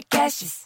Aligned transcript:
Podcasts. 0.00 0.60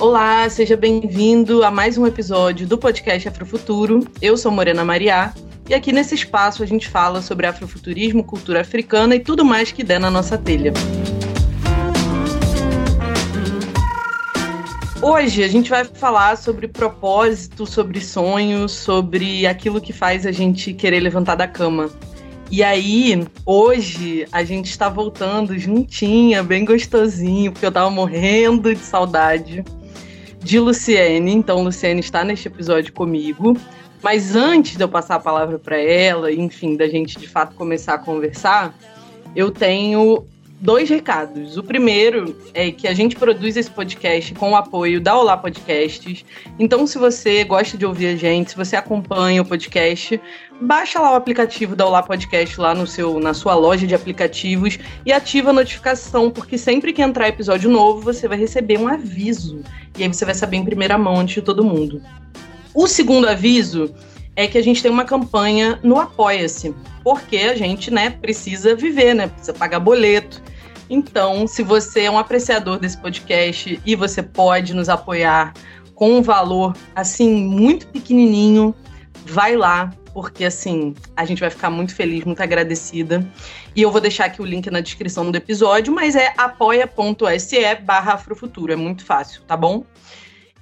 Olá, 0.00 0.48
seja 0.50 0.76
bem-vindo 0.76 1.62
a 1.62 1.70
mais 1.70 1.96
um 1.96 2.04
episódio 2.04 2.66
do 2.66 2.76
podcast 2.76 3.28
Afrofuturo. 3.28 4.00
Eu 4.20 4.36
sou 4.36 4.50
Morena 4.50 4.84
Mariá 4.84 5.32
e 5.68 5.74
aqui 5.74 5.92
nesse 5.92 6.16
espaço 6.16 6.64
a 6.64 6.66
gente 6.66 6.88
fala 6.88 7.22
sobre 7.22 7.46
afrofuturismo, 7.46 8.24
cultura 8.24 8.62
africana 8.62 9.14
e 9.14 9.20
tudo 9.20 9.44
mais 9.44 9.70
que 9.70 9.84
der 9.84 10.00
na 10.00 10.10
nossa 10.10 10.36
telha. 10.36 10.72
Hoje 15.04 15.42
a 15.42 15.48
gente 15.48 15.68
vai 15.68 15.84
falar 15.84 16.36
sobre 16.36 16.68
propósito, 16.68 17.66
sobre 17.66 18.00
sonhos, 18.00 18.70
sobre 18.70 19.48
aquilo 19.48 19.80
que 19.80 19.92
faz 19.92 20.24
a 20.24 20.30
gente 20.30 20.72
querer 20.72 21.00
levantar 21.00 21.34
da 21.34 21.48
cama. 21.48 21.90
E 22.48 22.62
aí, 22.62 23.26
hoje, 23.44 24.24
a 24.30 24.44
gente 24.44 24.70
está 24.70 24.88
voltando 24.88 25.58
juntinha, 25.58 26.40
bem 26.44 26.64
gostosinho, 26.64 27.50
porque 27.50 27.66
eu 27.66 27.72
tava 27.72 27.90
morrendo 27.90 28.72
de 28.72 28.78
saudade 28.78 29.64
de 30.38 30.60
Luciene. 30.60 31.32
Então, 31.32 31.64
Luciene 31.64 31.98
está 31.98 32.22
neste 32.22 32.46
episódio 32.46 32.92
comigo. 32.92 33.56
Mas 34.00 34.36
antes 34.36 34.76
de 34.76 34.84
eu 34.84 34.88
passar 34.88 35.16
a 35.16 35.20
palavra 35.20 35.58
para 35.58 35.78
ela, 35.78 36.30
enfim, 36.30 36.76
da 36.76 36.86
gente 36.86 37.18
de 37.18 37.28
fato 37.28 37.56
começar 37.56 37.94
a 37.94 37.98
conversar, 37.98 38.72
eu 39.34 39.50
tenho 39.50 40.24
dois 40.62 40.88
recados. 40.88 41.56
O 41.56 41.62
primeiro 41.64 42.36
é 42.54 42.70
que 42.70 42.86
a 42.86 42.94
gente 42.94 43.16
produz 43.16 43.56
esse 43.56 43.68
podcast 43.68 44.32
com 44.34 44.52
o 44.52 44.56
apoio 44.56 45.00
da 45.00 45.18
Olá 45.18 45.36
Podcasts. 45.36 46.24
Então, 46.56 46.86
se 46.86 46.98
você 46.98 47.42
gosta 47.42 47.76
de 47.76 47.84
ouvir 47.84 48.06
a 48.06 48.16
gente, 48.16 48.52
se 48.52 48.56
você 48.56 48.76
acompanha 48.76 49.42
o 49.42 49.44
podcast, 49.44 50.20
baixa 50.60 51.00
lá 51.00 51.10
o 51.10 51.16
aplicativo 51.16 51.74
da 51.74 51.84
Olá 51.84 52.00
Podcast 52.00 52.60
lá 52.60 52.76
no 52.76 52.86
seu, 52.86 53.18
na 53.18 53.34
sua 53.34 53.56
loja 53.56 53.88
de 53.88 53.94
aplicativos 53.96 54.78
e 55.04 55.12
ativa 55.12 55.50
a 55.50 55.52
notificação, 55.52 56.30
porque 56.30 56.56
sempre 56.56 56.92
que 56.92 57.02
entrar 57.02 57.28
episódio 57.28 57.68
novo, 57.68 58.00
você 58.00 58.28
vai 58.28 58.38
receber 58.38 58.78
um 58.78 58.86
aviso. 58.86 59.64
E 59.98 60.04
aí 60.04 60.08
você 60.08 60.24
vai 60.24 60.34
saber 60.34 60.58
em 60.58 60.64
primeira 60.64 60.96
mão 60.96 61.18
antes 61.18 61.34
de 61.34 61.42
todo 61.42 61.64
mundo. 61.64 62.00
O 62.72 62.86
segundo 62.86 63.28
aviso 63.28 63.92
é 64.36 64.46
que 64.46 64.56
a 64.56 64.62
gente 64.62 64.80
tem 64.80 64.92
uma 64.92 65.04
campanha 65.04 65.80
no 65.82 65.98
Apoia-se, 65.98 66.72
porque 67.02 67.38
a 67.38 67.56
gente, 67.56 67.90
né, 67.90 68.10
precisa 68.10 68.76
viver, 68.76 69.12
né, 69.12 69.26
precisa 69.26 69.52
pagar 69.52 69.80
boleto. 69.80 70.40
Então, 70.88 71.46
se 71.46 71.62
você 71.62 72.02
é 72.02 72.10
um 72.10 72.18
apreciador 72.18 72.78
desse 72.78 72.98
podcast 72.98 73.80
e 73.84 73.96
você 73.96 74.22
pode 74.22 74.74
nos 74.74 74.88
apoiar 74.88 75.54
com 75.94 76.18
um 76.18 76.22
valor 76.22 76.76
assim 76.94 77.32
muito 77.46 77.86
pequenininho, 77.88 78.74
vai 79.24 79.56
lá, 79.56 79.90
porque 80.12 80.44
assim, 80.44 80.94
a 81.16 81.24
gente 81.24 81.40
vai 81.40 81.50
ficar 81.50 81.70
muito 81.70 81.94
feliz, 81.94 82.24
muito 82.24 82.42
agradecida. 82.42 83.26
E 83.74 83.82
eu 83.82 83.90
vou 83.90 84.00
deixar 84.00 84.26
aqui 84.26 84.42
o 84.42 84.44
link 84.44 84.70
na 84.70 84.80
descrição 84.80 85.30
do 85.30 85.36
episódio, 85.36 85.94
mas 85.94 86.16
é 86.16 86.34
apoia.se 86.36 87.74
barra 87.76 88.14
afrofuturo, 88.14 88.72
é 88.72 88.76
muito 88.76 89.04
fácil, 89.04 89.42
tá 89.42 89.56
bom? 89.56 89.84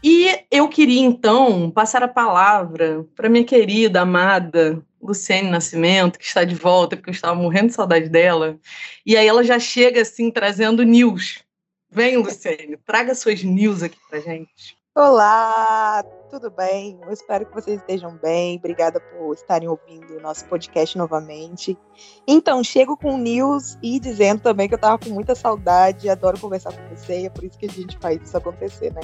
E 0.02 0.38
eu 0.50 0.68
queria 0.68 1.00
então 1.00 1.70
passar 1.70 2.02
a 2.02 2.08
palavra 2.08 3.04
para 3.14 3.28
minha 3.28 3.44
querida, 3.44 4.00
amada 4.00 4.82
Luciene 5.00 5.50
Nascimento, 5.50 6.18
que 6.18 6.24
está 6.24 6.44
de 6.44 6.54
volta, 6.54 6.96
porque 6.96 7.10
eu 7.10 7.14
estava 7.14 7.34
morrendo 7.34 7.68
de 7.68 7.74
saudade 7.74 8.08
dela. 8.08 8.58
E 9.04 9.16
aí 9.16 9.26
ela 9.26 9.42
já 9.42 9.58
chega 9.58 10.02
assim 10.02 10.30
trazendo 10.30 10.82
news. 10.82 11.42
Vem, 11.90 12.16
Luciene, 12.16 12.76
traga 12.84 13.14
suas 13.14 13.42
news 13.42 13.82
aqui 13.82 13.98
pra 14.08 14.20
gente. 14.20 14.78
Olá, 14.94 16.04
tudo 16.28 16.50
bem? 16.50 16.98
Eu 17.02 17.12
espero 17.12 17.46
que 17.46 17.54
vocês 17.54 17.80
estejam 17.80 18.16
bem. 18.16 18.58
Obrigada 18.58 19.00
por 19.00 19.32
estarem 19.32 19.68
ouvindo 19.68 20.16
o 20.16 20.20
nosso 20.20 20.44
podcast 20.46 20.98
novamente. 20.98 21.78
Então, 22.26 22.62
chego 22.62 22.96
com 22.96 23.16
news 23.16 23.78
e 23.82 23.98
dizendo 24.00 24.42
também 24.42 24.68
que 24.68 24.74
eu 24.74 24.76
estava 24.76 24.98
com 24.98 25.10
muita 25.10 25.34
saudade, 25.34 26.08
adoro 26.08 26.38
conversar 26.38 26.72
com 26.72 26.94
você, 26.94 27.26
é 27.26 27.30
por 27.30 27.44
isso 27.44 27.56
que 27.56 27.66
a 27.66 27.70
gente 27.70 27.96
faz 27.98 28.20
isso 28.20 28.36
acontecer, 28.36 28.92
né? 28.92 29.00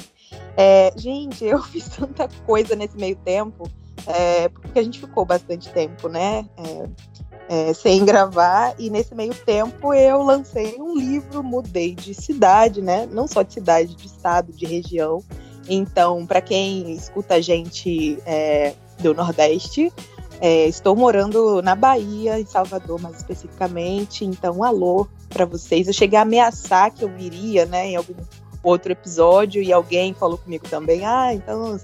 É, 0.57 0.93
gente, 0.97 1.43
eu 1.47 1.63
fiz 1.63 1.89
tanta 1.89 2.29
coisa 2.45 2.75
nesse 2.75 2.97
meio 2.97 3.17
tempo 3.17 3.71
é, 4.07 4.49
porque 4.49 4.79
a 4.79 4.83
gente 4.83 5.01
ficou 5.01 5.25
bastante 5.25 5.69
tempo, 5.71 6.09
né? 6.09 6.47
É, 6.57 6.89
é, 7.49 7.73
sem 7.73 8.05
gravar, 8.05 8.75
e 8.79 8.91
nesse 8.91 9.15
meio 9.15 9.35
tempo 9.35 9.95
eu 9.95 10.23
lancei 10.23 10.77
um 10.81 10.97
livro, 10.97 11.43
mudei 11.43 11.95
de 11.95 12.13
cidade, 12.13 12.83
né? 12.83 13.07
Não 13.11 13.29
só 13.29 13.43
de 13.43 13.53
cidade, 13.53 13.95
de 13.95 14.07
estado, 14.07 14.53
de 14.53 14.67
região. 14.67 15.23
Então, 15.69 16.27
para 16.27 16.41
quem 16.41 16.93
escuta 16.93 17.35
a 17.35 17.41
gente 17.41 18.19
é, 18.25 18.75
do 19.01 19.15
Nordeste, 19.15 19.93
é, 20.41 20.67
estou 20.67 20.95
morando 20.95 21.63
na 21.63 21.75
Bahia, 21.75 22.39
em 22.39 22.47
Salvador 22.47 23.01
mais 23.01 23.17
especificamente. 23.17 24.25
Então, 24.25 24.63
alô 24.63 25.07
para 25.29 25.45
vocês. 25.45 25.87
Eu 25.87 25.93
cheguei 25.93 26.19
a 26.19 26.23
ameaçar 26.23 26.93
que 26.93 27.05
eu 27.05 27.09
viria, 27.09 27.67
né, 27.67 27.89
em 27.89 27.97
algum 27.97 28.15
outro 28.67 28.91
episódio 28.91 29.63
e 29.63 29.73
alguém 29.73 30.13
falou 30.13 30.37
comigo 30.37 30.69
também, 30.69 31.05
ah, 31.05 31.33
então 31.33 31.79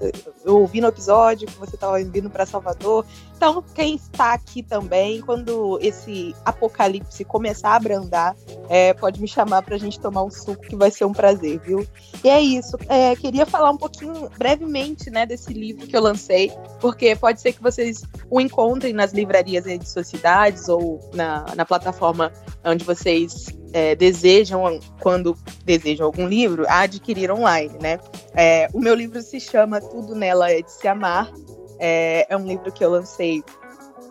eu 0.45 0.59
ouvi 0.59 0.81
no 0.81 0.89
episódio 0.89 1.47
que 1.47 1.57
você 1.57 1.77
estava 1.77 2.03
vindo 2.03 2.29
para 2.29 2.45
Salvador. 2.45 3.07
Então, 3.37 3.63
quem 3.75 3.97
está 3.97 4.35
aqui 4.35 4.63
também, 4.63 5.21
quando 5.21 5.79
esse 5.81 6.35
apocalipse 6.45 7.25
começar 7.25 7.71
a 7.71 7.77
abrandar, 7.77 8.37
é, 8.69 8.95
pode 8.95 9.21
me 9.21 9.29
chamar 9.29 9.63
para 9.63 9.77
a 9.77 9.79
gente 9.79 9.99
tomar 9.99 10.23
um 10.23 10.31
suco, 10.31 10.63
que 10.63 10.77
vai 10.77 10.91
ser 10.91 11.05
um 11.05 11.13
prazer, 11.13 11.61
viu? 11.61 11.87
E 12.23 12.29
é 12.29 12.41
isso. 12.41 12.77
É, 12.89 13.15
queria 13.17 13.47
falar 13.47 13.71
um 13.71 13.77
pouquinho, 13.77 14.29
brevemente, 14.39 15.11
né, 15.11 15.27
desse 15.27 15.53
livro 15.53 15.87
que 15.87 15.97
eu 15.97 16.01
lancei, 16.01 16.53
porque 16.81 17.15
pode 17.17 17.41
ser 17.41 17.53
que 17.53 17.63
vocês 17.63 18.03
o 18.31 18.41
encontrem 18.41 18.93
nas 18.93 19.13
livrarias 19.13 19.65
de 19.65 19.89
suas 19.89 20.07
cidades 20.07 20.69
ou 20.69 21.01
na, 21.15 21.45
na 21.57 21.65
plataforma 21.65 22.33
onde 22.65 22.85
vocês 22.85 23.47
é, 23.73 23.95
desejam, 23.95 24.81
quando 25.01 25.37
desejam 25.65 26.07
algum 26.07 26.27
livro, 26.27 26.65
adquirir 26.69 27.31
online, 27.31 27.77
né? 27.81 27.99
É, 28.35 28.69
o 28.73 28.81
meu 28.81 28.95
livro 28.95 29.21
se 29.23 29.41
chama 29.41 29.81
Tudo 29.81 30.15
Nela 30.15 30.51
é 30.51 30.63
de 30.63 30.71
Se 30.71 30.87
Amar. 30.87 31.33
É, 31.79 32.27
é 32.29 32.37
um 32.37 32.47
livro 32.47 32.71
que 32.71 32.85
eu 32.85 32.91
lancei 32.91 33.43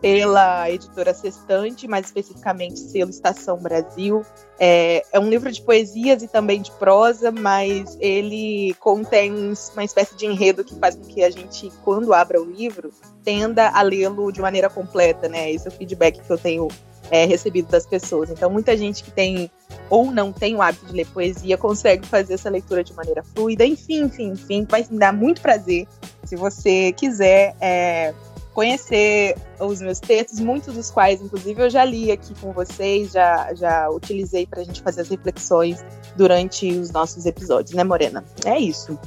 pela 0.02 0.70
editora 0.70 1.14
Sextante, 1.14 1.88
mais 1.88 2.08
especificamente 2.08 2.80
selo 2.80 3.12
Estação 3.12 3.58
Brasil. 3.58 4.26
É, 4.60 5.04
é, 5.12 5.20
um 5.20 5.30
livro 5.30 5.52
de 5.52 5.62
poesias 5.62 6.24
e 6.24 6.28
também 6.28 6.62
de 6.62 6.72
prosa, 6.72 7.32
mas 7.32 7.96
ele 8.00 8.74
contém 8.80 9.32
uma 9.74 9.84
espécie 9.84 10.16
de 10.16 10.26
enredo 10.26 10.64
que 10.64 10.76
faz 10.76 10.96
com 10.96 11.04
que 11.04 11.24
a 11.24 11.30
gente, 11.30 11.72
quando 11.84 12.14
abra 12.14 12.42
o 12.42 12.46
livro, 12.46 12.92
tenda 13.24 13.70
a 13.70 13.82
lê-lo 13.84 14.32
de 14.32 14.42
maneira 14.42 14.70
completa, 14.70 15.30
né? 15.30 15.52
Esse 15.52 15.68
é 15.68 15.70
o 15.70 15.74
feedback 15.74 16.20
que 16.20 16.30
eu 16.30 16.38
tenho 16.38 16.68
é, 17.12 17.26
recebido 17.26 17.70
das 17.70 17.86
pessoas. 17.86 18.30
Então, 18.30 18.50
muita 18.50 18.76
gente 18.76 19.04
que 19.04 19.12
tem 19.12 19.52
ou 19.90 20.10
não 20.10 20.32
tem 20.32 20.56
o 20.56 20.62
hábito 20.62 20.86
de 20.86 20.94
ler 20.94 21.06
poesia 21.08 21.58
consegue 21.58 22.08
fazer 22.08 22.36
essa 22.36 22.50
leitura 22.50 22.84
de 22.84 22.94
maneira 22.94 23.22
fluida. 23.22 23.66
Enfim, 23.66 24.04
enfim, 24.04 24.30
enfim, 24.30 24.66
vai 24.68 24.86
me 24.90 24.98
dar 24.98 25.14
muito 25.14 25.42
prazer 25.42 25.86
se 26.24 26.36
você 26.38 26.94
quiser 26.94 27.54
é, 27.60 28.14
conhecer 28.54 29.36
os 29.60 29.82
meus 29.82 30.00
textos, 30.00 30.40
muitos 30.40 30.74
dos 30.74 30.90
quais, 30.90 31.22
inclusive, 31.22 31.62
eu 31.62 31.70
já 31.70 31.84
li 31.84 32.12
aqui 32.12 32.34
com 32.40 32.54
vocês, 32.54 33.12
já, 33.12 33.54
já 33.54 33.90
utilizei 33.90 34.46
para 34.46 34.62
a 34.62 34.64
gente 34.64 34.82
fazer 34.82 35.02
as 35.02 35.10
reflexões 35.10 35.84
durante 36.16 36.72
os 36.72 36.92
nossos 36.92 37.26
episódios, 37.26 37.74
né, 37.74 37.84
Morena? 37.84 38.24
É 38.46 38.58
isso. 38.58 38.98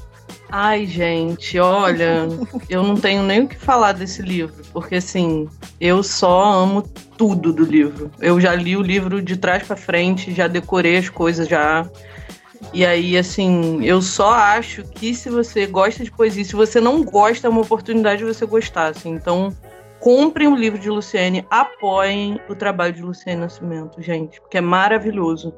Ai, 0.57 0.87
gente, 0.87 1.59
olha, 1.59 2.29
eu 2.71 2.81
não 2.85 2.95
tenho 2.95 3.25
nem 3.25 3.41
o 3.41 3.49
que 3.49 3.57
falar 3.57 3.91
desse 3.91 4.23
livro, 4.23 4.63
porque 4.73 4.95
assim, 4.95 5.49
eu 5.81 6.01
só 6.01 6.45
amo 6.45 6.81
tudo 7.19 7.53
do 7.53 7.65
livro. 7.65 8.09
Eu 8.21 8.41
já 8.41 8.55
li 8.55 8.77
o 8.77 8.81
livro 8.81 9.21
de 9.21 9.37
trás 9.37 9.65
para 9.65 9.75
frente, 9.75 10.33
já 10.33 10.47
decorei 10.47 10.97
as 10.97 11.09
coisas 11.09 11.49
já. 11.49 11.91
E 12.73 12.87
aí, 12.87 13.19
assim, 13.19 13.85
eu 13.85 14.01
só 14.01 14.33
acho 14.33 14.85
que 14.85 15.13
se 15.13 15.29
você 15.29 15.67
gosta 15.67 16.05
de 16.05 16.13
poesia, 16.13 16.45
se 16.45 16.55
você 16.55 16.81
não 16.81 17.03
gosta, 17.03 17.49
é 17.49 17.51
uma 17.51 17.63
oportunidade 17.63 18.19
de 18.19 18.25
você 18.25 18.47
gostar, 18.47 18.91
assim. 18.91 19.11
Então, 19.11 19.53
comprem 20.05 20.47
o 20.47 20.55
livro 20.55 20.79
de 20.79 20.91
Luciene, 20.91 21.47
apoiem 21.51 22.39
o 22.47 22.55
trabalho 22.55 22.93
de 22.93 23.01
Luciene 23.01 23.41
Nascimento, 23.41 24.03
gente, 24.03 24.39
porque 24.39 24.59
é 24.59 24.61
maravilhoso. 24.61 25.55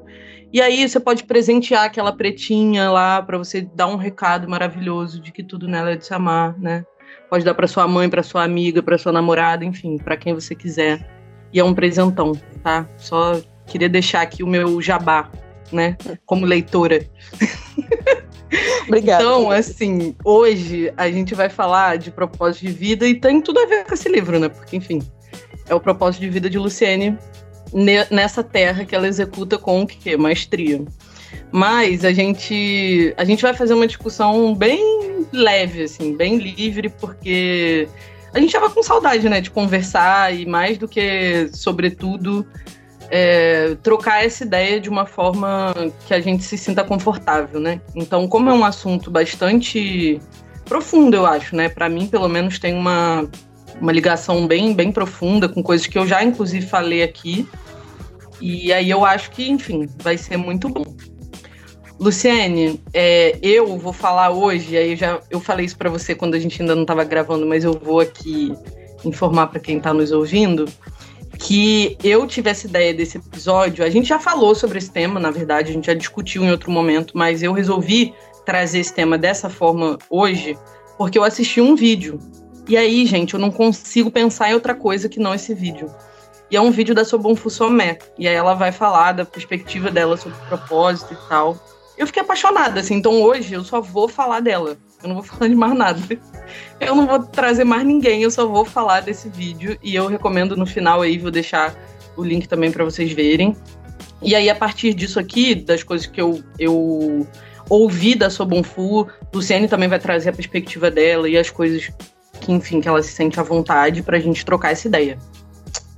E 0.52 0.62
aí 0.62 0.88
você 0.88 1.00
pode 1.00 1.24
presentear 1.24 1.82
aquela 1.82 2.16
pretinha 2.16 2.88
lá 2.88 3.20
para 3.20 3.36
você 3.38 3.60
dar 3.60 3.88
um 3.88 3.96
recado 3.96 4.48
maravilhoso 4.48 5.20
de 5.20 5.32
que 5.32 5.42
tudo 5.42 5.66
nela 5.66 5.90
é 5.90 5.96
de 5.96 6.06
se 6.06 6.14
amar, 6.14 6.56
né? 6.60 6.84
Pode 7.28 7.44
dar 7.44 7.54
para 7.54 7.66
sua 7.66 7.88
mãe, 7.88 8.08
para 8.08 8.22
sua 8.22 8.44
amiga, 8.44 8.80
para 8.80 8.96
sua 8.96 9.10
namorada, 9.10 9.64
enfim, 9.64 9.98
para 9.98 10.16
quem 10.16 10.32
você 10.32 10.54
quiser. 10.54 11.04
E 11.52 11.58
é 11.58 11.64
um 11.64 11.74
presentão, 11.74 12.30
tá? 12.62 12.88
Só 12.96 13.40
queria 13.66 13.88
deixar 13.88 14.20
aqui 14.20 14.44
o 14.44 14.46
meu 14.46 14.80
jabá, 14.80 15.28
né? 15.72 15.96
Como 16.24 16.46
leitora. 16.46 17.04
Obrigada. 18.86 19.22
Então, 19.22 19.50
assim, 19.50 20.14
hoje 20.24 20.92
a 20.96 21.10
gente 21.10 21.34
vai 21.34 21.48
falar 21.48 21.98
de 21.98 22.10
propósito 22.10 22.66
de 22.66 22.72
vida 22.72 23.06
e 23.06 23.14
tem 23.14 23.40
tudo 23.40 23.60
a 23.60 23.66
ver 23.66 23.84
com 23.84 23.94
esse 23.94 24.08
livro, 24.08 24.38
né? 24.38 24.48
Porque, 24.48 24.76
enfim, 24.76 25.02
é 25.68 25.74
o 25.74 25.80
propósito 25.80 26.20
de 26.20 26.30
vida 26.30 26.48
de 26.48 26.58
Luciene 26.58 27.18
nessa 28.10 28.42
terra 28.42 28.84
que 28.84 28.94
ela 28.94 29.08
executa 29.08 29.58
com 29.58 29.82
o 29.82 29.86
quê? 29.86 30.16
Maestria. 30.16 30.84
Mas 31.50 32.04
a 32.04 32.12
gente, 32.12 33.12
a 33.16 33.24
gente 33.24 33.42
vai 33.42 33.54
fazer 33.54 33.74
uma 33.74 33.86
discussão 33.86 34.54
bem 34.54 35.26
leve, 35.32 35.82
assim, 35.82 36.16
bem 36.16 36.38
livre, 36.38 36.88
porque 36.88 37.88
a 38.32 38.40
gente 38.40 38.52
tava 38.52 38.70
com 38.70 38.82
saudade, 38.82 39.28
né, 39.28 39.40
de 39.40 39.50
conversar 39.50 40.34
e 40.34 40.46
mais 40.46 40.78
do 40.78 40.86
que, 40.86 41.48
sobretudo, 41.52 42.46
é, 43.10 43.76
trocar 43.82 44.24
essa 44.24 44.44
ideia 44.44 44.80
de 44.80 44.88
uma 44.88 45.06
forma 45.06 45.72
que 46.06 46.14
a 46.14 46.20
gente 46.20 46.42
se 46.42 46.58
sinta 46.58 46.82
confortável, 46.84 47.60
né? 47.60 47.80
Então, 47.94 48.26
como 48.28 48.50
é 48.50 48.52
um 48.52 48.64
assunto 48.64 49.10
bastante 49.10 50.20
profundo, 50.64 51.14
eu 51.16 51.26
acho, 51.26 51.54
né? 51.54 51.68
Para 51.68 51.88
mim, 51.88 52.06
pelo 52.06 52.28
menos, 52.28 52.58
tem 52.58 52.74
uma, 52.74 53.28
uma 53.80 53.92
ligação 53.92 54.46
bem, 54.46 54.74
bem 54.74 54.90
profunda 54.90 55.48
com 55.48 55.62
coisas 55.62 55.86
que 55.86 55.98
eu 55.98 56.06
já, 56.06 56.22
inclusive, 56.22 56.66
falei 56.66 57.02
aqui. 57.02 57.48
E 58.40 58.72
aí 58.72 58.90
eu 58.90 59.04
acho 59.04 59.30
que, 59.30 59.48
enfim, 59.48 59.88
vai 59.98 60.18
ser 60.18 60.36
muito 60.36 60.68
bom. 60.68 60.84
Luciene, 61.98 62.82
é, 62.92 63.38
eu 63.40 63.78
vou 63.78 63.92
falar 63.92 64.30
hoje, 64.30 64.76
aí 64.76 64.90
eu 64.90 64.96
já 64.96 65.20
eu 65.30 65.40
falei 65.40 65.64
isso 65.64 65.78
para 65.78 65.88
você 65.88 66.14
quando 66.14 66.34
a 66.34 66.38
gente 66.38 66.60
ainda 66.60 66.74
não 66.74 66.82
estava 66.82 67.02
gravando, 67.04 67.46
mas 67.46 67.64
eu 67.64 67.72
vou 67.72 68.00
aqui 68.00 68.52
informar 69.02 69.46
para 69.46 69.60
quem 69.60 69.78
está 69.78 69.94
nos 69.94 70.12
ouvindo 70.12 70.66
que 71.38 71.96
eu 72.02 72.26
tive 72.26 72.50
essa 72.50 72.66
ideia 72.66 72.94
desse 72.94 73.18
episódio. 73.18 73.84
A 73.84 73.90
gente 73.90 74.08
já 74.08 74.18
falou 74.18 74.54
sobre 74.54 74.78
esse 74.78 74.90
tema, 74.90 75.20
na 75.20 75.30
verdade, 75.30 75.70
a 75.70 75.72
gente 75.72 75.86
já 75.86 75.94
discutiu 75.94 76.44
em 76.44 76.50
outro 76.50 76.70
momento, 76.70 77.16
mas 77.16 77.42
eu 77.42 77.52
resolvi 77.52 78.14
trazer 78.44 78.78
esse 78.78 78.94
tema 78.94 79.18
dessa 79.18 79.50
forma 79.50 79.98
hoje 80.08 80.56
porque 80.96 81.18
eu 81.18 81.24
assisti 81.24 81.60
um 81.60 81.74
vídeo. 81.74 82.18
E 82.68 82.76
aí, 82.76 83.06
gente, 83.06 83.34
eu 83.34 83.40
não 83.40 83.50
consigo 83.50 84.10
pensar 84.10 84.50
em 84.50 84.54
outra 84.54 84.74
coisa 84.74 85.08
que 85.08 85.20
não 85.20 85.34
esse 85.34 85.54
vídeo. 85.54 85.90
E 86.50 86.56
é 86.56 86.60
um 86.60 86.70
vídeo 86.70 86.94
da 86.94 87.04
Sobon 87.04 87.36
Fussomé. 87.36 87.98
E 88.18 88.26
aí 88.26 88.34
ela 88.34 88.54
vai 88.54 88.72
falar 88.72 89.12
da 89.12 89.24
perspectiva 89.24 89.90
dela 89.90 90.16
sobre 90.16 90.38
o 90.38 90.48
propósito 90.48 91.12
e 91.12 91.28
tal. 91.28 91.56
Eu 91.98 92.06
fiquei 92.06 92.22
apaixonada, 92.22 92.80
assim. 92.80 92.94
Então 92.94 93.20
hoje 93.20 93.54
eu 93.54 93.64
só 93.64 93.80
vou 93.80 94.08
falar 94.08 94.40
dela. 94.40 94.76
Eu 95.02 95.08
não 95.08 95.14
vou 95.16 95.24
falar 95.24 95.48
de 95.48 95.54
mais 95.54 95.76
nada. 95.76 96.00
Eu 96.80 96.94
não 96.94 97.06
vou 97.06 97.22
trazer 97.22 97.64
mais 97.64 97.84
ninguém, 97.86 98.22
eu 98.22 98.30
só 98.30 98.46
vou 98.46 98.64
falar 98.64 99.00
desse 99.00 99.28
vídeo. 99.28 99.78
E 99.82 99.94
eu 99.94 100.06
recomendo 100.06 100.56
no 100.56 100.66
final 100.66 101.02
aí, 101.02 101.18
vou 101.18 101.30
deixar 101.30 101.74
o 102.16 102.22
link 102.22 102.48
também 102.48 102.70
para 102.70 102.84
vocês 102.84 103.12
verem. 103.12 103.56
E 104.22 104.34
aí, 104.34 104.48
a 104.48 104.54
partir 104.54 104.94
disso 104.94 105.20
aqui, 105.20 105.54
das 105.54 105.82
coisas 105.82 106.06
que 106.06 106.20
eu, 106.20 106.42
eu 106.58 107.26
ouvi 107.68 108.14
da 108.14 108.30
Sobon 108.30 108.62
Fu, 108.62 109.06
Luciane 109.32 109.68
também 109.68 109.88
vai 109.88 109.98
trazer 109.98 110.30
a 110.30 110.32
perspectiva 110.32 110.90
dela 110.90 111.28
e 111.28 111.36
as 111.36 111.50
coisas 111.50 111.90
que, 112.40 112.52
enfim, 112.52 112.80
que 112.80 112.88
ela 112.88 113.02
se 113.02 113.12
sente 113.12 113.38
à 113.38 113.42
vontade 113.42 114.02
pra 114.02 114.18
gente 114.18 114.44
trocar 114.44 114.72
essa 114.72 114.88
ideia. 114.88 115.18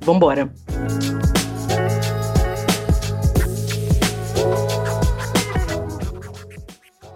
Vambora! 0.01 0.51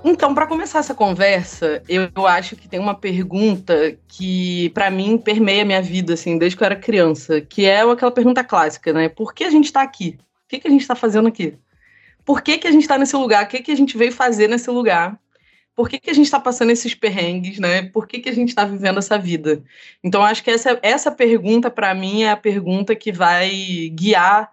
Então, 0.04 0.34
para 0.34 0.48
começar 0.48 0.80
essa 0.80 0.94
conversa, 0.94 1.80
eu, 1.88 2.10
eu, 2.14 2.26
acho 2.26 2.56
que 2.56 2.68
tem 2.68 2.80
uma 2.80 2.94
pergunta 2.94 3.96
que, 4.08 4.68
para 4.70 4.90
mim, 4.90 5.16
permeia 5.16 5.64
minha 5.64 5.80
vida, 5.80 6.14
assim, 6.14 6.36
desde 6.36 6.56
que 6.56 6.62
eu 6.62 6.66
era 6.66 6.76
criança, 6.76 7.40
que 7.40 7.66
é 7.66 7.82
aquela 7.82 8.10
pergunta 8.10 8.42
clássica, 8.42 8.92
né? 8.92 9.08
Por 9.08 9.32
que 9.32 9.44
a 9.44 9.50
gente 9.50 9.66
está 9.66 9.80
aqui? 9.80 10.18
O 10.44 10.48
que, 10.48 10.58
que 10.58 10.66
a 10.66 10.70
gente 10.70 10.80
está 10.80 10.96
fazendo 10.96 11.28
aqui? 11.28 11.56
Por 12.24 12.42
que, 12.42 12.58
que 12.58 12.66
a 12.66 12.72
gente 12.72 12.82
está 12.82 12.98
nesse 12.98 13.14
lugar? 13.16 13.44
O 13.44 13.48
que, 13.48 13.62
que 13.62 13.70
a 13.70 13.76
gente 13.76 13.96
veio 13.96 14.12
fazer 14.12 14.48
nesse 14.48 14.70
lugar? 14.70 15.18
Por 15.74 15.88
que, 15.88 16.00
que 16.00 16.10
a 16.10 16.14
gente 16.14 16.26
está 16.26 16.40
passando 16.40 16.70
esses 16.70 16.94
perrengues, 16.94 17.58
né? 17.60 17.82
Por 17.82 18.06
que, 18.08 18.18
que 18.18 18.28
a 18.28 18.34
gente 18.34 18.48
está 18.48 18.64
vivendo 18.64 18.98
essa 18.98 19.16
vida? 19.16 19.62
Então, 20.02 20.22
acho 20.22 20.42
que 20.42 20.50
essa, 20.50 20.78
essa 20.82 21.10
pergunta, 21.12 21.70
para 21.70 21.94
mim, 21.94 22.24
é 22.24 22.30
a 22.30 22.36
pergunta 22.36 22.94
que 22.94 23.12
vai 23.12 23.88
guiar 23.94 24.50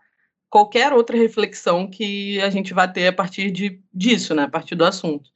qualquer 0.50 0.94
outra 0.94 1.18
reflexão 1.18 1.88
que 1.88 2.40
a 2.42 2.50
gente 2.50 2.74
vai 2.74 2.92
ter 2.92 3.08
a 3.08 3.14
partir 3.14 3.52
de, 3.52 3.82
disso, 3.94 4.34
né? 4.36 4.44
A 4.44 4.50
partir 4.50 4.76
do 4.76 4.86
assunto. 4.86 5.32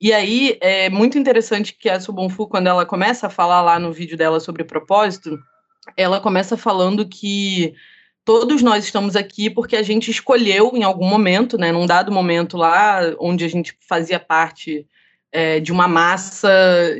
E 0.00 0.12
aí 0.12 0.56
é 0.60 0.88
muito 0.88 1.18
interessante 1.18 1.74
que 1.74 1.88
a 1.88 1.98
Subonfu, 2.00 2.46
quando 2.46 2.68
ela 2.68 2.86
começa 2.86 3.26
a 3.26 3.30
falar 3.30 3.60
lá 3.62 3.78
no 3.78 3.92
vídeo 3.92 4.16
dela 4.16 4.38
sobre 4.38 4.62
propósito, 4.62 5.38
ela 5.96 6.20
começa 6.20 6.56
falando 6.56 7.08
que 7.08 7.74
todos 8.24 8.62
nós 8.62 8.84
estamos 8.84 9.16
aqui 9.16 9.50
porque 9.50 9.74
a 9.74 9.82
gente 9.82 10.10
escolheu 10.10 10.72
em 10.74 10.84
algum 10.84 11.06
momento, 11.06 11.58
né, 11.58 11.72
num 11.72 11.86
dado 11.86 12.12
momento 12.12 12.56
lá, 12.56 13.00
onde 13.18 13.44
a 13.44 13.48
gente 13.48 13.76
fazia 13.88 14.20
parte 14.20 14.86
é, 15.32 15.58
de 15.58 15.72
uma 15.72 15.88
massa 15.88 16.50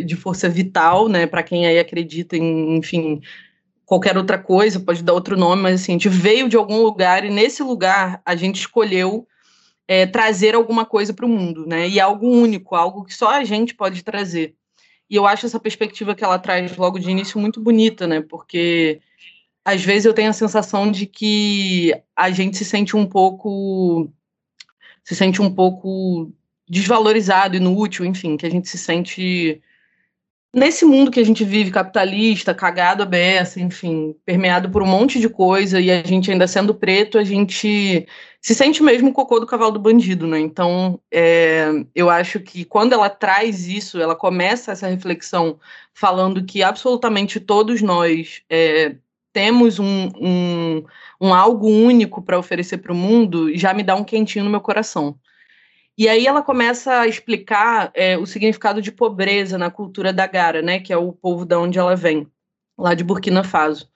de 0.05 0.17
força 0.17 0.49
vital, 0.49 1.09
né, 1.09 1.27
para 1.27 1.43
quem 1.43 1.67
aí 1.67 1.79
acredita 1.79 2.37
em, 2.37 2.79
enfim, 2.79 3.21
qualquer 3.85 4.17
outra 4.17 4.39
coisa, 4.39 4.81
pode 4.81 5.03
dar 5.03 5.13
outro 5.13 5.37
nome, 5.37 5.63
mas 5.63 5.81
assim, 5.81 5.93
a 5.93 5.95
gente 5.95 6.09
veio 6.09 6.49
de 6.49 6.57
algum 6.57 6.83
lugar 6.83 7.25
e 7.25 7.31
nesse 7.31 7.63
lugar 7.63 8.21
a 8.25 8.35
gente 8.35 8.57
escolheu 8.57 9.27
é, 9.89 10.07
trazer 10.07 10.55
alguma 10.55 10.85
coisa 10.85 11.15
para 11.15 11.25
o 11.25 11.29
mundo, 11.29 11.67
né? 11.67 11.89
E 11.89 11.99
algo 11.99 12.29
único, 12.29 12.75
algo 12.75 13.05
que 13.05 13.15
só 13.15 13.31
a 13.31 13.45
gente 13.45 13.75
pode 13.75 14.05
trazer. 14.05 14.55
E 15.11 15.17
eu 15.17 15.27
acho 15.27 15.47
essa 15.47 15.59
perspectiva 15.59 16.15
que 16.15 16.23
ela 16.23 16.39
traz 16.39 16.77
logo 16.77 16.99
de 16.99 17.11
início 17.11 17.41
muito 17.41 17.61
bonita, 17.61 18.07
né? 18.07 18.21
Porque 18.21 19.01
às 19.65 19.83
vezes 19.83 20.05
eu 20.05 20.15
tenho 20.15 20.31
a 20.31 20.35
sensação 20.35 20.91
de 20.91 21.07
que 21.07 21.95
a 22.15 22.31
gente 22.31 22.59
se 22.59 22.65
sente 22.65 22.97
um 22.97 23.07
pouco 23.07 24.11
se 25.03 25.17
sente 25.17 25.41
um 25.41 25.53
pouco 25.55 26.31
desvalorizado, 26.69 27.57
inútil, 27.57 28.05
enfim, 28.05 28.37
que 28.37 28.45
a 28.45 28.51
gente 28.51 28.69
se 28.69 28.77
sente 28.77 29.63
nesse 30.59 30.85
mundo 30.85 31.11
que 31.11 31.21
a 31.21 31.25
gente 31.25 31.45
vive, 31.45 31.71
capitalista, 31.71 32.55
cagado 32.55 33.03
a 33.03 33.07
beça, 33.07 33.61
enfim, 33.61 34.15
permeado 34.27 34.71
por 34.71 34.83
um 34.83 34.87
monte 34.87 35.19
de 35.21 35.29
coisa, 35.29 35.81
e 35.81 35.91
a 35.91 36.03
gente 36.03 36.31
ainda 36.31 36.47
sendo 36.47 36.75
preto, 36.75 37.19
a 37.19 37.25
gente 37.25 38.07
se 38.41 38.55
sente 38.55 38.83
mesmo 38.83 39.11
o 39.11 39.13
cocô 39.13 39.41
do 39.41 39.47
cavalo 39.47 39.73
do 39.73 39.81
bandido, 39.81 40.27
né? 40.27 40.39
Então, 40.39 41.01
é, 41.11 41.71
eu 41.95 42.11
acho 42.11 42.41
que 42.41 42.65
quando 42.65 42.93
ela 42.93 43.09
traz 43.09 43.67
isso, 43.67 44.01
ela 44.01 44.15
começa 44.15 44.73
essa 44.73 44.89
reflexão 44.89 45.59
falando 45.95 46.45
que 46.45 46.63
absolutamente 46.63 47.41
todos 47.41 47.83
nós 47.83 48.43
é, 48.51 48.97
temos 49.33 49.79
um, 49.79 50.09
um, 50.21 50.85
um 51.21 51.35
algo 51.35 51.69
único 51.69 52.23
para 52.23 52.39
oferecer 52.39 52.79
para 52.79 52.93
o 52.93 52.97
mundo, 52.97 53.55
já 53.57 53.73
me 53.75 53.83
dá 53.83 53.95
um 53.95 54.05
quentinho 54.05 54.45
no 54.45 54.51
meu 54.51 54.61
coração. 54.61 55.19
E 55.99 56.09
aí 56.09 56.29
ela 56.29 56.43
começa 56.43 57.01
a 57.01 57.09
explicar 57.09 57.91
é, 57.93 58.17
o 58.17 58.25
significado 58.25 58.81
de 58.81 58.93
pobreza 58.93 59.59
na 59.59 59.69
cultura 59.69 60.13
da 60.13 60.29
Gara, 60.29 60.63
né, 60.63 60.79
que 60.79 60.93
é 60.93 60.97
o 60.97 61.13
povo 61.13 61.45
da 61.45 61.59
onde 61.59 61.77
ela 61.77 61.97
vem, 61.97 62.29
lá 62.79 62.95
de 62.95 63.03
Burkina 63.03 63.43
Faso. 63.43 63.91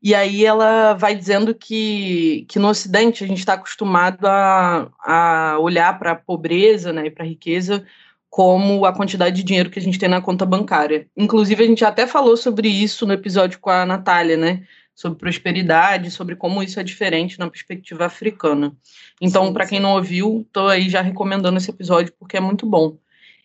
E 0.00 0.14
aí 0.14 0.44
ela 0.44 0.94
vai 0.94 1.16
dizendo 1.16 1.52
que, 1.52 2.46
que 2.48 2.60
no 2.60 2.68
Ocidente 2.68 3.24
a 3.24 3.26
gente 3.26 3.40
está 3.40 3.54
acostumado 3.54 4.24
a, 4.26 4.88
a 5.02 5.58
olhar 5.58 5.98
para 5.98 6.12
a 6.12 6.16
pobreza 6.16 6.92
né, 6.92 7.06
e 7.06 7.10
para 7.10 7.24
a 7.24 7.28
riqueza 7.28 7.84
como 8.30 8.84
a 8.84 8.94
quantidade 8.94 9.34
de 9.34 9.42
dinheiro 9.42 9.68
que 9.70 9.80
a 9.80 9.82
gente 9.82 9.98
tem 9.98 10.08
na 10.08 10.20
conta 10.20 10.46
bancária. 10.46 11.08
Inclusive, 11.16 11.64
a 11.64 11.66
gente 11.66 11.84
até 11.84 12.06
falou 12.06 12.36
sobre 12.36 12.68
isso 12.68 13.04
no 13.04 13.12
episódio 13.12 13.58
com 13.58 13.70
a 13.70 13.84
Natália, 13.84 14.36
né? 14.36 14.62
Sobre 14.98 15.16
prosperidade, 15.16 16.10
sobre 16.10 16.34
como 16.34 16.60
isso 16.60 16.80
é 16.80 16.82
diferente 16.82 17.38
na 17.38 17.48
perspectiva 17.48 18.06
africana. 18.06 18.76
Então, 19.20 19.52
para 19.52 19.64
quem 19.64 19.78
não 19.78 19.94
ouviu, 19.94 20.44
estou 20.44 20.66
aí 20.66 20.90
já 20.90 21.00
recomendando 21.00 21.56
esse 21.56 21.70
episódio 21.70 22.12
porque 22.18 22.36
é 22.36 22.40
muito 22.40 22.66
bom. 22.66 22.98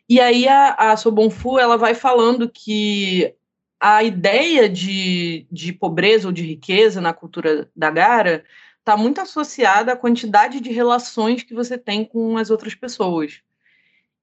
E 0.10 0.20
aí 0.20 0.48
a, 0.48 0.74
a 0.74 0.98
Sobonfu, 0.98 1.60
ela 1.60 1.78
vai 1.78 1.94
falando 1.94 2.50
que 2.50 3.36
a 3.80 4.04
ideia 4.04 4.68
de, 4.68 5.46
de 5.52 5.72
pobreza 5.72 6.28
ou 6.28 6.34
de 6.34 6.42
riqueza 6.42 7.00
na 7.00 7.14
cultura 7.14 7.70
da 7.76 7.92
Gara 7.92 8.44
está 8.80 8.98
muito 8.98 9.22
associada 9.22 9.94
à 9.94 9.96
quantidade 9.96 10.60
de 10.60 10.72
relações 10.72 11.44
que 11.44 11.54
você 11.54 11.78
tem 11.78 12.04
com 12.04 12.36
as 12.36 12.50
outras 12.50 12.74
pessoas. 12.74 13.42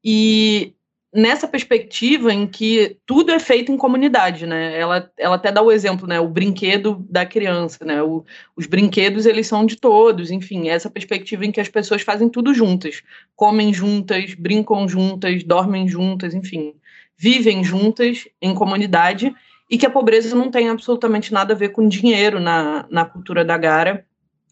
E 0.03 0.75
nessa 1.13 1.49
perspectiva 1.49 2.33
em 2.33 2.47
que 2.47 2.97
tudo 3.05 3.33
é 3.33 3.39
feito 3.39 3.73
em 3.73 3.77
comunidade, 3.77 4.47
né? 4.47 4.79
Ela, 4.79 5.11
ela 5.19 5.37
até 5.37 5.51
dá 5.51 5.61
o 5.61 5.73
exemplo, 5.73 6.07
né? 6.07 6.21
O 6.21 6.29
brinquedo 6.29 7.05
da 7.09 7.27
criança, 7.27 7.85
né? 7.85 8.03
O, 8.03 8.25
os 8.57 8.67
brinquedos, 8.67 9.27
eles 9.27 9.47
são 9.47 9.67
de 9.67 9.77
todos, 9.77 10.31
enfim, 10.31 10.69
essa 10.69 10.89
perspectiva 10.89 11.45
em 11.45 11.51
que 11.53 11.61
as 11.61 11.69
pessoas 11.69 12.03
fazem 12.03 12.29
tudo 12.29 12.55
juntas. 12.55 13.03
Comem 13.35 13.75
juntas, 13.75 14.35
brincam 14.35 14.89
juntas, 14.89 15.43
dormem 15.43 15.89
juntas, 15.89 16.35
enfim. 16.35 16.75
Vivem 17.17 17.65
juntas 17.65 18.29
em 18.41 18.55
comunidade 18.55 19.35
e 19.69 19.77
que 19.77 19.87
a 19.87 19.91
pobreza 19.91 20.35
não 20.35 20.51
tem 20.51 20.69
absolutamente 20.69 21.33
nada 21.33 21.55
a 21.55 21.57
ver 21.57 21.71
com 21.71 21.89
dinheiro 21.89 22.39
na, 22.41 22.87
na 22.89 23.05
cultura 23.05 23.45
da 23.45 23.59
Gara 23.59 24.07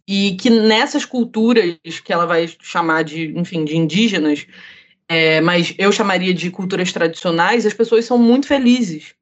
e 0.07 0.37
que 0.37 0.49
nessas 0.49 1.05
culturas 1.05 1.77
que 2.03 2.13
ela 2.13 2.25
vai 2.25 2.49
chamar 2.63 3.05
de, 3.05 3.39
enfim, 3.39 3.65
de 3.65 3.77
indígenas, 3.77 4.47
é, 5.09 5.41
mas 5.41 5.75
eu 5.79 5.91
chamaria 5.91 6.35
de 6.35 6.51
culturas 6.51 6.93
tradicionais, 6.93 7.65
as 7.65 7.75
pessoas 7.75 8.05
são 8.05 8.19
muito 8.19 8.47
felizes. 8.47 9.15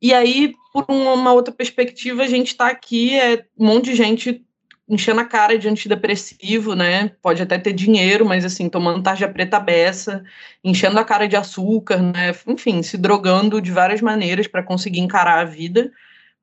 E 0.00 0.12
aí, 0.12 0.52
por 0.72 0.84
uma 0.88 1.32
outra 1.32 1.54
perspectiva, 1.54 2.24
a 2.24 2.28
gente 2.28 2.48
está 2.48 2.66
aqui, 2.66 3.18
é 3.18 3.44
um 3.56 3.66
monte 3.66 3.84
de 3.86 3.94
gente 3.94 4.44
enchendo 4.88 5.20
a 5.20 5.24
cara 5.24 5.56
de 5.56 5.68
antidepressivo, 5.68 6.74
né? 6.74 7.12
Pode 7.22 7.40
até 7.40 7.56
ter 7.56 7.72
dinheiro, 7.72 8.26
mas 8.26 8.44
assim, 8.44 8.68
tomando 8.68 9.02
tarja 9.02 9.28
preta 9.28 9.60
beça, 9.60 10.24
enchendo 10.62 10.98
a 10.98 11.04
cara 11.04 11.28
de 11.28 11.36
açúcar, 11.36 12.02
né? 12.02 12.34
Enfim, 12.48 12.82
se 12.82 12.98
drogando 12.98 13.60
de 13.60 13.70
várias 13.70 14.00
maneiras 14.00 14.48
para 14.48 14.62
conseguir 14.62 15.00
encarar 15.00 15.38
a 15.40 15.44
vida, 15.44 15.90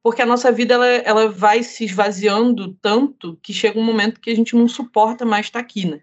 porque 0.01 0.21
a 0.21 0.25
nossa 0.25 0.51
vida 0.51 0.75
ela, 0.75 0.87
ela 0.87 1.29
vai 1.29 1.61
se 1.63 1.83
esvaziando 1.83 2.73
tanto 2.81 3.37
que 3.43 3.53
chega 3.53 3.79
um 3.79 3.83
momento 3.83 4.21
que 4.21 4.29
a 4.29 4.35
gente 4.35 4.55
não 4.55 4.67
suporta 4.67 5.25
mais 5.25 5.47
estar 5.47 5.59
tá 5.59 5.65
aqui, 5.65 5.85
né? 5.85 5.99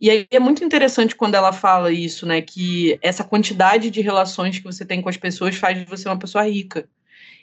E 0.00 0.10
aí 0.10 0.26
é 0.30 0.38
muito 0.38 0.62
interessante 0.64 1.16
quando 1.16 1.34
ela 1.34 1.52
fala 1.52 1.90
isso, 1.90 2.24
né? 2.24 2.40
Que 2.40 2.98
essa 3.02 3.24
quantidade 3.24 3.90
de 3.90 4.00
relações 4.00 4.58
que 4.58 4.64
você 4.64 4.84
tem 4.84 5.02
com 5.02 5.08
as 5.08 5.16
pessoas 5.16 5.56
faz 5.56 5.78
de 5.78 5.84
você 5.84 6.08
uma 6.08 6.18
pessoa 6.18 6.44
rica. 6.44 6.88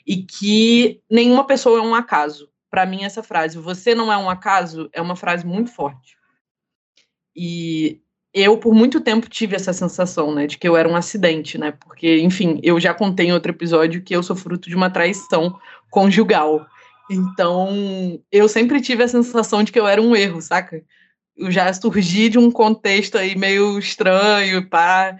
E 0.06 0.22
que 0.22 1.00
nenhuma 1.10 1.46
pessoa 1.46 1.78
é 1.78 1.82
um 1.82 1.94
acaso. 1.94 2.48
Para 2.70 2.86
mim, 2.86 3.04
essa 3.04 3.22
frase, 3.22 3.58
você 3.58 3.94
não 3.94 4.12
é 4.12 4.16
um 4.16 4.30
acaso, 4.30 4.88
é 4.92 5.00
uma 5.02 5.16
frase 5.16 5.46
muito 5.46 5.70
forte. 5.70 6.16
E 7.34 8.00
eu, 8.32 8.58
por 8.58 8.74
muito 8.74 9.00
tempo, 9.00 9.28
tive 9.28 9.56
essa 9.56 9.72
sensação, 9.72 10.34
né? 10.34 10.46
De 10.46 10.56
que 10.56 10.66
eu 10.66 10.76
era 10.76 10.88
um 10.88 10.96
acidente, 10.96 11.58
né? 11.58 11.72
Porque, 11.72 12.18
enfim, 12.20 12.58
eu 12.62 12.80
já 12.80 12.94
contei 12.94 13.26
em 13.26 13.32
outro 13.32 13.52
episódio 13.52 14.02
que 14.02 14.14
eu 14.16 14.22
sou 14.22 14.36
fruto 14.36 14.68
de 14.68 14.76
uma 14.76 14.90
traição 14.90 15.58
conjugal. 15.90 16.66
Então, 17.10 18.20
eu 18.32 18.48
sempre 18.48 18.80
tive 18.80 19.02
a 19.02 19.08
sensação 19.08 19.62
de 19.62 19.70
que 19.70 19.78
eu 19.78 19.86
era 19.86 20.00
um 20.00 20.16
erro, 20.16 20.40
saca? 20.40 20.82
Já 21.48 21.72
surgi 21.72 22.28
de 22.28 22.38
um 22.38 22.50
contexto 22.50 23.18
aí 23.18 23.36
meio 23.36 23.78
estranho, 23.78 24.68
pá. 24.68 25.18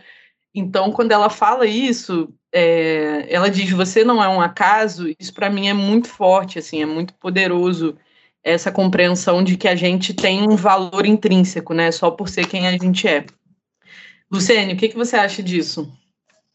Então, 0.54 0.90
quando 0.92 1.12
ela 1.12 1.28
fala 1.28 1.66
isso, 1.66 2.32
é, 2.52 3.26
ela 3.28 3.50
diz: 3.50 3.70
"Você 3.70 4.04
não 4.04 4.22
é 4.22 4.28
um 4.28 4.40
acaso". 4.40 5.14
Isso 5.18 5.32
para 5.34 5.50
mim 5.50 5.68
é 5.68 5.74
muito 5.74 6.08
forte, 6.08 6.58
assim, 6.58 6.82
é 6.82 6.86
muito 6.86 7.14
poderoso 7.14 7.96
essa 8.42 8.70
compreensão 8.70 9.42
de 9.42 9.56
que 9.56 9.66
a 9.68 9.74
gente 9.74 10.14
tem 10.14 10.48
um 10.48 10.56
valor 10.56 11.04
intrínseco, 11.04 11.74
né? 11.74 11.90
Só 11.90 12.10
por 12.10 12.28
ser 12.28 12.46
quem 12.46 12.68
a 12.68 12.72
gente 12.72 13.08
é. 13.08 13.26
Luciane, 14.30 14.74
o 14.74 14.76
que, 14.76 14.88
que 14.88 14.96
você 14.96 15.16
acha 15.16 15.42
disso? 15.42 15.92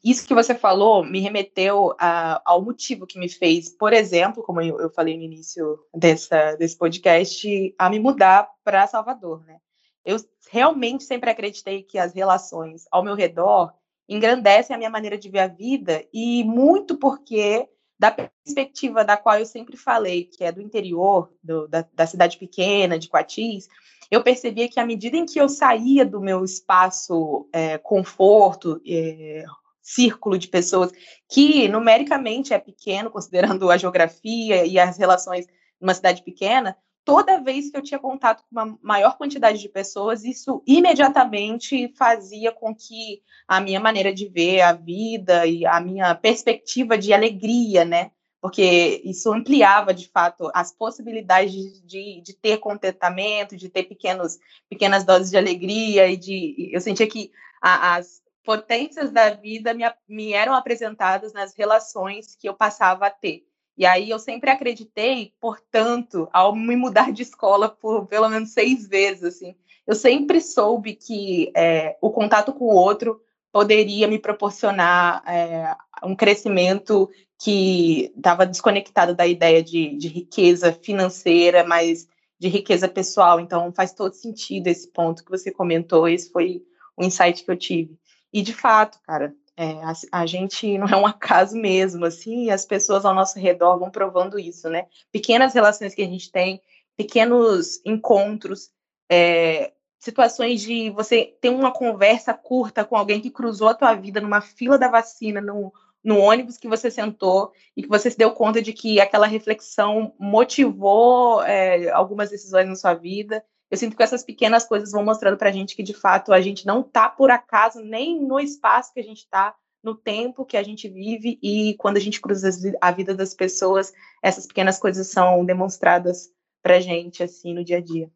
Isso 0.03 0.27
que 0.27 0.34
você 0.34 0.55
falou 0.55 1.03
me 1.03 1.20
remeteu 1.20 1.96
a, 2.00 2.41
ao 2.46 2.62
motivo 2.62 3.05
que 3.05 3.20
me 3.20 3.29
fez, 3.29 3.70
por 3.70 3.93
exemplo, 3.93 4.41
como 4.41 4.62
eu, 4.62 4.89
falei 4.89 5.15
no 5.15 5.24
início 5.24 5.79
dessa, 5.93 6.55
desse 6.55 6.77
podcast, 6.77 7.75
a 7.77 7.89
me 7.89 8.00
mudar 8.00 8.50
para 8.63 8.88
Salvador, 8.88 9.46
né? 9.46 9.58
Eu 10.03 10.17
realmente 10.50 11.03
sempre 11.03 11.29
acreditei 11.29 11.84
que 11.84 12.00
as 12.00 12.13
relações 12.13 12.86
ao 12.91 13.03
meu 13.03 13.13
redor 13.13 13.72
engrandecem 14.10 14.75
a 14.75 14.77
minha 14.77 14.89
maneira 14.89 15.17
de 15.17 15.29
ver 15.29 15.39
a 15.39 15.48
vida 15.48 16.03
e 16.12 16.43
muito 16.43 16.98
porque 16.98 17.70
da 18.00 18.10
perspectiva 18.10 19.05
da 19.05 19.15
qual 19.15 19.38
eu 19.38 19.46
sempre 19.46 19.77
falei, 19.77 20.24
que 20.25 20.43
é 20.43 20.51
do 20.51 20.60
interior, 20.60 21.31
do, 21.43 21.67
da, 21.67 21.86
da 21.93 22.08
cidade 22.08 22.36
pequena, 22.39 22.98
de 22.98 23.08
Coatis, 23.08 23.70
eu 24.10 24.24
percebia 24.24 24.67
que 24.67 24.79
à 24.79 24.86
medida 24.86 25.15
em 25.15 25.25
que 25.25 25.39
eu 25.39 25.48
saía 25.48 26.03
do 26.03 26.20
meu 26.20 26.43
espaço 26.43 27.48
é, 27.53 27.77
conforto, 27.77 28.81
é, 28.86 29.46
círculo 29.81 30.38
de 30.38 30.47
pessoas 30.47 30.91
que 31.29 31.67
numericamente 31.67 32.53
é 32.53 32.59
pequeno, 32.59 33.09
considerando 33.09 33.69
a 33.71 33.77
geografia 33.77 34.65
e 34.65 34.79
as 34.79 34.97
relações 34.97 35.47
numa 35.79 35.93
cidade 35.93 36.23
pequena, 36.23 36.77
toda 37.03 37.41
vez 37.41 37.71
que 37.71 37.77
eu 37.77 37.81
tinha 37.81 38.00
contato 38.00 38.43
com 38.43 38.47
uma 38.51 38.77
maior 38.81 39.17
quantidade 39.17 39.59
de 39.59 39.69
pessoas, 39.69 40.23
isso 40.23 40.63
imediatamente 40.67 41.93
fazia 41.97 42.51
com 42.51 42.75
que 42.75 43.21
a 43.47 43.59
minha 43.59 43.79
maneira 43.79 44.13
de 44.13 44.27
ver 44.27 44.61
a 44.61 44.73
vida 44.73 45.45
e 45.45 45.65
a 45.65 45.79
minha 45.79 46.13
perspectiva 46.15 46.97
de 46.97 47.13
alegria, 47.13 47.83
né? 47.83 48.11
Porque 48.39 49.01
isso 49.05 49.31
ampliava, 49.31 49.93
de 49.93 50.07
fato, 50.07 50.50
as 50.53 50.71
possibilidades 50.71 51.79
de, 51.85 52.21
de, 52.21 52.33
ter 52.33 52.57
contentamento, 52.57 53.55
de 53.55 53.69
ter 53.69 53.83
pequenos, 53.83 54.39
pequenas 54.67 55.03
doses 55.03 55.29
de 55.29 55.38
alegria 55.38 56.07
e 56.07 56.17
de... 56.17 56.71
Eu 56.73 56.81
sentia 56.81 57.05
que 57.07 57.31
a, 57.61 57.97
as, 57.97 58.19
potências 58.43 59.12
da 59.12 59.29
vida 59.29 59.74
me, 59.74 59.83
me 60.07 60.33
eram 60.33 60.53
apresentadas 60.53 61.33
nas 61.33 61.55
relações 61.55 62.36
que 62.36 62.48
eu 62.48 62.53
passava 62.53 63.07
a 63.07 63.12
ter. 63.12 63.45
E 63.77 63.86
aí 63.86 64.10
eu 64.10 64.19
sempre 64.19 64.50
acreditei, 64.50 65.33
portanto, 65.39 66.27
ao 66.31 66.55
me 66.55 66.75
mudar 66.75 67.12
de 67.12 67.24
escola 67.24 67.69
por 67.69 68.05
pelo 68.07 68.29
menos 68.29 68.51
seis 68.51 68.88
vezes, 68.88 69.24
assim, 69.24 69.55
eu 69.88 69.95
sempre 69.95 70.39
soube 70.39 70.93
que 70.93 71.51
é, 71.55 71.98
o 72.01 72.12
contato 72.12 72.53
com 72.53 72.65
o 72.65 72.75
outro 72.75 73.21
poderia 73.51 74.07
me 74.07 74.17
proporcionar 74.19 75.24
é, 75.27 75.75
um 76.03 76.15
crescimento 76.15 77.10
que 77.43 78.13
estava 78.15 78.45
desconectado 78.45 79.15
da 79.15 79.25
ideia 79.25 79.63
de, 79.63 79.98
de 79.98 80.07
riqueza 80.07 80.71
financeira, 80.71 81.63
mas 81.63 82.07
de 82.39 82.48
riqueza 82.48 82.88
pessoal. 82.88 83.39
Então 83.39 83.74
faz 83.74 83.93
todo 83.93 84.13
sentido 84.13 84.67
esse 84.67 84.88
ponto 84.88 85.25
que 85.25 85.31
você 85.31 85.51
comentou. 85.51 86.07
Esse 86.07 86.31
foi 86.31 86.63
o 86.95 87.03
insight 87.03 87.43
que 87.43 87.51
eu 87.51 87.57
tive. 87.57 87.98
E 88.33 88.41
de 88.41 88.53
fato, 88.53 89.00
cara, 89.05 89.35
é, 89.57 89.73
a, 89.83 89.93
a, 90.21 90.25
gente 90.25 90.77
não 90.77 90.88
é 90.88 90.95
um 90.95 91.05
acaso 91.05 91.55
mesmo, 91.55 92.05
assim, 92.05 92.45
e 92.45 92.51
as 92.51 92.65
pessoas 92.65 93.05
ao 93.05 93.13
nosso 93.13 93.38
redor 93.38 93.77
vão 93.77 93.91
provando 93.91 94.39
isso, 94.39 94.69
né? 94.69 94.88
Pequenas 95.11 95.53
relações 95.53 95.93
que 95.93 96.01
a 96.01 96.07
gente 96.07 96.31
tem, 96.31 96.61
pequenos 96.95 97.81
encontros, 97.85 98.71
é, 99.09 99.73
situações 100.00 100.61
de 100.61 100.89
você 100.89 101.38
ter 101.39 101.50
uma 101.50 101.71
conversa 101.71 102.33
curta 102.33 102.83
com 102.83 102.95
alguém 102.95 103.21
que 103.21 103.29
cruzou 103.29 103.67
a 103.67 103.73
tua 103.73 103.93
vida 103.93 104.19
numa 104.19 104.41
fila 104.41 104.77
da 104.77 104.88
vacina, 104.88 105.39
no, 105.39 105.71
no 106.03 106.17
ônibus 106.17 106.57
que 106.57 106.67
você 106.67 106.89
sentou 106.89 107.51
e 107.75 107.83
que 107.83 107.89
você 107.89 108.09
se 108.09 108.17
deu 108.17 108.31
conta 108.31 108.61
de 108.61 108.73
que 108.73 109.00
aquela 109.00 109.27
reflexão 109.27 110.13
motivou 110.17 111.43
é, 111.43 111.89
algumas 111.91 112.29
decisões 112.29 112.67
na 112.67 112.75
sua 112.75 112.93
vida 112.93 113.43
eu 113.71 113.77
sinto 113.77 113.95
que 113.95 114.03
essas 114.03 114.21
pequenas 114.21 114.65
coisas 114.65 114.91
vão 114.91 115.03
mostrando 115.03 115.37
para 115.37 115.47
a 115.47 115.51
gente 115.51 115.75
que, 115.77 115.81
de 115.81 115.93
fato, 115.93 116.33
a 116.33 116.41
gente 116.41 116.67
não 116.67 116.81
está 116.81 117.07
por 117.07 117.31
acaso 117.31 117.81
nem 117.81 118.21
no 118.21 118.37
espaço 118.37 118.93
que 118.93 118.99
a 118.99 119.03
gente 119.03 119.19
está, 119.19 119.55
no 119.81 119.95
tempo 119.95 120.45
que 120.45 120.57
a 120.57 120.61
gente 120.61 120.89
vive, 120.89 121.39
e 121.41 121.73
quando 121.79 121.95
a 121.95 121.99
gente 121.99 122.19
cruza 122.19 122.49
a 122.81 122.91
vida 122.91 123.15
das 123.15 123.33
pessoas, 123.33 123.93
essas 124.21 124.45
pequenas 124.45 124.77
coisas 124.77 125.07
são 125.07 125.43
demonstradas 125.45 126.29
para 126.61 126.75
a 126.75 126.79
gente, 126.81 127.23
assim, 127.23 127.53
no 127.53 127.63
dia 127.63 127.77
a 127.77 127.81
dia. 127.81 128.11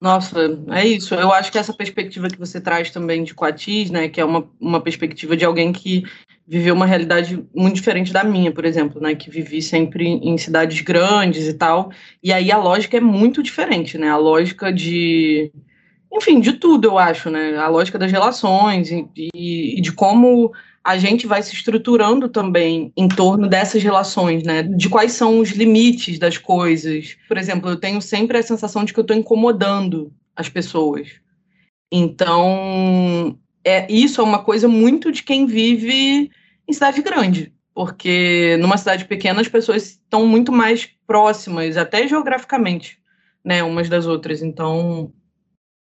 Nossa, 0.00 0.36
é 0.72 0.84
isso. 0.84 1.14
Eu 1.14 1.32
acho 1.32 1.52
que 1.52 1.58
essa 1.58 1.72
perspectiva 1.72 2.28
que 2.28 2.38
você 2.38 2.60
traz 2.60 2.90
também 2.90 3.22
de 3.22 3.34
Coatis, 3.34 3.88
né, 3.88 4.08
que 4.08 4.20
é 4.20 4.24
uma, 4.24 4.50
uma 4.60 4.82
perspectiva 4.82 5.36
de 5.36 5.44
alguém 5.44 5.72
que 5.72 6.02
viveu 6.52 6.74
uma 6.74 6.84
realidade 6.84 7.42
muito 7.54 7.76
diferente 7.76 8.12
da 8.12 8.22
minha, 8.22 8.52
por 8.52 8.66
exemplo, 8.66 9.00
né, 9.00 9.14
que 9.14 9.30
vivi 9.30 9.62
sempre 9.62 10.06
em 10.06 10.36
cidades 10.36 10.82
grandes 10.82 11.48
e 11.48 11.54
tal, 11.54 11.90
e 12.22 12.30
aí 12.30 12.52
a 12.52 12.58
lógica 12.58 12.98
é 12.98 13.00
muito 13.00 13.42
diferente, 13.42 13.96
né, 13.96 14.10
a 14.10 14.18
lógica 14.18 14.70
de, 14.70 15.50
enfim, 16.12 16.40
de 16.40 16.52
tudo, 16.52 16.88
eu 16.88 16.98
acho, 16.98 17.30
né, 17.30 17.56
a 17.56 17.68
lógica 17.68 17.98
das 17.98 18.12
relações 18.12 18.90
e, 18.90 19.08
e, 19.16 19.78
e 19.78 19.80
de 19.80 19.92
como 19.92 20.52
a 20.84 20.98
gente 20.98 21.26
vai 21.26 21.42
se 21.42 21.54
estruturando 21.54 22.28
também 22.28 22.92
em 22.94 23.08
torno 23.08 23.48
dessas 23.48 23.82
relações, 23.82 24.42
né? 24.42 24.64
De 24.64 24.88
quais 24.88 25.12
são 25.12 25.38
os 25.38 25.50
limites 25.50 26.18
das 26.18 26.36
coisas. 26.36 27.16
Por 27.28 27.38
exemplo, 27.38 27.70
eu 27.70 27.76
tenho 27.76 28.02
sempre 28.02 28.36
a 28.36 28.42
sensação 28.42 28.84
de 28.84 28.92
que 28.92 28.98
eu 28.98 29.02
estou 29.02 29.16
incomodando 29.16 30.12
as 30.34 30.48
pessoas. 30.48 31.08
Então, 31.92 33.38
é, 33.64 33.86
isso 33.88 34.20
é 34.20 34.24
uma 34.24 34.40
coisa 34.42 34.66
muito 34.66 35.12
de 35.12 35.22
quem 35.22 35.46
vive 35.46 36.32
em 36.68 36.72
cidade 36.72 37.02
grande, 37.02 37.52
porque 37.74 38.56
numa 38.60 38.76
cidade 38.76 39.04
pequena 39.04 39.40
as 39.40 39.48
pessoas 39.48 39.82
estão 39.82 40.26
muito 40.26 40.52
mais 40.52 40.88
próximas, 41.06 41.76
até 41.76 42.06
geograficamente, 42.06 42.98
né, 43.44 43.62
umas 43.62 43.88
das 43.88 44.06
outras. 44.06 44.42
Então, 44.42 45.12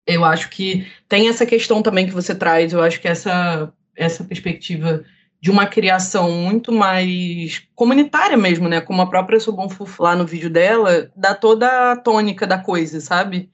eu 0.07 0.25
acho 0.25 0.49
que 0.51 0.87
tem 1.09 1.29
essa 1.29 1.45
questão 1.45 1.83
também 1.83 2.07
que 2.07 2.13
você 2.13 2.35
traz, 2.35 2.73
eu 2.73 2.83
acho 2.83 3.01
que 3.01 3.09
essa, 3.09 3.73
essa 3.97 4.25
perspectiva 4.25 5.05
de 5.41 5.51
uma 5.51 5.67
criação 5.67 6.33
muito 6.33 6.73
mais 6.73 7.63
comunitária 7.75 8.37
mesmo, 8.37 8.69
né, 8.69 8.81
como 8.81 9.03
a 9.03 9.07
própria 9.07 9.39
Sobonfuf 9.39 10.01
lá 10.01 10.17
no 10.17 10.27
vídeo 10.27 10.51
dela, 10.51 11.11
dá 11.15 11.35
toda 11.35 11.93
a 11.93 11.97
tônica 11.97 12.47
da 12.47 12.59
coisa, 12.59 13.01
sabe? 13.01 13.51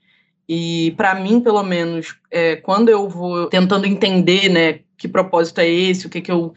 E 0.49 0.95
para 0.97 1.15
mim, 1.15 1.41
pelo 1.41 1.63
menos, 1.63 2.17
é, 2.31 2.57
quando 2.57 2.89
eu 2.89 3.09
vou 3.09 3.49
tentando 3.49 3.87
entender, 3.87 4.49
né, 4.49 4.81
que 4.97 5.09
propósito 5.09 5.61
é 5.61 5.69
esse, 5.69 6.07
o 6.07 6.11
que, 6.11 6.21
que 6.21 6.31
eu 6.31 6.55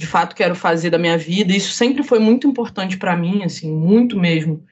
de 0.00 0.06
fato 0.06 0.34
quero 0.34 0.54
fazer 0.54 0.88
da 0.88 0.96
minha 0.96 1.18
vida, 1.18 1.54
isso 1.54 1.74
sempre 1.74 2.02
foi 2.02 2.18
muito 2.18 2.48
importante 2.48 2.96
para 2.96 3.14
mim, 3.14 3.44
assim, 3.44 3.70
muito 3.70 4.18
mesmo. 4.18 4.64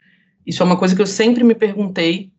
Isso 0.47 0.63
é 0.63 0.65
uma 0.65 0.79
coisa 0.79 0.97
que 0.97 1.03
eu 1.03 1.07
sempre 1.07 1.45
me 1.45 1.55
perguntei. 1.55 2.33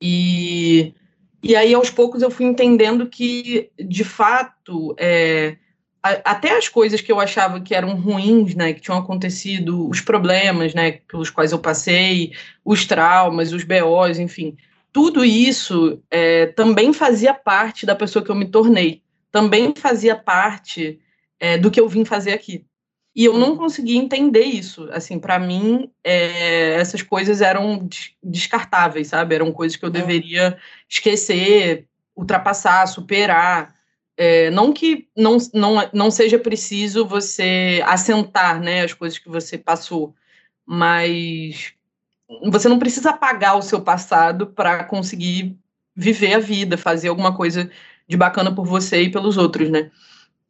E, 0.00 0.94
e 1.42 1.56
aí, 1.56 1.74
aos 1.74 1.90
poucos, 1.90 2.22
eu 2.22 2.30
fui 2.30 2.46
entendendo 2.46 3.08
que, 3.08 3.70
de 3.76 4.04
fato, 4.04 4.94
é, 5.00 5.56
até 6.00 6.56
as 6.56 6.68
coisas 6.68 7.00
que 7.00 7.10
eu 7.10 7.18
achava 7.18 7.60
que 7.60 7.74
eram 7.74 7.96
ruins, 7.96 8.54
né, 8.54 8.72
que 8.72 8.80
tinham 8.80 9.00
acontecido, 9.00 9.88
os 9.88 10.00
problemas, 10.00 10.74
né, 10.74 11.00
pelos 11.08 11.28
quais 11.28 11.50
eu 11.50 11.58
passei, 11.58 12.30
os 12.64 12.86
traumas, 12.86 13.52
os 13.52 13.64
BOs, 13.64 14.20
enfim, 14.20 14.56
tudo 14.92 15.24
isso 15.24 16.00
é, 16.08 16.46
também 16.46 16.92
fazia 16.92 17.34
parte 17.34 17.84
da 17.84 17.96
pessoa 17.96 18.24
que 18.24 18.30
eu 18.30 18.36
me 18.36 18.46
tornei, 18.46 19.02
também 19.32 19.74
fazia 19.76 20.14
parte 20.14 21.00
é, 21.42 21.58
do 21.58 21.72
que 21.72 21.80
eu 21.80 21.88
vim 21.88 22.04
fazer 22.04 22.32
aqui. 22.32 22.64
E 23.16 23.24
eu 23.24 23.36
não 23.36 23.56
conseguia 23.56 24.00
entender 24.00 24.44
isso. 24.44 24.88
Assim, 24.92 25.18
para 25.18 25.40
mim, 25.40 25.90
é, 26.04 26.74
essas 26.74 27.02
coisas 27.02 27.40
eram 27.40 27.88
descartáveis, 28.22 29.08
sabe? 29.08 29.34
Eram 29.34 29.50
coisas 29.50 29.76
que 29.76 29.84
eu 29.84 29.88
é. 29.88 29.92
deveria 29.92 30.56
esquecer, 30.88 31.88
ultrapassar, 32.16 32.86
superar. 32.86 33.74
É, 34.16 34.50
não 34.52 34.72
que 34.72 35.08
não, 35.16 35.36
não, 35.52 35.90
não 35.92 36.10
seja 36.12 36.38
preciso 36.38 37.04
você 37.04 37.82
assentar 37.86 38.60
né, 38.60 38.82
as 38.84 38.94
coisas 38.94 39.18
que 39.18 39.28
você 39.28 39.58
passou, 39.58 40.14
mas 40.64 41.74
você 42.44 42.68
não 42.68 42.78
precisa 42.78 43.10
apagar 43.10 43.58
o 43.58 43.62
seu 43.62 43.80
passado 43.80 44.46
para 44.46 44.84
conseguir 44.84 45.58
viver 45.94 46.34
a 46.34 46.38
vida, 46.38 46.78
fazer 46.78 47.08
alguma 47.08 47.36
coisa 47.36 47.68
de 48.06 48.16
bacana 48.16 48.54
por 48.54 48.64
você 48.64 49.02
e 49.02 49.10
pelos 49.10 49.36
outros, 49.36 49.68
né? 49.68 49.90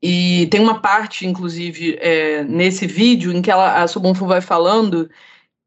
E 0.02 0.48
tem 0.50 0.60
uma 0.60 0.80
parte, 0.80 1.26
inclusive, 1.26 1.96
é, 2.00 2.42
nesse 2.42 2.86
vídeo 2.86 3.32
em 3.32 3.40
que 3.40 3.50
ela, 3.50 3.82
a 3.82 3.86
Sobonfu 3.86 4.26
vai 4.26 4.40
falando 4.40 5.08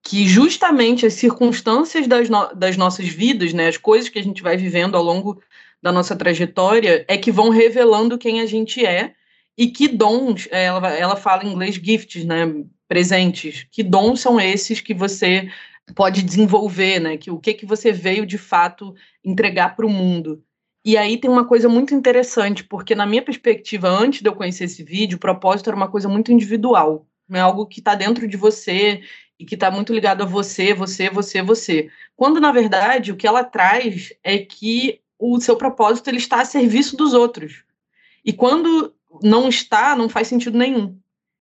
que 0.03 0.27
justamente 0.27 1.05
as 1.05 1.13
circunstâncias 1.13 2.05
das, 2.07 2.29
no, 2.29 2.53
das 2.53 2.77
nossas 2.77 3.07
vidas, 3.07 3.53
né, 3.53 3.67
as 3.69 3.77
coisas 3.77 4.09
que 4.09 4.19
a 4.19 4.23
gente 4.23 4.43
vai 4.43 4.57
vivendo 4.57 4.95
ao 4.95 5.03
longo 5.03 5.41
da 5.81 5.91
nossa 5.91 6.15
trajetória, 6.15 7.05
é 7.07 7.17
que 7.17 7.31
vão 7.31 7.49
revelando 7.49 8.17
quem 8.17 8.41
a 8.41 8.45
gente 8.45 8.85
é 8.85 9.13
e 9.57 9.67
que 9.67 9.87
dons, 9.87 10.47
é, 10.51 10.65
ela, 10.65 10.89
ela 10.93 11.15
fala 11.15 11.43
em 11.43 11.51
inglês 11.53 11.75
gifts, 11.75 12.25
né, 12.25 12.53
presentes, 12.87 13.65
que 13.71 13.81
dons 13.81 14.19
são 14.19 14.39
esses 14.39 14.81
que 14.81 14.93
você 14.93 15.49
pode 15.95 16.21
desenvolver, 16.21 16.99
né, 16.99 17.17
que 17.17 17.31
o 17.31 17.39
que, 17.39 17.53
que 17.53 17.65
você 17.65 17.91
veio 17.91 18.25
de 18.25 18.37
fato 18.37 18.93
entregar 19.23 19.75
para 19.75 19.85
o 19.85 19.89
mundo. 19.89 20.43
E 20.85 20.95
aí 20.97 21.17
tem 21.17 21.31
uma 21.31 21.45
coisa 21.45 21.67
muito 21.67 21.95
interessante, 21.95 22.63
porque 22.63 22.93
na 22.93 23.07
minha 23.07 23.23
perspectiva, 23.23 23.89
antes 23.89 24.21
de 24.21 24.29
eu 24.29 24.35
conhecer 24.35 24.65
esse 24.65 24.83
vídeo, 24.83 25.15
o 25.15 25.19
propósito 25.19 25.67
era 25.67 25.75
uma 25.75 25.89
coisa 25.89 26.07
muito 26.07 26.31
individual, 26.31 27.07
é 27.31 27.39
algo 27.39 27.65
que 27.65 27.79
está 27.79 27.95
dentro 27.95 28.27
de 28.27 28.37
você 28.37 29.01
e 29.39 29.43
que 29.43 29.55
está 29.55 29.71
muito 29.71 29.91
ligado 29.91 30.21
a 30.21 30.27
você, 30.27 30.75
você, 30.75 31.09
você, 31.09 31.41
você. 31.41 31.89
Quando 32.15 32.39
na 32.39 32.51
verdade 32.51 33.11
o 33.11 33.15
que 33.15 33.25
ela 33.25 33.43
traz 33.43 34.13
é 34.23 34.37
que 34.37 35.01
o 35.17 35.41
seu 35.41 35.57
propósito 35.57 36.07
ele 36.07 36.17
está 36.17 36.41
a 36.41 36.45
serviço 36.45 36.95
dos 36.95 37.15
outros. 37.15 37.63
E 38.23 38.31
quando 38.31 38.93
não 39.23 39.49
está, 39.49 39.95
não 39.95 40.07
faz 40.07 40.27
sentido 40.27 40.55
nenhum. 40.55 40.95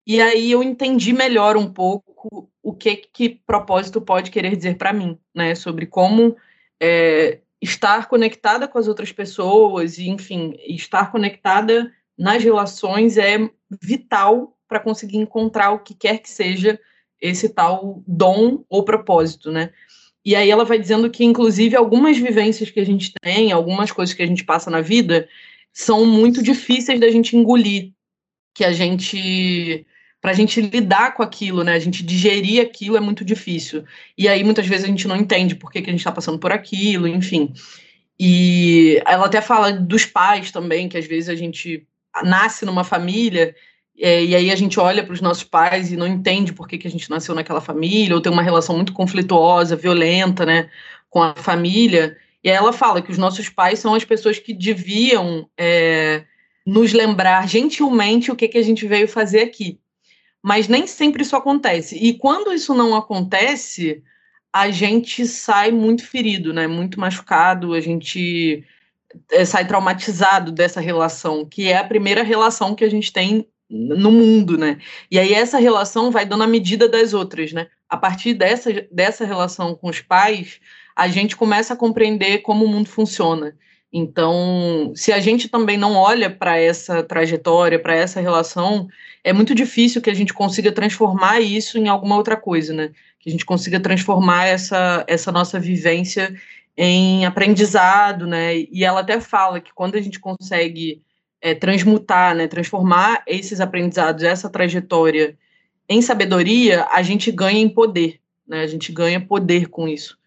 E 0.06 0.22
aí 0.22 0.52
eu 0.52 0.62
entendi 0.62 1.12
melhor 1.12 1.58
um 1.58 1.74
pouco 1.74 2.52
o 2.62 2.74
que 2.74 2.98
que 2.98 3.30
propósito 3.30 4.00
pode 4.00 4.30
querer 4.30 4.56
dizer 4.56 4.78
para 4.78 4.94
mim, 4.94 5.18
né? 5.34 5.56
Sobre 5.56 5.88
como 5.88 6.36
é, 6.80 7.40
estar 7.64 8.08
conectada 8.08 8.68
com 8.68 8.78
as 8.78 8.88
outras 8.88 9.12
pessoas 9.12 9.98
e, 9.98 10.10
enfim, 10.10 10.54
estar 10.68 11.12
conectada 11.12 11.92
nas 12.18 12.44
relações 12.44 13.18
é 13.18 13.50
vital 13.82 14.58
para 14.68 14.80
conseguir 14.80 15.18
encontrar 15.18 15.72
o 15.72 15.80
que 15.80 15.94
quer 15.94 16.20
que 16.20 16.30
seja 16.30 16.80
esse 17.22 17.50
tal 17.50 18.04
dom 18.06 18.64
ou 18.70 18.84
propósito, 18.84 19.52
né? 19.52 19.72
E 20.26 20.36
aí 20.36 20.50
ela 20.50 20.66
vai 20.66 20.78
dizendo 20.78 21.10
que, 21.10 21.24
inclusive, 21.24 21.76
algumas 21.76 22.18
vivências 22.18 22.70
que 22.70 22.80
a 22.80 22.86
gente 22.86 23.14
tem, 23.22 23.52
algumas 23.52 23.92
coisas 23.92 24.14
que 24.14 24.24
a 24.24 24.28
gente 24.28 24.44
passa 24.44 24.70
na 24.70 24.82
vida, 24.82 25.28
são 25.72 26.06
muito 26.06 26.44
difíceis 26.44 27.00
da 27.00 27.10
gente 27.10 27.36
engolir, 27.36 27.94
que 28.54 28.64
a 28.64 28.72
gente 28.72 29.86
para 30.24 30.32
a 30.32 30.34
gente 30.34 30.62
lidar 30.62 31.14
com 31.16 31.22
aquilo, 31.22 31.66
né? 31.66 31.74
A 31.74 31.80
gente 31.80 32.02
digerir 32.02 32.64
aquilo 32.64 32.96
é 32.96 33.02
muito 33.02 33.26
difícil. 33.26 33.84
E 34.18 34.26
aí 34.30 34.42
muitas 34.42 34.66
vezes 34.66 34.86
a 34.86 34.88
gente 34.88 35.06
não 35.06 35.18
entende 35.18 35.54
por 35.54 35.70
que, 35.70 35.82
que 35.82 35.90
a 35.90 35.92
gente 35.92 36.00
está 36.00 36.14
passando 36.14 36.40
por 36.40 36.50
aquilo, 36.50 37.10
enfim. 37.10 37.54
E 38.18 39.04
ela 39.06 39.26
até 39.26 39.42
fala 39.42 39.74
dos 39.74 40.06
pais 40.06 40.50
também, 40.50 40.88
que 40.88 40.98
às 40.98 41.06
vezes 41.06 41.28
a 41.28 41.36
gente 41.36 41.86
nasce 42.24 42.64
numa 42.64 42.86
família 42.86 43.54
é, 44.00 44.24
e 44.24 44.34
aí 44.34 44.50
a 44.50 44.56
gente 44.56 44.80
olha 44.80 45.04
para 45.04 45.12
os 45.12 45.20
nossos 45.20 45.44
pais 45.44 45.92
e 45.92 45.98
não 45.98 46.08
entende 46.08 46.54
por 46.54 46.70
que, 46.70 46.78
que 46.78 46.88
a 46.88 46.92
gente 46.92 47.10
nasceu 47.10 47.36
naquela 47.36 47.60
família, 47.60 48.16
ou 48.16 48.22
tem 48.22 48.32
uma 48.32 48.42
relação 48.42 48.78
muito 48.78 48.94
conflituosa, 48.94 49.76
violenta, 49.76 50.46
né, 50.46 50.70
com 51.10 51.22
a 51.22 51.36
família. 51.36 52.16
E 52.42 52.50
aí 52.50 52.56
ela 52.56 52.72
fala 52.72 53.02
que 53.02 53.12
os 53.12 53.18
nossos 53.18 53.50
pais 53.50 53.80
são 53.80 53.94
as 53.94 54.06
pessoas 54.06 54.40
que 54.40 54.54
deviam 54.54 55.50
é, 55.58 56.24
nos 56.66 56.94
lembrar 56.94 57.46
gentilmente 57.46 58.32
o 58.32 58.38
que, 58.38 58.48
que 58.48 58.58
a 58.58 58.64
gente 58.64 58.88
veio 58.88 59.08
fazer 59.10 59.42
aqui 59.42 59.83
mas 60.44 60.68
nem 60.68 60.86
sempre 60.86 61.24
isso 61.24 61.38
acontece. 61.38 61.96
E 61.96 62.16
quando 62.16 62.54
isso 62.54 62.76
não 62.76 62.94
acontece, 62.96 64.04
a 64.52 64.70
gente 64.70 65.26
sai 65.26 65.72
muito 65.72 66.06
ferido, 66.06 66.52
né? 66.52 66.68
Muito 66.68 67.00
machucado, 67.00 67.74
a 67.74 67.80
gente 67.80 68.64
é, 69.32 69.46
sai 69.46 69.66
traumatizado 69.66 70.52
dessa 70.52 70.82
relação, 70.82 71.46
que 71.46 71.70
é 71.70 71.78
a 71.78 71.84
primeira 71.84 72.24
relação 72.24 72.76
que 72.76 72.84
a 72.84 72.90
gente 72.90 73.14
tem 73.14 73.48
no 73.70 74.12
mundo, 74.12 74.58
né? 74.58 74.80
E 75.10 75.18
aí 75.18 75.34
essa 75.34 75.58
relação 75.58 76.12
vai 76.12 76.26
dando 76.26 76.44
a 76.44 76.48
medida 76.48 76.90
das 76.90 77.14
outras, 77.14 77.54
né? 77.54 77.68
A 77.90 77.96
partir 77.96 78.34
dessa, 78.34 78.70
dessa 78.92 79.26
relação 79.26 79.74
com 79.76 79.90
os 79.90 80.02
pais, 80.02 80.60
a 80.96 81.08
gente 81.08 81.36
começa 81.38 81.74
a 81.74 81.78
compreender 81.78 82.40
como 82.40 82.66
o 82.66 82.68
mundo 82.68 82.90
funciona. 82.90 83.56
Então, 83.96 84.92
se 84.96 85.14
a 85.14 85.20
gente 85.20 85.48
também 85.48 85.78
não 85.78 85.94
olha 85.96 86.28
para 86.28 86.58
essa 86.58 87.04
trajetória, 87.04 87.78
para 87.78 87.94
essa 87.94 88.20
relação, 88.20 88.88
é 89.24 89.32
muito 89.32 89.54
difícil 89.54 90.02
que 90.02 90.10
a 90.10 90.16
gente 90.16 90.34
consiga 90.34 90.72
transformar 90.72 91.40
isso 91.42 91.78
em 91.78 91.88
alguma 91.88 92.16
outra 92.18 92.36
coisa, 92.36 92.74
né? 92.74 92.92
Que 93.20 93.30
a 93.30 93.32
gente 93.32 93.46
consiga 93.46 93.80
transformar 93.80 94.48
essa, 94.48 95.06
essa 95.08 95.32
nossa 95.32 95.60
vivência 95.60 96.36
em 96.76 97.24
aprendizado, 97.24 98.26
né? 98.26 98.58
E 98.72 98.84
ela 98.84 99.02
até 99.02 99.22
fala 99.22 99.62
que 99.62 99.72
quando 99.72 99.94
a 99.94 100.02
gente 100.02 100.20
consegue 100.20 101.04
é, 101.40 101.54
transmutar, 101.54 102.34
né, 102.34 102.48
transformar 102.48 103.22
esses 103.28 103.62
aprendizados, 103.62 104.24
essa 104.24 104.50
trajetória 104.50 105.38
em 105.88 106.02
sabedoria, 106.02 106.88
a 106.90 107.04
gente 107.04 107.32
ganha 107.32 107.60
em 107.60 107.70
poder, 107.70 108.20
né? 108.48 108.62
A 108.62 108.68
gente 108.68 108.92
ganha 108.92 109.22
poder 109.22 109.68
com 109.68 109.88
isso. 109.88 110.18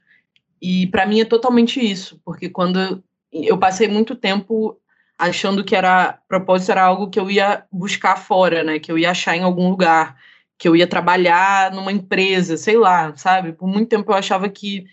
E 0.63 0.87
para 0.87 1.05
mim 1.05 1.21
é 1.21 1.25
totalmente 1.25 1.81
isso, 1.81 2.21
porque 2.25 2.49
quando 2.49 3.03
eu 3.45 3.59
passei 3.59 3.89
muito 3.89 4.15
tempo 4.15 4.79
achando 5.19 5.65
que 5.65 5.75
era 5.75 6.19
propósito 6.29 6.73
era 6.73 6.83
algo 6.85 7.09
que 7.11 7.19
eu 7.19 7.31
ia 7.31 7.65
buscar 7.73 8.17
fora, 8.17 8.63
né? 8.63 8.79
Que 8.79 8.93
eu 8.93 8.99
ia 8.99 9.11
achar 9.11 9.37
em 9.37 9.43
algum 9.43 9.69
lugar, 9.71 10.17
que 10.59 10.69
eu 10.69 10.77
ia 10.77 10.87
trabalhar 10.87 11.73
numa 11.73 11.93
empresa, 11.93 12.57
sei 12.57 12.77
lá, 12.77 13.17
sabe? 13.17 13.53
Por 13.53 13.67
muito 13.67 13.89
tempo 13.89 14.11
eu 14.11 14.17
achava 14.17 14.49
que 14.49 14.87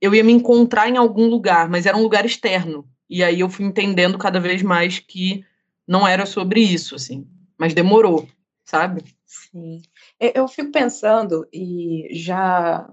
eu 0.00 0.14
ia 0.14 0.24
me 0.24 0.32
encontrar 0.32 0.88
em 0.88 0.96
algum 0.96 1.26
lugar, 1.28 1.68
mas 1.68 1.86
era 1.86 1.96
um 1.96 2.02
lugar 2.02 2.24
externo. 2.24 2.88
E 3.08 3.22
aí 3.22 3.40
eu 3.40 3.48
fui 3.48 3.64
entendendo 3.64 4.18
cada 4.18 4.40
vez 4.40 4.62
mais 4.62 4.98
que 4.98 5.44
não 5.86 6.06
era 6.06 6.26
sobre 6.26 6.60
isso, 6.60 6.94
assim. 6.94 7.26
Mas 7.58 7.74
demorou, 7.74 8.28
sabe? 8.64 9.04
Sim. 9.24 9.82
Eu 10.20 10.48
fico 10.48 10.70
pensando 10.70 11.46
e 11.52 12.08
já 12.12 12.88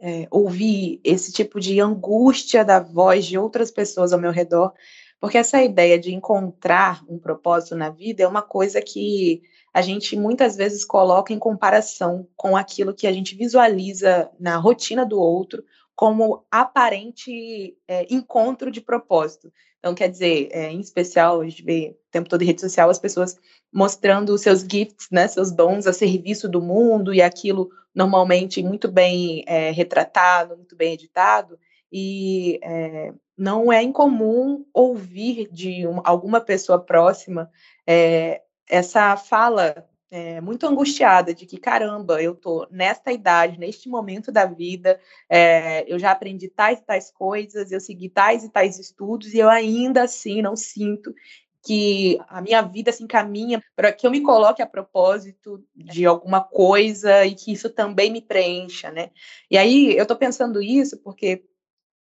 é, 0.00 0.26
ouvir 0.30 1.00
esse 1.02 1.32
tipo 1.32 1.58
de 1.58 1.80
angústia 1.80 2.64
da 2.64 2.80
voz 2.80 3.26
de 3.26 3.36
outras 3.36 3.70
pessoas 3.70 4.12
ao 4.12 4.20
meu 4.20 4.30
redor, 4.30 4.72
porque 5.20 5.38
essa 5.38 5.62
ideia 5.62 5.98
de 5.98 6.14
encontrar 6.14 7.02
um 7.08 7.18
propósito 7.18 7.74
na 7.74 7.90
vida 7.90 8.22
é 8.22 8.28
uma 8.28 8.42
coisa 8.42 8.80
que 8.80 9.42
a 9.74 9.82
gente 9.82 10.16
muitas 10.16 10.56
vezes 10.56 10.84
coloca 10.84 11.32
em 11.32 11.38
comparação 11.38 12.26
com 12.36 12.56
aquilo 12.56 12.94
que 12.94 13.06
a 13.06 13.12
gente 13.12 13.34
visualiza 13.34 14.30
na 14.38 14.56
rotina 14.56 15.04
do 15.04 15.20
outro 15.20 15.62
como 15.94 16.44
aparente 16.48 17.76
é, 17.88 18.06
encontro 18.08 18.70
de 18.70 18.80
propósito. 18.80 19.52
Então, 19.80 19.94
quer 19.94 20.08
dizer, 20.08 20.48
é, 20.52 20.70
em 20.70 20.78
especial, 20.78 21.40
a 21.40 21.44
gente 21.44 21.62
vê 21.62 21.96
o 22.08 22.10
tempo 22.10 22.28
todo 22.28 22.42
em 22.42 22.46
rede 22.46 22.60
social 22.60 22.88
as 22.88 23.00
pessoas 23.00 23.36
mostrando 23.72 24.32
os 24.32 24.40
seus 24.40 24.60
gifts, 24.60 25.08
né, 25.10 25.26
seus 25.26 25.50
dons 25.50 25.86
a 25.86 25.92
serviço 25.92 26.48
do 26.48 26.62
mundo 26.62 27.12
e 27.12 27.20
aquilo 27.20 27.68
normalmente 27.98 28.62
muito 28.62 28.86
bem 28.86 29.42
é, 29.44 29.72
retratado, 29.72 30.56
muito 30.56 30.76
bem 30.76 30.92
editado, 30.92 31.58
e 31.90 32.60
é, 32.62 33.12
não 33.36 33.72
é 33.72 33.82
incomum 33.82 34.64
ouvir 34.72 35.48
de 35.50 35.84
uma, 35.84 36.02
alguma 36.04 36.40
pessoa 36.40 36.78
próxima 36.78 37.50
é, 37.84 38.40
essa 38.68 39.16
fala 39.16 39.84
é, 40.12 40.40
muito 40.40 40.64
angustiada 40.64 41.34
de 41.34 41.44
que 41.44 41.58
caramba, 41.58 42.22
eu 42.22 42.36
tô 42.36 42.68
nesta 42.70 43.12
idade, 43.12 43.58
neste 43.58 43.88
momento 43.88 44.30
da 44.30 44.46
vida, 44.46 45.00
é, 45.28 45.84
eu 45.92 45.98
já 45.98 46.12
aprendi 46.12 46.48
tais 46.48 46.78
e 46.78 46.84
tais 46.84 47.10
coisas, 47.10 47.72
eu 47.72 47.80
segui 47.80 48.08
tais 48.08 48.44
e 48.44 48.48
tais 48.48 48.78
estudos 48.78 49.34
e 49.34 49.38
eu 49.38 49.48
ainda 49.48 50.04
assim 50.04 50.40
não 50.40 50.54
sinto 50.54 51.12
que 51.64 52.18
a 52.28 52.40
minha 52.40 52.62
vida 52.62 52.92
se 52.92 53.02
encaminha 53.02 53.62
para 53.74 53.92
que 53.92 54.06
eu 54.06 54.10
me 54.10 54.20
coloque 54.20 54.62
a 54.62 54.66
propósito 54.66 55.64
de 55.74 56.06
alguma 56.06 56.40
coisa 56.40 57.26
e 57.26 57.34
que 57.34 57.52
isso 57.52 57.68
também 57.70 58.10
me 58.10 58.22
preencha, 58.22 58.90
né? 58.90 59.10
E 59.50 59.58
aí 59.58 59.96
eu 59.96 60.02
estou 60.02 60.16
pensando 60.16 60.62
isso 60.62 60.98
porque 60.98 61.44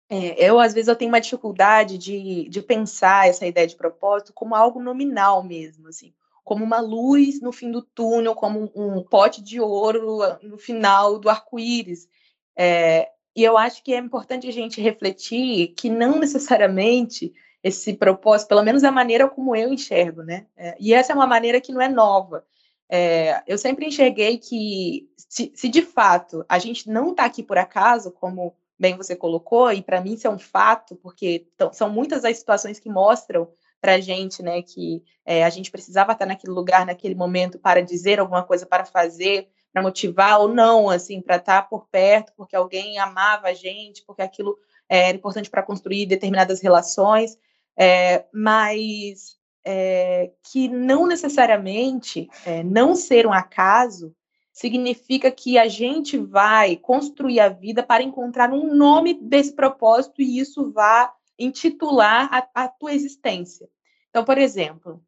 é, 0.08 0.44
eu 0.44 0.58
às 0.58 0.72
vezes 0.74 0.88
eu 0.88 0.96
tenho 0.96 1.10
uma 1.10 1.20
dificuldade 1.20 1.98
de, 1.98 2.48
de 2.48 2.62
pensar 2.62 3.28
essa 3.28 3.46
ideia 3.46 3.66
de 3.66 3.76
propósito 3.76 4.32
como 4.32 4.54
algo 4.54 4.80
nominal 4.80 5.42
mesmo, 5.42 5.88
assim, 5.88 6.12
como 6.42 6.64
uma 6.64 6.80
luz 6.80 7.40
no 7.40 7.52
fim 7.52 7.70
do 7.70 7.82
túnel, 7.82 8.34
como 8.34 8.70
um 8.74 9.02
pote 9.04 9.42
de 9.42 9.60
ouro 9.60 10.18
no 10.42 10.58
final 10.58 11.18
do 11.18 11.28
arco-íris. 11.28 12.08
É, 12.56 13.08
e 13.36 13.44
eu 13.44 13.56
acho 13.56 13.82
que 13.84 13.94
é 13.94 13.98
importante 13.98 14.48
a 14.48 14.52
gente 14.52 14.80
refletir 14.80 15.68
que 15.76 15.88
não 15.88 16.18
necessariamente 16.18 17.32
esse 17.62 17.94
propósito, 17.94 18.48
pelo 18.48 18.62
menos 18.62 18.84
a 18.84 18.90
maneira 18.90 19.28
como 19.28 19.54
eu 19.54 19.72
enxergo, 19.72 20.22
né? 20.22 20.46
É, 20.56 20.76
e 20.80 20.94
essa 20.94 21.12
é 21.12 21.14
uma 21.14 21.26
maneira 21.26 21.60
que 21.60 21.72
não 21.72 21.80
é 21.80 21.88
nova. 21.88 22.44
É, 22.88 23.42
eu 23.46 23.56
sempre 23.56 23.86
enxerguei 23.86 24.38
que, 24.38 25.08
se, 25.16 25.52
se 25.54 25.68
de 25.68 25.82
fato 25.82 26.44
a 26.48 26.58
gente 26.58 26.88
não 26.88 27.10
está 27.10 27.24
aqui 27.24 27.42
por 27.42 27.58
acaso, 27.58 28.10
como 28.10 28.54
bem 28.78 28.96
você 28.96 29.14
colocou, 29.14 29.70
e 29.70 29.82
para 29.82 30.00
mim 30.00 30.14
isso 30.14 30.26
é 30.26 30.30
um 30.30 30.38
fato, 30.38 30.96
porque 30.96 31.46
são 31.72 31.90
muitas 31.90 32.24
as 32.24 32.38
situações 32.38 32.80
que 32.80 32.88
mostram 32.88 33.46
para 33.80 33.94
a 33.94 34.00
gente, 34.00 34.42
né, 34.42 34.62
que 34.62 35.02
é, 35.24 35.44
a 35.44 35.50
gente 35.50 35.70
precisava 35.70 36.12
estar 36.12 36.26
naquele 36.26 36.52
lugar, 36.52 36.84
naquele 36.84 37.14
momento, 37.14 37.58
para 37.58 37.82
dizer 37.82 38.18
alguma 38.18 38.42
coisa, 38.42 38.66
para 38.66 38.84
fazer, 38.84 39.48
para 39.72 39.82
motivar 39.82 40.40
ou 40.40 40.48
não, 40.48 40.90
assim, 40.90 41.20
para 41.20 41.36
estar 41.36 41.68
por 41.68 41.86
perto, 41.88 42.32
porque 42.36 42.56
alguém 42.56 42.98
amava 42.98 43.48
a 43.48 43.54
gente, 43.54 44.02
porque 44.04 44.22
aquilo 44.22 44.58
era 44.88 45.16
importante 45.16 45.48
para 45.48 45.62
construir 45.62 46.06
determinadas 46.06 46.60
relações, 46.60 47.38
é, 47.82 48.26
mas 48.30 49.38
é, 49.64 50.32
que 50.52 50.68
não 50.68 51.06
necessariamente 51.06 52.28
é, 52.44 52.62
não 52.62 52.94
ser 52.94 53.26
um 53.26 53.32
acaso 53.32 54.14
significa 54.52 55.30
que 55.30 55.56
a 55.56 55.66
gente 55.66 56.18
vai 56.18 56.76
construir 56.76 57.40
a 57.40 57.48
vida 57.48 57.82
para 57.82 58.02
encontrar 58.02 58.52
um 58.52 58.74
nome 58.74 59.14
desse 59.14 59.54
propósito 59.54 60.20
e 60.20 60.38
isso 60.38 60.70
vá 60.70 61.10
intitular 61.38 62.28
a, 62.30 62.64
a 62.64 62.68
tua 62.68 62.92
existência. 62.92 63.66
Então, 64.10 64.26
por 64.26 64.36
exemplo, 64.36 65.02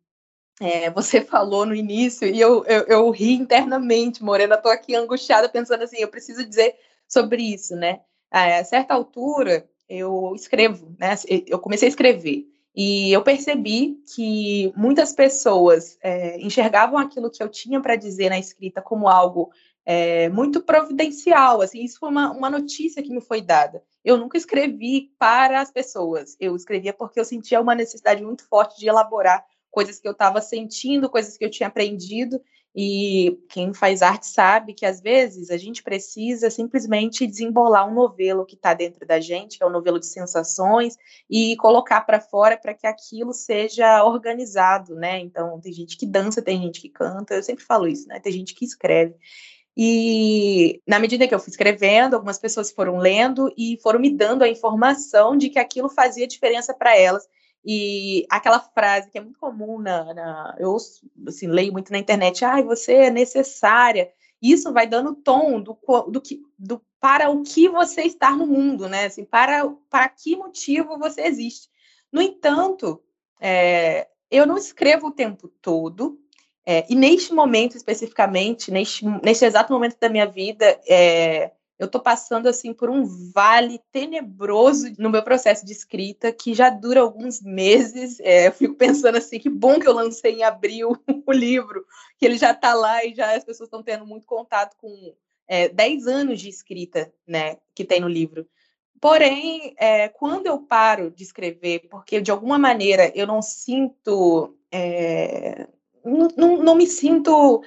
é, 0.58 0.88
você 0.88 1.20
falou 1.22 1.66
no 1.66 1.74
início 1.74 2.26
e 2.26 2.40
eu, 2.40 2.64
eu, 2.64 2.84
eu 2.84 3.10
ri 3.10 3.34
internamente, 3.34 4.24
Morena, 4.24 4.54
estou 4.54 4.72
aqui 4.72 4.94
angustiada 4.94 5.46
pensando 5.46 5.84
assim, 5.84 5.98
eu 5.98 6.08
preciso 6.08 6.42
dizer 6.42 6.74
sobre 7.06 7.42
isso, 7.42 7.76
né? 7.76 8.00
A 8.30 8.64
certa 8.64 8.94
altura, 8.94 9.68
eu 9.86 10.32
escrevo, 10.34 10.96
né? 10.98 11.14
Eu 11.46 11.58
comecei 11.58 11.86
a 11.86 11.90
escrever. 11.90 12.50
E 12.74 13.12
eu 13.12 13.22
percebi 13.22 14.02
que 14.14 14.72
muitas 14.74 15.12
pessoas 15.12 15.98
é, 16.02 16.40
enxergavam 16.40 16.98
aquilo 16.98 17.30
que 17.30 17.42
eu 17.42 17.48
tinha 17.48 17.80
para 17.80 17.96
dizer 17.96 18.30
na 18.30 18.38
escrita 18.38 18.80
como 18.80 19.08
algo 19.08 19.50
é, 19.84 20.28
muito 20.30 20.62
providencial. 20.62 21.60
Assim, 21.60 21.82
isso 21.84 21.98
foi 21.98 22.08
uma, 22.08 22.32
uma 22.32 22.48
notícia 22.48 23.02
que 23.02 23.12
me 23.12 23.20
foi 23.20 23.42
dada. 23.42 23.82
Eu 24.02 24.16
nunca 24.16 24.38
escrevi 24.38 25.12
para 25.18 25.60
as 25.60 25.70
pessoas. 25.70 26.36
Eu 26.40 26.56
escrevia 26.56 26.92
porque 26.92 27.20
eu 27.20 27.24
sentia 27.24 27.60
uma 27.60 27.74
necessidade 27.74 28.22
muito 28.22 28.46
forte 28.48 28.78
de 28.78 28.88
elaborar 28.88 29.44
coisas 29.70 29.98
que 29.98 30.08
eu 30.08 30.12
estava 30.12 30.40
sentindo, 30.40 31.10
coisas 31.10 31.36
que 31.36 31.44
eu 31.44 31.50
tinha 31.50 31.68
aprendido. 31.68 32.40
E 32.74 33.38
quem 33.50 33.74
faz 33.74 34.00
arte 34.00 34.26
sabe 34.26 34.72
que 34.72 34.86
às 34.86 35.00
vezes 35.00 35.50
a 35.50 35.58
gente 35.58 35.82
precisa 35.82 36.48
simplesmente 36.48 37.26
desembolar 37.26 37.86
um 37.86 37.94
novelo 37.94 38.46
que 38.46 38.54
está 38.54 38.72
dentro 38.72 39.06
da 39.06 39.20
gente, 39.20 39.58
que 39.58 39.64
é 39.64 39.66
um 39.66 39.70
novelo 39.70 40.00
de 40.00 40.06
sensações, 40.06 40.96
e 41.28 41.54
colocar 41.56 42.00
para 42.00 42.18
fora 42.18 42.56
para 42.56 42.72
que 42.72 42.86
aquilo 42.86 43.34
seja 43.34 44.02
organizado, 44.04 44.94
né? 44.94 45.18
Então, 45.18 45.60
tem 45.60 45.72
gente 45.72 45.98
que 45.98 46.06
dança, 46.06 46.40
tem 46.40 46.62
gente 46.62 46.80
que 46.80 46.88
canta, 46.88 47.34
eu 47.34 47.42
sempre 47.42 47.62
falo 47.62 47.86
isso, 47.86 48.08
né? 48.08 48.18
Tem 48.20 48.32
gente 48.32 48.54
que 48.54 48.64
escreve. 48.64 49.14
E 49.76 50.80
na 50.86 50.98
medida 50.98 51.26
que 51.26 51.34
eu 51.34 51.40
fui 51.40 51.50
escrevendo, 51.50 52.14
algumas 52.14 52.38
pessoas 52.38 52.70
foram 52.70 52.96
lendo 52.96 53.52
e 53.56 53.78
foram 53.82 54.00
me 54.00 54.10
dando 54.10 54.42
a 54.42 54.48
informação 54.48 55.36
de 55.36 55.48
que 55.48 55.58
aquilo 55.58 55.88
fazia 55.88 56.26
diferença 56.26 56.74
para 56.74 56.96
elas 56.98 57.26
e 57.64 58.26
aquela 58.28 58.60
frase 58.60 59.10
que 59.10 59.18
é 59.18 59.20
muito 59.20 59.38
comum 59.38 59.78
na, 59.78 60.12
na 60.12 60.56
eu 60.58 60.76
assim, 61.26 61.46
leio 61.46 61.72
muito 61.72 61.92
na 61.92 61.98
internet, 61.98 62.44
ai, 62.44 62.60
ah, 62.60 62.64
você 62.64 62.94
é 62.94 63.10
necessária. 63.10 64.10
Isso 64.40 64.72
vai 64.72 64.86
dando 64.86 65.14
tom 65.14 65.60
do, 65.60 65.78
do 66.10 66.20
que 66.20 66.42
do 66.58 66.82
para 66.98 67.30
o 67.30 67.42
que 67.42 67.68
você 67.68 68.02
está 68.02 68.30
no 68.30 68.46
mundo, 68.46 68.88
né? 68.88 69.06
Assim, 69.06 69.24
para, 69.24 69.68
para 69.90 70.08
que 70.08 70.36
motivo 70.36 70.98
você 70.98 71.22
existe. 71.22 71.68
No 72.12 72.22
entanto, 72.22 73.02
é, 73.40 74.06
eu 74.30 74.46
não 74.46 74.56
escrevo 74.56 75.08
o 75.08 75.12
tempo 75.12 75.48
todo, 75.60 76.20
é, 76.64 76.86
e 76.88 76.94
neste 76.94 77.34
momento 77.34 77.76
especificamente, 77.76 78.70
neste, 78.70 79.04
neste 79.04 79.44
exato 79.44 79.72
momento 79.72 79.98
da 79.98 80.08
minha 80.08 80.26
vida, 80.26 80.80
é, 80.88 81.50
eu 81.82 81.86
estou 81.86 82.00
passando 82.00 82.48
assim 82.48 82.72
por 82.72 82.88
um 82.88 83.04
vale 83.34 83.80
tenebroso 83.90 84.92
no 84.98 85.10
meu 85.10 85.20
processo 85.20 85.66
de 85.66 85.72
escrita 85.72 86.32
que 86.32 86.54
já 86.54 86.70
dura 86.70 87.00
alguns 87.00 87.42
meses. 87.42 88.20
É, 88.20 88.46
eu 88.46 88.52
fico 88.52 88.74
pensando 88.74 89.18
assim, 89.18 89.40
que 89.40 89.50
bom 89.50 89.80
que 89.80 89.88
eu 89.88 89.92
lancei 89.92 90.34
em 90.34 90.44
abril 90.44 90.96
o 91.26 91.32
livro, 91.32 91.84
que 92.16 92.24
ele 92.24 92.38
já 92.38 92.52
está 92.52 92.72
lá 92.72 93.04
e 93.04 93.12
já 93.16 93.34
as 93.34 93.44
pessoas 93.44 93.66
estão 93.66 93.82
tendo 93.82 94.06
muito 94.06 94.28
contato 94.28 94.76
com 94.76 95.12
é, 95.48 95.70
10 95.70 96.06
anos 96.06 96.40
de 96.40 96.48
escrita, 96.48 97.12
né, 97.26 97.56
que 97.74 97.84
tem 97.84 98.00
no 98.00 98.08
livro. 98.08 98.46
Porém, 99.00 99.74
é, 99.76 100.08
quando 100.08 100.46
eu 100.46 100.60
paro 100.60 101.10
de 101.10 101.24
escrever, 101.24 101.88
porque 101.90 102.20
de 102.20 102.30
alguma 102.30 102.60
maneira 102.60 103.10
eu 103.12 103.26
não 103.26 103.42
sinto, 103.42 104.56
é, 104.70 105.66
não, 106.04 106.28
não, 106.36 106.62
não 106.62 106.74
me 106.76 106.86
sinto 106.86 107.60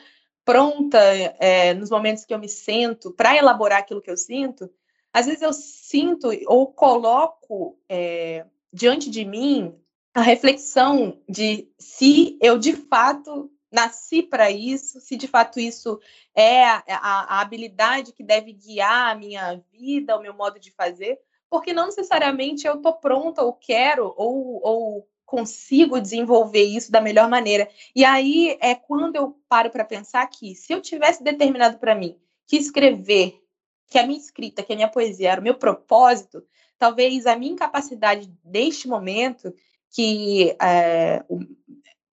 pronta 0.46 1.00
é, 1.40 1.74
nos 1.74 1.90
momentos 1.90 2.24
que 2.24 2.34
eu 2.34 2.40
me 2.40 2.48
sento 2.48 3.12
para 3.12 3.36
elaborar 3.36 3.80
aquilo 3.80 4.02
que 4.02 4.12
eu 4.12 4.16
sinto, 4.16 4.70
às 5.12 5.26
vezes 5.26 5.42
eu 5.42 5.52
sinto 5.52 6.30
ou 6.46 6.68
coloco 6.68 7.78
é, 7.90 8.46
diante 8.72 9.10
de 9.10 9.26
mim 9.26 9.76
a 10.14 10.22
reflexão 10.22 11.20
de 11.28 11.68
se 11.78 12.38
eu 12.42 12.58
de 12.58 12.74
fato 12.74 13.52
nasci 13.72 14.24
para 14.24 14.50
isso, 14.50 15.02
se 15.02 15.18
de 15.18 15.28
fato 15.28 15.60
isso 15.60 16.00
é 16.34 16.64
a, 16.64 16.84
a, 16.88 17.38
a, 17.38 17.42
habilidade 17.42 18.14
que 18.14 18.24
deve 18.24 18.54
guiar 18.54 19.12
a 19.12 19.16
minha 19.16 19.62
vida, 19.74 20.16
o 20.16 20.22
meu 20.22 20.34
modo 20.34 20.58
de 20.60 20.72
fazer, 20.72 21.20
porque 21.50 21.74
não 21.74 21.88
necessariamente 21.88 22.66
eu 22.66 22.76
estou 22.76 22.94
pronta 22.94 23.44
ou 23.44 23.52
quero 23.52 24.14
ou, 24.16 24.62
ou 24.64 25.10
consigo 25.26 26.00
desenvolver 26.00 26.64
isso 26.64 26.92
da 26.92 27.02
melhor 27.02 27.30
maneira. 27.30 27.68
E 27.96 28.06
aí 28.06 28.58
é 28.62 28.76
quando 28.76 29.16
eu 29.16 29.38
paro 29.50 29.70
para 29.70 29.84
pensar 29.84 30.26
que 30.28 30.56
se 30.56 30.72
eu 30.72 30.82
tivesse 30.82 31.24
determinado 31.24 31.78
para 31.78 31.96
mim 31.96 32.18
que 32.48 32.58
escrever, 32.58 33.42
que 33.88 33.98
a 33.98 34.06
minha 34.06 34.20
escrita, 34.20 34.64
que 34.64 34.74
a 34.74 34.76
minha 34.76 34.88
poesia 34.88 35.32
era 35.32 35.42
o 35.42 35.44
meu 35.44 35.56
propósito, 35.56 36.44
talvez 36.78 37.26
a 37.26 37.36
minha 37.36 37.54
incapacidade 37.54 38.32
neste 38.44 38.88
momento, 38.88 39.54
que 39.90 40.56
é, 40.62 41.24
o, 41.28 41.40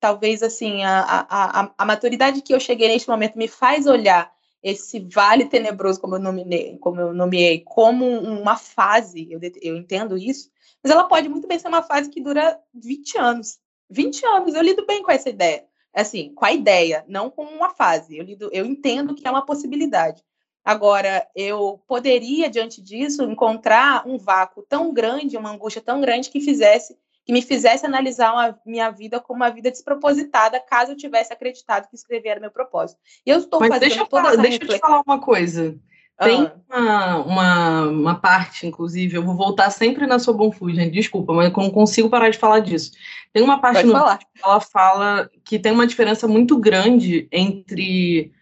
talvez 0.01 0.43
assim 0.43 0.83
a, 0.83 1.27
a, 1.29 1.73
a, 1.77 1.85
maturidade 1.85 2.43
que 2.43 2.55
eu 2.55 2.61
cheguei 2.61 2.89
neste 2.89 3.09
momento 3.09 3.39
me 3.39 3.49
faz 3.49 3.87
olhar 3.87 4.33
esse 4.63 5.01
vale 5.01 5.47
tenebroso, 5.47 6.01
como 6.01 6.15
eu 6.15 6.21
nomeei, 6.21 6.79
como, 6.79 7.01
eu 7.01 7.13
nomeei, 7.13 7.61
como 7.61 8.07
uma 8.07 8.57
fase, 8.57 9.29
eu, 9.31 9.41
eu 9.61 9.77
entendo 9.77 10.17
isso, 10.17 10.52
mas 10.83 10.93
ela 10.93 11.05
pode 11.05 11.29
muito 11.29 11.47
bem 11.47 11.59
ser 11.59 11.69
uma 11.69 11.83
fase 11.83 12.11
que 12.11 12.21
dura 12.21 12.59
20 12.75 13.19
anos. 13.19 13.59
20 13.89 14.27
anos, 14.27 14.55
eu 14.55 14.63
lido 14.63 14.85
bem 14.87 15.03
com 15.03 15.11
essa 15.11 15.29
ideia. 15.29 15.65
Assim, 15.95 16.33
com 16.35 16.45
a 16.45 16.53
ideia, 16.53 17.05
não 17.07 17.31
com 17.31 17.45
uma 17.45 17.71
fase. 17.71 18.17
Eu, 18.17 18.25
lido, 18.25 18.49
eu 18.53 18.65
entendo 18.65 19.15
que 19.15 19.27
é 19.27 19.31
uma 19.31 19.45
possibilidade. 19.45 20.23
Agora, 20.65 21.27
eu 21.35 21.83
poderia, 21.87 22.49
diante 22.49 22.81
disso, 22.81 23.25
encontrar 23.25 24.07
um 24.07 24.17
vácuo 24.17 24.63
tão 24.63 24.93
grande, 24.93 25.37
uma 25.37 25.51
angústia 25.51 25.83
tão 25.83 26.01
grande 26.01 26.31
que 26.31 26.41
fizesse 26.41 26.97
que 27.25 27.33
me 27.33 27.43
fizesse 27.43 27.87
analisar 27.87 28.33
a 28.33 28.59
minha 28.67 28.91
vida 28.91 29.21
como 29.21 29.37
uma 29.37 29.51
vida 29.51 29.71
despropositada, 29.71 30.59
caso 30.59 30.93
eu 30.93 30.97
tivesse 30.97 31.33
acreditado 31.33 31.89
que 31.89 31.95
escrever 31.95 32.31
era 32.31 32.41
meu 32.41 32.51
propósito. 32.51 33.01
E 33.25 33.31
eu 33.31 33.39
estou 33.39 33.61
Mas 33.61 33.69
fazendo 33.69 33.89
deixa 33.89 34.01
eu, 34.01 34.07
falar, 34.07 34.37
deixa 34.37 34.65
eu 34.65 34.69
te 34.69 34.79
falar 34.79 35.03
uma 35.07 35.21
coisa. 35.21 35.79
Tem 36.21 36.51
uma, 36.71 37.17
uma, 37.25 37.81
uma, 37.89 38.15
parte, 38.15 38.67
inclusive, 38.67 39.17
eu 39.17 39.25
vou 39.25 39.35
voltar 39.35 39.71
sempre 39.71 40.07
na 40.07 40.19
Food, 40.19 40.75
gente, 40.75 40.93
desculpa, 40.93 41.33
mas 41.33 41.51
eu 41.51 41.57
não 41.57 41.71
consigo 41.71 42.09
parar 42.09 42.31
de 42.31 42.39
falar 42.39 42.61
disso. 42.61 42.93
Tem 43.33 43.43
uma 43.43 43.61
parte 43.61 43.85
no 43.85 43.93
que 43.93 44.41
ela 44.45 44.61
fala 44.61 45.31
que 45.45 45.59
tem 45.59 45.73
uma 45.73 45.87
diferença 45.87 46.29
muito 46.29 46.59
grande 46.59 47.27
entre, 47.33 48.33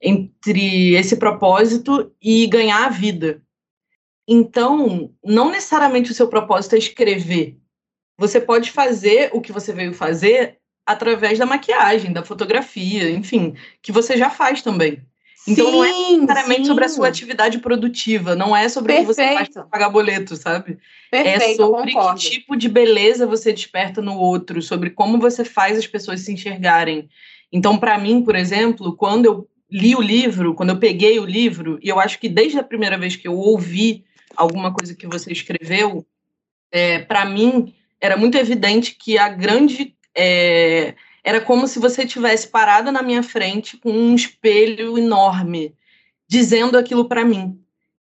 entre 0.00 0.94
esse 0.94 1.16
propósito 1.16 2.12
e 2.20 2.46
ganhar 2.46 2.86
a 2.86 2.90
vida. 2.90 3.42
Então, 4.26 5.10
não 5.22 5.50
necessariamente 5.50 6.10
o 6.10 6.14
seu 6.14 6.28
propósito 6.28 6.74
é 6.74 6.78
escrever. 6.78 7.58
Você 8.18 8.40
pode 8.40 8.70
fazer 8.70 9.30
o 9.32 9.40
que 9.40 9.52
você 9.52 9.72
veio 9.72 9.92
fazer 9.92 10.58
através 10.86 11.38
da 11.38 11.46
maquiagem, 11.46 12.12
da 12.12 12.22
fotografia, 12.22 13.10
enfim, 13.10 13.54
que 13.82 13.92
você 13.92 14.16
já 14.16 14.30
faz 14.30 14.62
também. 14.62 15.02
Então 15.46 15.66
sim, 15.66 15.72
não 15.72 15.84
é 15.84 15.90
necessariamente 15.90 16.62
sim. 16.62 16.66
sobre 16.66 16.84
a 16.84 16.88
sua 16.88 17.08
atividade 17.08 17.58
produtiva, 17.58 18.34
não 18.34 18.56
é 18.56 18.68
sobre 18.68 18.94
Perfeito. 18.94 19.10
o 19.10 19.14
que 19.14 19.22
você 19.22 19.34
faz 19.34 19.48
para 19.50 19.64
pagar 19.64 19.88
boleto, 19.90 20.36
sabe? 20.36 20.78
É 21.12 21.22
Perfeito, 21.22 21.52
é 21.52 21.54
sobre 21.56 21.92
concordo. 21.92 22.20
que 22.20 22.30
tipo 22.30 22.56
de 22.56 22.68
beleza 22.68 23.26
você 23.26 23.52
desperta 23.52 24.00
no 24.00 24.16
outro, 24.16 24.62
sobre 24.62 24.90
como 24.90 25.18
você 25.18 25.44
faz 25.44 25.76
as 25.78 25.86
pessoas 25.86 26.20
se 26.20 26.32
enxergarem. 26.32 27.08
Então, 27.52 27.76
para 27.76 27.98
mim, 27.98 28.22
por 28.22 28.34
exemplo, 28.34 28.96
quando 28.96 29.26
eu 29.26 29.48
li 29.70 29.94
o 29.94 30.00
livro, 30.00 30.54
quando 30.54 30.70
eu 30.70 30.78
peguei 30.78 31.18
o 31.18 31.24
livro, 31.24 31.78
e 31.82 31.88
eu 31.88 32.00
acho 32.00 32.18
que 32.18 32.28
desde 32.28 32.58
a 32.58 32.64
primeira 32.64 32.96
vez 32.96 33.16
que 33.16 33.28
eu 33.28 33.36
ouvi 33.36 34.04
alguma 34.34 34.72
coisa 34.72 34.94
que 34.94 35.06
você 35.06 35.30
escreveu, 35.30 36.06
é, 36.72 37.00
para 37.00 37.24
mim 37.24 37.74
era 38.00 38.16
muito 38.16 38.36
evidente 38.36 38.96
que 38.98 39.16
a 39.18 39.28
grande 39.28 39.94
é, 40.16 40.94
era 41.24 41.40
como 41.40 41.66
se 41.66 41.78
você 41.78 42.04
tivesse 42.04 42.46
parada 42.46 42.92
na 42.92 43.02
minha 43.02 43.22
frente 43.22 43.78
com 43.78 43.90
um 43.90 44.14
espelho 44.14 44.98
enorme, 44.98 45.74
dizendo 46.28 46.76
aquilo 46.76 47.08
para 47.08 47.24
mim. 47.24 47.58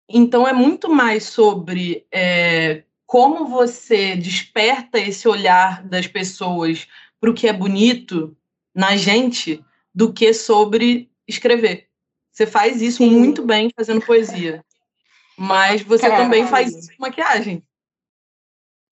Então 0.08 0.46
é 0.46 0.52
muito 0.52 0.92
mais 0.92 1.24
sobre 1.24 2.04
é, 2.12 2.82
como 3.06 3.46
você 3.46 4.16
desperta 4.16 4.98
esse 4.98 5.28
olhar 5.28 5.84
das 5.84 6.08
pessoas 6.08 6.88
para 7.20 7.30
o 7.30 7.34
que 7.34 7.46
é 7.46 7.52
bonito 7.52 8.36
na 8.74 8.96
gente 8.96 9.64
do 9.94 10.12
que 10.12 10.34
sobre 10.34 11.08
escrever. 11.26 11.86
Você 12.32 12.46
faz 12.46 12.82
isso 12.82 12.98
Sim. 12.98 13.10
muito 13.10 13.44
bem 13.44 13.70
fazendo 13.76 14.04
poesia. 14.04 14.64
Mas 15.38 15.82
você 15.82 16.08
também 16.08 16.46
faz 16.46 16.74
isso 16.74 16.88
com 16.96 17.02
maquiagem. 17.02 17.62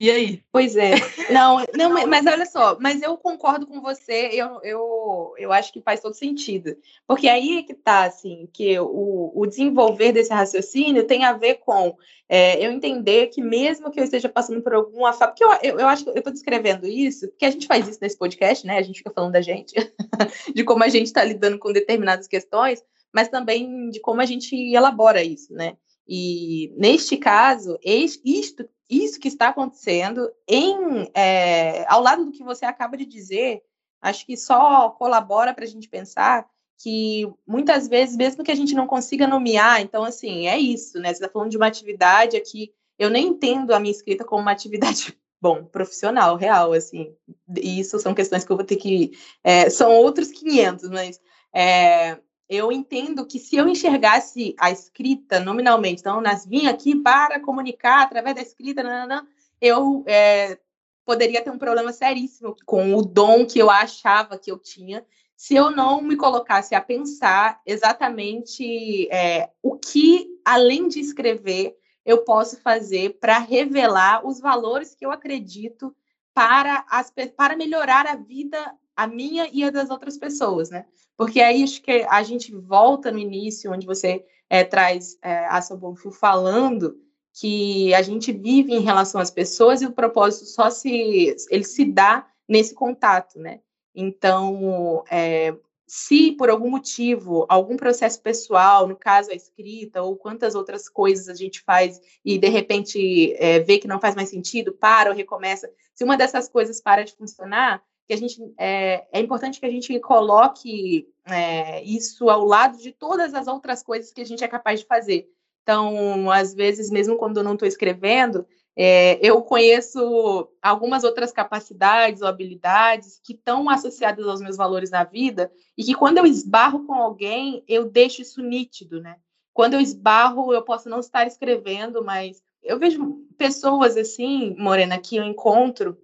E 0.00 0.10
aí? 0.10 0.42
Pois 0.50 0.76
é. 0.76 0.92
Não, 1.30 1.62
não, 1.76 2.06
mas 2.06 2.24
olha 2.24 2.46
só, 2.46 2.78
mas 2.80 3.02
eu 3.02 3.18
concordo 3.18 3.66
com 3.66 3.82
você, 3.82 4.30
eu, 4.32 4.58
eu, 4.62 5.34
eu 5.36 5.52
acho 5.52 5.70
que 5.70 5.82
faz 5.82 6.00
todo 6.00 6.14
sentido. 6.14 6.74
Porque 7.06 7.28
aí 7.28 7.58
é 7.58 7.62
que 7.62 7.74
tá, 7.74 8.04
assim, 8.04 8.48
que 8.50 8.80
o, 8.80 9.30
o 9.34 9.46
desenvolver 9.46 10.12
desse 10.12 10.32
raciocínio 10.32 11.06
tem 11.06 11.24
a 11.24 11.34
ver 11.34 11.56
com 11.56 11.94
é, 12.26 12.64
eu 12.64 12.72
entender 12.72 13.26
que 13.26 13.42
mesmo 13.42 13.90
que 13.90 14.00
eu 14.00 14.04
esteja 14.04 14.28
passando 14.28 14.62
por 14.62 14.72
alguma 14.72 15.12
fase, 15.12 15.32
porque 15.32 15.44
eu, 15.44 15.50
eu, 15.70 15.80
eu 15.80 15.86
acho 15.86 16.04
que 16.04 16.10
eu 16.10 16.14
estou 16.14 16.32
descrevendo 16.32 16.86
isso, 16.86 17.28
porque 17.28 17.44
a 17.44 17.50
gente 17.50 17.66
faz 17.66 17.86
isso 17.86 17.98
nesse 18.00 18.16
podcast, 18.16 18.66
né? 18.66 18.78
A 18.78 18.82
gente 18.82 18.98
fica 18.98 19.12
falando 19.14 19.32
da 19.32 19.42
gente, 19.42 19.74
de 20.54 20.64
como 20.64 20.82
a 20.82 20.88
gente 20.88 21.06
está 21.06 21.22
lidando 21.22 21.58
com 21.58 21.74
determinadas 21.74 22.26
questões, 22.26 22.82
mas 23.12 23.28
também 23.28 23.90
de 23.90 24.00
como 24.00 24.22
a 24.22 24.26
gente 24.26 24.56
elabora 24.74 25.22
isso, 25.22 25.52
né? 25.52 25.76
E 26.08 26.72
neste 26.76 27.18
caso, 27.18 27.78
isto, 27.84 28.66
isso 28.90 29.20
que 29.20 29.28
está 29.28 29.48
acontecendo, 29.48 30.30
em, 30.48 31.08
é, 31.14 31.86
ao 31.88 32.02
lado 32.02 32.24
do 32.24 32.32
que 32.32 32.42
você 32.42 32.64
acaba 32.64 32.96
de 32.96 33.06
dizer, 33.06 33.62
acho 34.02 34.26
que 34.26 34.36
só 34.36 34.90
colabora 34.90 35.54
para 35.54 35.64
a 35.64 35.68
gente 35.68 35.88
pensar 35.88 36.46
que 36.82 37.30
muitas 37.46 37.86
vezes, 37.86 38.16
mesmo 38.16 38.42
que 38.42 38.50
a 38.50 38.54
gente 38.54 38.74
não 38.74 38.86
consiga 38.86 39.26
nomear, 39.26 39.80
então, 39.80 40.02
assim, 40.02 40.48
é 40.48 40.58
isso, 40.58 40.98
né? 40.98 41.08
Você 41.08 41.22
está 41.22 41.28
falando 41.28 41.50
de 41.50 41.56
uma 41.56 41.66
atividade 41.66 42.36
aqui, 42.36 42.72
eu 42.98 43.10
nem 43.10 43.28
entendo 43.28 43.72
a 43.72 43.78
minha 43.78 43.92
escrita 43.92 44.24
como 44.24 44.42
uma 44.42 44.50
atividade, 44.50 45.16
bom, 45.40 45.64
profissional, 45.64 46.36
real, 46.36 46.72
assim, 46.72 47.14
e 47.56 47.80
isso 47.80 47.98
são 47.98 48.14
questões 48.14 48.44
que 48.44 48.50
eu 48.50 48.56
vou 48.56 48.64
ter 48.64 48.76
que, 48.76 49.12
é, 49.44 49.70
são 49.70 49.92
outros 49.92 50.30
500, 50.30 50.88
mas 50.88 51.20
é, 51.54 52.18
eu 52.50 52.72
entendo 52.72 53.24
que 53.24 53.38
se 53.38 53.54
eu 53.54 53.68
enxergasse 53.68 54.56
a 54.58 54.72
escrita 54.72 55.38
nominalmente, 55.38 56.00
então, 56.00 56.20
nas 56.20 56.44
vim 56.44 56.66
aqui 56.66 56.96
para 56.96 57.38
comunicar 57.38 58.02
através 58.02 58.34
da 58.34 58.42
escrita, 58.42 58.82
nanana, 58.82 59.24
eu 59.60 60.02
é, 60.04 60.58
poderia 61.04 61.44
ter 61.44 61.50
um 61.50 61.58
problema 61.58 61.92
seríssimo 61.92 62.56
com 62.66 62.92
o 62.96 63.02
dom 63.02 63.46
que 63.46 63.60
eu 63.60 63.70
achava 63.70 64.36
que 64.36 64.50
eu 64.50 64.58
tinha, 64.58 65.06
se 65.36 65.54
eu 65.54 65.70
não 65.70 66.02
me 66.02 66.16
colocasse 66.16 66.74
a 66.74 66.80
pensar 66.80 67.60
exatamente 67.64 69.08
é, 69.10 69.50
o 69.62 69.78
que, 69.78 70.26
além 70.44 70.88
de 70.88 70.98
escrever, 70.98 71.78
eu 72.04 72.24
posso 72.24 72.60
fazer 72.60 73.18
para 73.20 73.38
revelar 73.38 74.26
os 74.26 74.40
valores 74.40 74.92
que 74.92 75.06
eu 75.06 75.12
acredito 75.12 75.94
para, 76.34 76.84
as, 76.90 77.12
para 77.36 77.56
melhorar 77.56 78.06
a 78.08 78.16
vida, 78.16 78.74
a 79.00 79.06
minha 79.06 79.48
e 79.50 79.64
a 79.64 79.70
das 79.70 79.88
outras 79.88 80.18
pessoas, 80.18 80.68
né? 80.68 80.84
Porque 81.16 81.40
aí 81.40 81.62
acho 81.62 81.80
que 81.80 82.06
a 82.06 82.22
gente 82.22 82.54
volta 82.54 83.10
no 83.10 83.18
início, 83.18 83.72
onde 83.72 83.86
você 83.86 84.22
é, 84.48 84.62
traz 84.62 85.16
é, 85.22 85.46
a 85.46 85.62
Sobonfu 85.62 86.10
falando 86.10 86.98
que 87.32 87.94
a 87.94 88.02
gente 88.02 88.30
vive 88.30 88.74
em 88.74 88.80
relação 88.80 89.18
às 89.18 89.30
pessoas 89.30 89.80
e 89.80 89.86
o 89.86 89.92
propósito 89.92 90.44
só 90.44 90.68
se 90.68 91.34
ele 91.50 91.64
se 91.64 91.86
dá 91.86 92.26
nesse 92.46 92.74
contato, 92.74 93.38
né? 93.38 93.60
Então, 93.94 95.02
é, 95.10 95.54
se 95.86 96.32
por 96.32 96.50
algum 96.50 96.68
motivo, 96.68 97.46
algum 97.48 97.78
processo 97.78 98.20
pessoal, 98.20 98.86
no 98.86 98.94
caso 98.94 99.30
a 99.30 99.34
escrita, 99.34 100.02
ou 100.02 100.14
quantas 100.14 100.54
outras 100.54 100.90
coisas 100.90 101.26
a 101.26 101.34
gente 101.34 101.62
faz 101.62 101.98
e 102.22 102.38
de 102.38 102.48
repente 102.48 103.34
é, 103.38 103.60
vê 103.60 103.78
que 103.78 103.88
não 103.88 103.98
faz 103.98 104.14
mais 104.14 104.28
sentido, 104.28 104.74
para 104.74 105.08
ou 105.08 105.16
recomeça, 105.16 105.70
se 105.94 106.04
uma 106.04 106.18
dessas 106.18 106.50
coisas 106.50 106.82
para 106.82 107.02
de 107.02 107.16
funcionar, 107.16 107.82
que 108.10 108.14
a 108.14 108.16
gente 108.16 108.42
é, 108.58 109.06
é 109.12 109.20
importante 109.20 109.60
que 109.60 109.66
a 109.66 109.70
gente 109.70 109.96
coloque 110.00 111.06
é, 111.24 111.80
isso 111.84 112.28
ao 112.28 112.44
lado 112.44 112.76
de 112.76 112.90
todas 112.90 113.34
as 113.34 113.46
outras 113.46 113.84
coisas 113.84 114.12
que 114.12 114.20
a 114.20 114.26
gente 114.26 114.42
é 114.42 114.48
capaz 114.48 114.80
de 114.80 114.86
fazer. 114.86 115.30
Então, 115.62 116.28
às 116.28 116.52
vezes, 116.52 116.90
mesmo 116.90 117.16
quando 117.16 117.36
eu 117.36 117.44
não 117.44 117.52
estou 117.52 117.68
escrevendo, 117.68 118.44
é, 118.74 119.16
eu 119.24 119.40
conheço 119.42 120.48
algumas 120.60 121.04
outras 121.04 121.30
capacidades 121.30 122.20
ou 122.20 122.26
habilidades 122.26 123.20
que 123.22 123.32
estão 123.32 123.70
associadas 123.70 124.26
aos 124.26 124.40
meus 124.40 124.56
valores 124.56 124.90
na 124.90 125.04
vida 125.04 125.52
e 125.78 125.84
que 125.84 125.94
quando 125.94 126.18
eu 126.18 126.26
esbarro 126.26 126.84
com 126.86 126.94
alguém, 126.94 127.62
eu 127.68 127.84
deixo 127.84 128.22
isso 128.22 128.42
nítido, 128.42 129.00
né? 129.00 129.18
Quando 129.54 129.74
eu 129.74 129.80
esbarro, 129.80 130.52
eu 130.52 130.62
posso 130.62 130.88
não 130.88 130.98
estar 130.98 131.28
escrevendo, 131.28 132.04
mas 132.04 132.42
eu 132.60 132.76
vejo 132.76 133.24
pessoas 133.38 133.96
assim, 133.96 134.56
Morena, 134.58 134.98
que 134.98 135.14
eu 135.14 135.22
encontro 135.22 135.96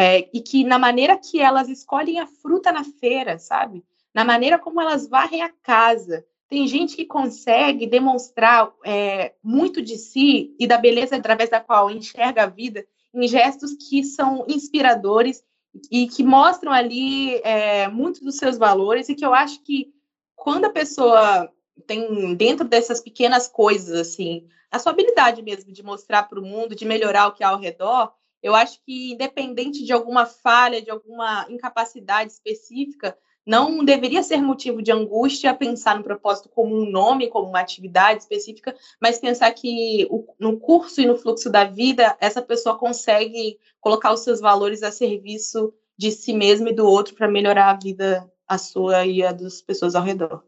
é, 0.00 0.28
e 0.32 0.40
que 0.40 0.62
na 0.62 0.78
maneira 0.78 1.18
que 1.18 1.40
elas 1.40 1.68
escolhem 1.68 2.20
a 2.20 2.26
fruta 2.28 2.70
na 2.70 2.84
feira, 2.84 3.36
sabe? 3.36 3.84
Na 4.14 4.24
maneira 4.24 4.56
como 4.56 4.80
elas 4.80 5.08
varrem 5.08 5.42
a 5.42 5.48
casa. 5.48 6.24
Tem 6.48 6.68
gente 6.68 6.94
que 6.94 7.04
consegue 7.04 7.84
demonstrar 7.84 8.72
é, 8.86 9.34
muito 9.42 9.82
de 9.82 9.98
si 9.98 10.54
e 10.56 10.68
da 10.68 10.78
beleza 10.78 11.16
através 11.16 11.50
da 11.50 11.58
qual 11.60 11.90
enxerga 11.90 12.44
a 12.44 12.46
vida 12.46 12.86
em 13.12 13.26
gestos 13.26 13.72
que 13.72 14.04
são 14.04 14.44
inspiradores 14.46 15.42
e 15.90 16.06
que 16.06 16.22
mostram 16.22 16.70
ali 16.70 17.34
é, 17.42 17.88
muitos 17.88 18.20
dos 18.20 18.36
seus 18.36 18.56
valores 18.56 19.08
e 19.08 19.16
que 19.16 19.26
eu 19.26 19.34
acho 19.34 19.64
que 19.64 19.92
quando 20.36 20.66
a 20.66 20.70
pessoa 20.70 21.52
tem 21.88 22.36
dentro 22.36 22.64
dessas 22.64 23.00
pequenas 23.00 23.48
coisas 23.48 23.98
assim 23.98 24.46
a 24.70 24.78
sua 24.78 24.92
habilidade 24.92 25.42
mesmo 25.42 25.72
de 25.72 25.82
mostrar 25.82 26.22
para 26.24 26.38
o 26.38 26.44
mundo, 26.44 26.76
de 26.76 26.84
melhorar 26.84 27.26
o 27.26 27.32
que 27.32 27.42
há 27.42 27.48
ao 27.48 27.58
redor, 27.58 28.12
eu 28.42 28.54
acho 28.54 28.80
que, 28.84 29.12
independente 29.12 29.84
de 29.84 29.92
alguma 29.92 30.26
falha, 30.26 30.80
de 30.80 30.90
alguma 30.90 31.46
incapacidade 31.48 32.32
específica, 32.32 33.16
não 33.44 33.82
deveria 33.82 34.22
ser 34.22 34.42
motivo 34.42 34.82
de 34.82 34.92
angústia 34.92 35.54
pensar 35.54 35.96
no 35.96 36.04
propósito 36.04 36.50
como 36.50 36.76
um 36.76 36.90
nome, 36.90 37.28
como 37.28 37.48
uma 37.48 37.60
atividade 37.60 38.20
específica, 38.20 38.76
mas 39.00 39.18
pensar 39.18 39.50
que 39.52 40.06
no 40.38 40.60
curso 40.60 41.00
e 41.00 41.06
no 41.06 41.16
fluxo 41.16 41.48
da 41.48 41.64
vida, 41.64 42.14
essa 42.20 42.42
pessoa 42.42 42.76
consegue 42.76 43.58
colocar 43.80 44.12
os 44.12 44.20
seus 44.20 44.38
valores 44.38 44.82
a 44.82 44.92
serviço 44.92 45.72
de 45.96 46.12
si 46.12 46.34
mesma 46.34 46.68
e 46.68 46.74
do 46.74 46.86
outro 46.86 47.14
para 47.14 47.26
melhorar 47.26 47.70
a 47.70 47.78
vida, 47.82 48.30
a 48.46 48.58
sua 48.58 49.06
e 49.06 49.22
a 49.22 49.32
das 49.32 49.62
pessoas 49.62 49.94
ao 49.94 50.04
redor. 50.04 50.44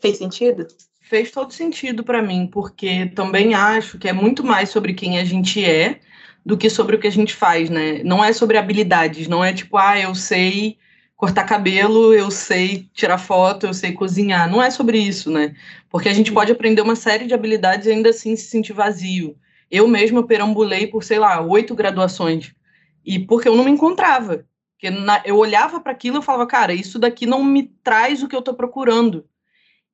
Fez 0.00 0.16
sentido? 0.16 0.66
Fez 1.02 1.30
todo 1.30 1.52
sentido 1.52 2.02
para 2.02 2.22
mim, 2.22 2.46
porque 2.46 3.06
também 3.14 3.54
acho 3.54 3.98
que 3.98 4.08
é 4.08 4.14
muito 4.14 4.42
mais 4.42 4.70
sobre 4.70 4.94
quem 4.94 5.18
a 5.18 5.24
gente 5.24 5.62
é 5.62 6.00
do 6.44 6.56
que 6.56 6.70
sobre 6.70 6.96
o 6.96 6.98
que 6.98 7.06
a 7.06 7.12
gente 7.12 7.34
faz, 7.34 7.68
né? 7.70 8.02
Não 8.04 8.24
é 8.24 8.32
sobre 8.32 8.56
habilidades, 8.56 9.28
não 9.28 9.44
é 9.44 9.52
tipo, 9.52 9.76
ah, 9.76 9.98
eu 9.98 10.14
sei 10.14 10.78
cortar 11.20 11.44
cabelo, 11.44 12.14
eu 12.14 12.30
sei 12.30 12.88
tirar 12.94 13.18
foto, 13.18 13.66
eu 13.66 13.74
sei 13.74 13.92
cozinhar. 13.92 14.50
Não 14.50 14.62
é 14.62 14.70
sobre 14.70 14.98
isso, 14.98 15.30
né? 15.30 15.54
Porque 15.90 16.08
a 16.08 16.14
gente 16.14 16.32
pode 16.32 16.50
aprender 16.50 16.80
uma 16.80 16.96
série 16.96 17.26
de 17.26 17.34
habilidades 17.34 17.86
e 17.86 17.90
ainda 17.90 18.08
assim 18.08 18.34
se 18.36 18.44
sentir 18.44 18.72
vazio. 18.72 19.36
Eu 19.70 19.86
mesma 19.86 20.26
perambulei 20.26 20.86
por, 20.86 21.04
sei 21.04 21.18
lá, 21.18 21.40
oito 21.42 21.74
graduações. 21.74 22.54
E 23.04 23.18
porque 23.18 23.48
eu 23.48 23.54
não 23.54 23.64
me 23.64 23.70
encontrava. 23.70 24.46
Porque 24.72 24.88
na, 24.88 25.20
eu 25.26 25.36
olhava 25.36 25.78
para 25.78 25.92
aquilo 25.92 26.20
e 26.20 26.22
falava, 26.22 26.46
cara, 26.46 26.72
isso 26.72 26.98
daqui 26.98 27.26
não 27.26 27.44
me 27.44 27.64
traz 27.84 28.22
o 28.22 28.28
que 28.28 28.34
eu 28.34 28.40
estou 28.40 28.54
procurando. 28.54 29.26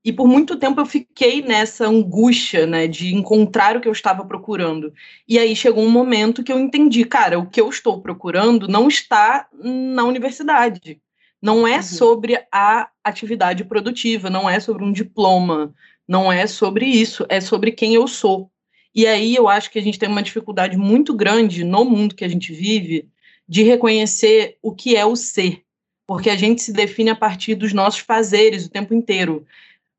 E 0.06 0.12
por 0.12 0.28
muito 0.28 0.54
tempo 0.54 0.80
eu 0.80 0.86
fiquei 0.86 1.42
nessa 1.42 1.84
angústia, 1.84 2.64
né, 2.64 2.86
de 2.86 3.12
encontrar 3.12 3.76
o 3.76 3.80
que 3.80 3.88
eu 3.88 3.92
estava 3.92 4.24
procurando. 4.24 4.94
E 5.26 5.36
aí 5.36 5.56
chegou 5.56 5.82
um 5.82 5.90
momento 5.90 6.44
que 6.44 6.52
eu 6.52 6.60
entendi, 6.60 7.04
cara, 7.04 7.40
o 7.40 7.50
que 7.50 7.60
eu 7.60 7.68
estou 7.68 8.00
procurando 8.00 8.68
não 8.68 8.86
está 8.86 9.48
na 9.52 10.04
universidade. 10.04 11.02
Não 11.42 11.66
é 11.66 11.78
uhum. 11.78 11.82
sobre 11.82 12.40
a 12.52 12.88
atividade 13.02 13.64
produtiva, 13.64 14.30
não 14.30 14.48
é 14.48 14.60
sobre 14.60 14.84
um 14.84 14.92
diploma, 14.92 15.74
não 16.06 16.30
é 16.30 16.46
sobre 16.46 16.86
isso, 16.86 17.26
é 17.28 17.40
sobre 17.40 17.72
quem 17.72 17.96
eu 17.96 18.06
sou. 18.06 18.48
E 18.94 19.08
aí 19.08 19.34
eu 19.34 19.48
acho 19.48 19.72
que 19.72 19.78
a 19.80 19.82
gente 19.82 19.98
tem 19.98 20.08
uma 20.08 20.22
dificuldade 20.22 20.76
muito 20.76 21.14
grande 21.14 21.64
no 21.64 21.84
mundo 21.84 22.14
que 22.14 22.24
a 22.24 22.28
gente 22.28 22.52
vive 22.52 23.08
de 23.48 23.64
reconhecer 23.64 24.56
o 24.62 24.72
que 24.72 24.94
é 24.94 25.04
o 25.04 25.16
ser, 25.16 25.62
porque 26.06 26.30
a 26.30 26.36
gente 26.36 26.62
se 26.62 26.72
define 26.72 27.10
a 27.10 27.16
partir 27.16 27.56
dos 27.56 27.72
nossos 27.72 27.98
fazeres 27.98 28.66
o 28.66 28.70
tempo 28.70 28.94
inteiro. 28.94 29.44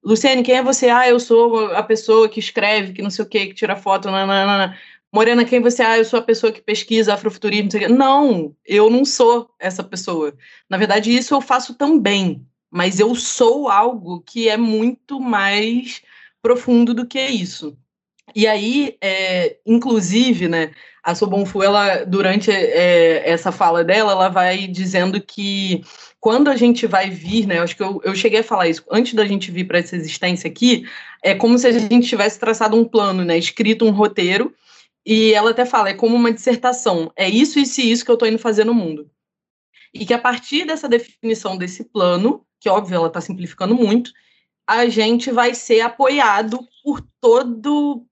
Luciane, 0.08 0.42
quem 0.42 0.56
é 0.56 0.64
você? 0.64 0.88
Ah, 0.88 1.06
eu 1.10 1.20
sou 1.20 1.74
a 1.74 1.84
pessoa 1.84 2.30
que 2.30 2.40
escreve, 2.40 2.94
que 2.94 3.02
não 3.02 3.10
sei 3.10 3.26
o 3.26 3.28
quê, 3.28 3.48
que 3.48 3.54
tira 3.54 3.76
foto, 3.76 4.10
nananana. 4.10 4.78
Morena, 5.14 5.44
quem 5.44 5.60
você? 5.62 5.84
Ah, 5.84 5.98
eu 5.98 6.06
sou 6.06 6.18
a 6.20 6.22
pessoa 6.22 6.50
que 6.50 6.62
pesquisa 6.62 7.14
afrofuturismo, 7.14 7.66
não 7.66 7.72
sei 7.72 7.84
o 7.84 7.88
quê. 7.88 7.94
Não, 7.94 8.56
eu 8.66 8.90
não 8.90 9.04
sou 9.04 9.54
essa 9.60 9.84
pessoa. 9.84 10.34
Na 10.70 10.78
verdade, 10.78 11.14
isso 11.14 11.34
eu 11.34 11.42
faço 11.42 11.76
também, 11.76 12.48
mas 12.72 13.02
eu 13.02 13.14
sou 13.16 13.68
algo 13.68 14.22
que 14.22 14.48
é 14.48 14.56
muito 14.56 15.20
mais 15.20 16.02
profundo 16.42 16.94
do 16.94 17.06
que 17.06 17.20
isso. 17.20 17.78
E 18.36 18.46
aí, 18.46 18.98
é, 19.02 19.58
inclusive, 19.66 20.48
né, 20.48 20.72
a 21.04 21.16
Sobonfu, 21.16 21.64
ela, 21.64 22.04
durante 22.04 22.52
é, 22.52 23.30
essa 23.30 23.52
fala 23.52 23.84
dela, 23.84 24.12
ela 24.12 24.30
vai 24.30 24.68
dizendo 24.68 25.22
que 25.22 25.82
quando 26.20 26.50
a 26.50 26.56
gente 26.56 26.86
vai 26.86 27.10
vir, 27.10 27.48
né? 27.48 27.60
Acho 27.60 27.76
que 27.78 27.84
eu, 27.84 28.02
eu 28.04 28.14
cheguei 28.14 28.40
a 28.40 28.44
falar 28.44 28.68
isso, 28.68 28.84
antes 28.92 29.14
da 29.14 29.26
gente 29.26 29.50
vir 29.50 29.66
para 29.66 29.80
essa 29.80 29.96
existência 29.96 30.50
aqui, 30.50 30.86
é 31.24 31.34
como 31.34 31.58
se 31.58 31.68
a 31.68 31.72
gente 31.72 32.08
tivesse 32.08 32.40
traçado 32.40 32.76
um 32.76 32.84
plano, 32.84 33.24
né? 33.24 33.38
Escrito 33.38 33.86
um 33.86 33.92
roteiro, 33.92 34.54
e 35.06 35.34
ela 35.34 35.52
até 35.52 35.66
fala, 35.66 35.90
é 35.90 35.94
como 35.94 36.16
uma 36.16 36.34
dissertação, 36.34 37.10
é 37.16 37.30
isso, 37.30 37.58
isso 37.60 37.80
e 37.80 37.90
isso 37.90 38.04
que 38.04 38.12
eu 38.12 38.16
estou 38.16 38.28
indo 38.28 38.38
fazer 38.38 38.66
no 38.66 38.74
mundo. 38.74 39.10
E 39.94 40.06
que 40.06 40.14
a 40.14 40.20
partir 40.20 40.66
dessa 40.66 40.90
definição 40.90 41.58
desse 41.58 41.86
plano, 41.86 42.46
que 42.60 42.68
óbvio 42.68 42.96
ela 42.96 43.08
está 43.08 43.22
simplificando 43.22 43.74
muito, 43.74 44.12
a 44.68 44.90
gente 44.90 45.32
vai 45.32 45.54
ser 45.54 45.80
apoiado 45.80 46.60
por 46.84 47.02
todo 47.22 48.06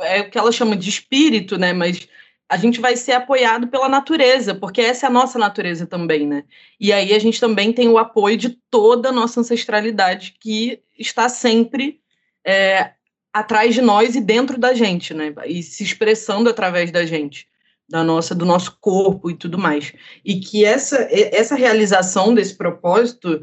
é 0.00 0.20
o 0.20 0.30
que 0.30 0.38
ela 0.38 0.52
chama 0.52 0.76
de 0.76 0.88
espírito, 0.88 1.58
né? 1.58 1.72
Mas 1.72 2.08
a 2.48 2.56
gente 2.58 2.80
vai 2.80 2.96
ser 2.96 3.12
apoiado 3.12 3.68
pela 3.68 3.88
natureza, 3.88 4.54
porque 4.54 4.80
essa 4.80 5.06
é 5.06 5.08
a 5.08 5.12
nossa 5.12 5.38
natureza 5.38 5.86
também, 5.86 6.26
né? 6.26 6.44
E 6.78 6.92
aí 6.92 7.14
a 7.14 7.18
gente 7.18 7.40
também 7.40 7.72
tem 7.72 7.88
o 7.88 7.96
apoio 7.96 8.36
de 8.36 8.50
toda 8.70 9.08
a 9.08 9.12
nossa 9.12 9.40
ancestralidade 9.40 10.34
que 10.38 10.80
está 10.98 11.28
sempre 11.30 12.00
é, 12.46 12.90
atrás 13.32 13.74
de 13.74 13.80
nós 13.80 14.14
e 14.14 14.20
dentro 14.20 14.58
da 14.58 14.74
gente, 14.74 15.14
né? 15.14 15.32
E 15.46 15.62
se 15.62 15.82
expressando 15.82 16.50
através 16.50 16.90
da 16.90 17.06
gente, 17.06 17.48
da 17.88 18.04
nossa, 18.04 18.34
do 18.34 18.44
nosso 18.44 18.76
corpo 18.80 19.30
e 19.30 19.34
tudo 19.34 19.56
mais. 19.56 19.92
E 20.24 20.38
que 20.38 20.64
essa, 20.64 21.08
essa 21.10 21.54
realização 21.54 22.34
desse 22.34 22.54
propósito, 22.54 23.42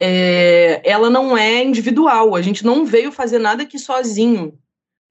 é, 0.00 0.80
ela 0.84 1.08
não 1.08 1.36
é 1.36 1.62
individual. 1.62 2.34
A 2.34 2.42
gente 2.42 2.64
não 2.64 2.84
veio 2.84 3.12
fazer 3.12 3.38
nada 3.38 3.62
aqui 3.62 3.78
sozinho, 3.78 4.58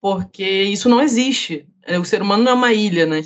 porque 0.02 0.64
isso 0.64 0.88
não 0.90 1.02
existe. 1.02 1.68
O 2.00 2.06
ser 2.06 2.22
humano 2.22 2.44
não 2.44 2.52
é 2.52 2.56
uma 2.56 2.74
ilha, 2.74 3.06
né? 3.06 3.24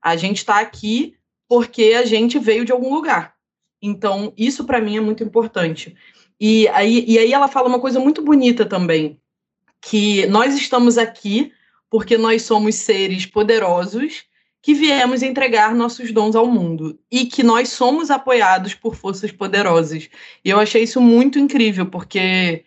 A 0.00 0.16
gente 0.16 0.38
está 0.38 0.60
aqui 0.60 1.14
porque 1.48 1.94
a 1.96 2.04
gente 2.04 2.38
veio 2.38 2.64
de 2.64 2.72
algum 2.72 2.94
lugar. 2.94 3.34
Então, 3.80 4.32
isso 4.36 4.64
para 4.64 4.80
mim 4.80 4.96
é 4.96 5.00
muito 5.00 5.24
importante. 5.24 5.96
E 6.40 6.68
aí, 6.68 7.04
e 7.06 7.18
aí 7.18 7.32
ela 7.32 7.48
fala 7.48 7.68
uma 7.68 7.80
coisa 7.80 8.00
muito 8.00 8.22
bonita 8.22 8.64
também, 8.64 9.20
que 9.80 10.26
nós 10.26 10.54
estamos 10.54 10.98
aqui 10.98 11.52
porque 11.90 12.16
nós 12.16 12.42
somos 12.42 12.76
seres 12.76 13.26
poderosos 13.26 14.24
que 14.62 14.72
viemos 14.72 15.22
entregar 15.22 15.74
nossos 15.74 16.12
dons 16.12 16.36
ao 16.36 16.46
mundo 16.46 16.98
e 17.10 17.26
que 17.26 17.42
nós 17.42 17.68
somos 17.70 18.10
apoiados 18.10 18.74
por 18.74 18.94
forças 18.94 19.32
poderosas. 19.32 20.08
E 20.44 20.50
eu 20.50 20.60
achei 20.60 20.84
isso 20.84 21.00
muito 21.00 21.38
incrível, 21.38 21.86
porque 21.86 22.64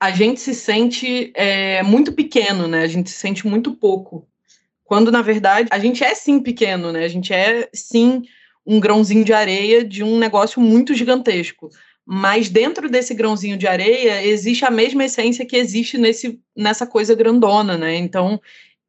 a 0.00 0.10
gente 0.10 0.40
se 0.40 0.54
sente 0.54 1.32
é, 1.34 1.82
muito 1.82 2.12
pequeno, 2.12 2.68
né? 2.68 2.82
A 2.82 2.86
gente 2.86 3.10
se 3.10 3.16
sente 3.16 3.46
muito 3.46 3.74
pouco. 3.74 4.26
Quando, 4.84 5.10
na 5.10 5.22
verdade, 5.22 5.68
a 5.70 5.78
gente 5.78 6.04
é 6.04 6.14
sim 6.14 6.40
pequeno, 6.40 6.92
né? 6.92 7.04
A 7.04 7.08
gente 7.08 7.32
é 7.32 7.68
sim 7.72 8.22
um 8.66 8.80
grãozinho 8.80 9.24
de 9.24 9.32
areia 9.32 9.84
de 9.84 10.02
um 10.02 10.18
negócio 10.18 10.60
muito 10.60 10.94
gigantesco 10.94 11.70
mas 12.06 12.50
dentro 12.50 12.90
desse 12.90 13.14
grãozinho 13.14 13.56
de 13.56 13.66
areia 13.66 14.24
existe 14.24 14.64
a 14.64 14.70
mesma 14.70 15.04
essência 15.04 15.46
que 15.46 15.56
existe 15.56 15.96
nesse, 15.96 16.38
nessa 16.54 16.86
coisa 16.86 17.14
grandona, 17.14 17.78
né? 17.78 17.96
Então 17.96 18.40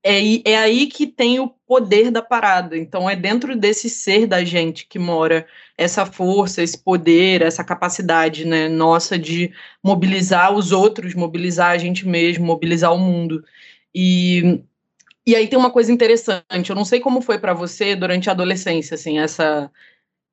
é, 0.03 0.19
é 0.43 0.57
aí 0.57 0.87
que 0.87 1.07
tem 1.07 1.39
o 1.39 1.47
poder 1.47 2.11
da 2.11 2.21
parada. 2.21 2.77
Então 2.77 3.09
é 3.09 3.15
dentro 3.15 3.55
desse 3.55 3.89
ser 3.89 4.27
da 4.27 4.43
gente 4.43 4.85
que 4.85 4.99
mora 4.99 5.47
essa 5.77 6.05
força, 6.05 6.63
esse 6.63 6.77
poder, 6.77 7.41
essa 7.41 7.63
capacidade, 7.63 8.45
né, 8.45 8.69
nossa 8.69 9.17
de 9.19 9.51
mobilizar 9.83 10.53
os 10.53 10.71
outros, 10.71 11.13
mobilizar 11.15 11.71
a 11.71 11.77
gente 11.77 12.07
mesmo, 12.07 12.45
mobilizar 12.45 12.93
o 12.93 12.99
mundo. 12.99 13.43
E 13.93 14.61
e 15.27 15.35
aí 15.35 15.47
tem 15.47 15.57
uma 15.57 15.71
coisa 15.71 15.91
interessante, 15.91 16.69
eu 16.69 16.75
não 16.75 16.85
sei 16.85 16.99
como 16.99 17.19
foi 17.21 17.39
para 17.39 17.53
você 17.53 17.95
durante 17.95 18.29
a 18.29 18.33
adolescência, 18.33 18.95
assim, 18.95 19.19
essa 19.19 19.71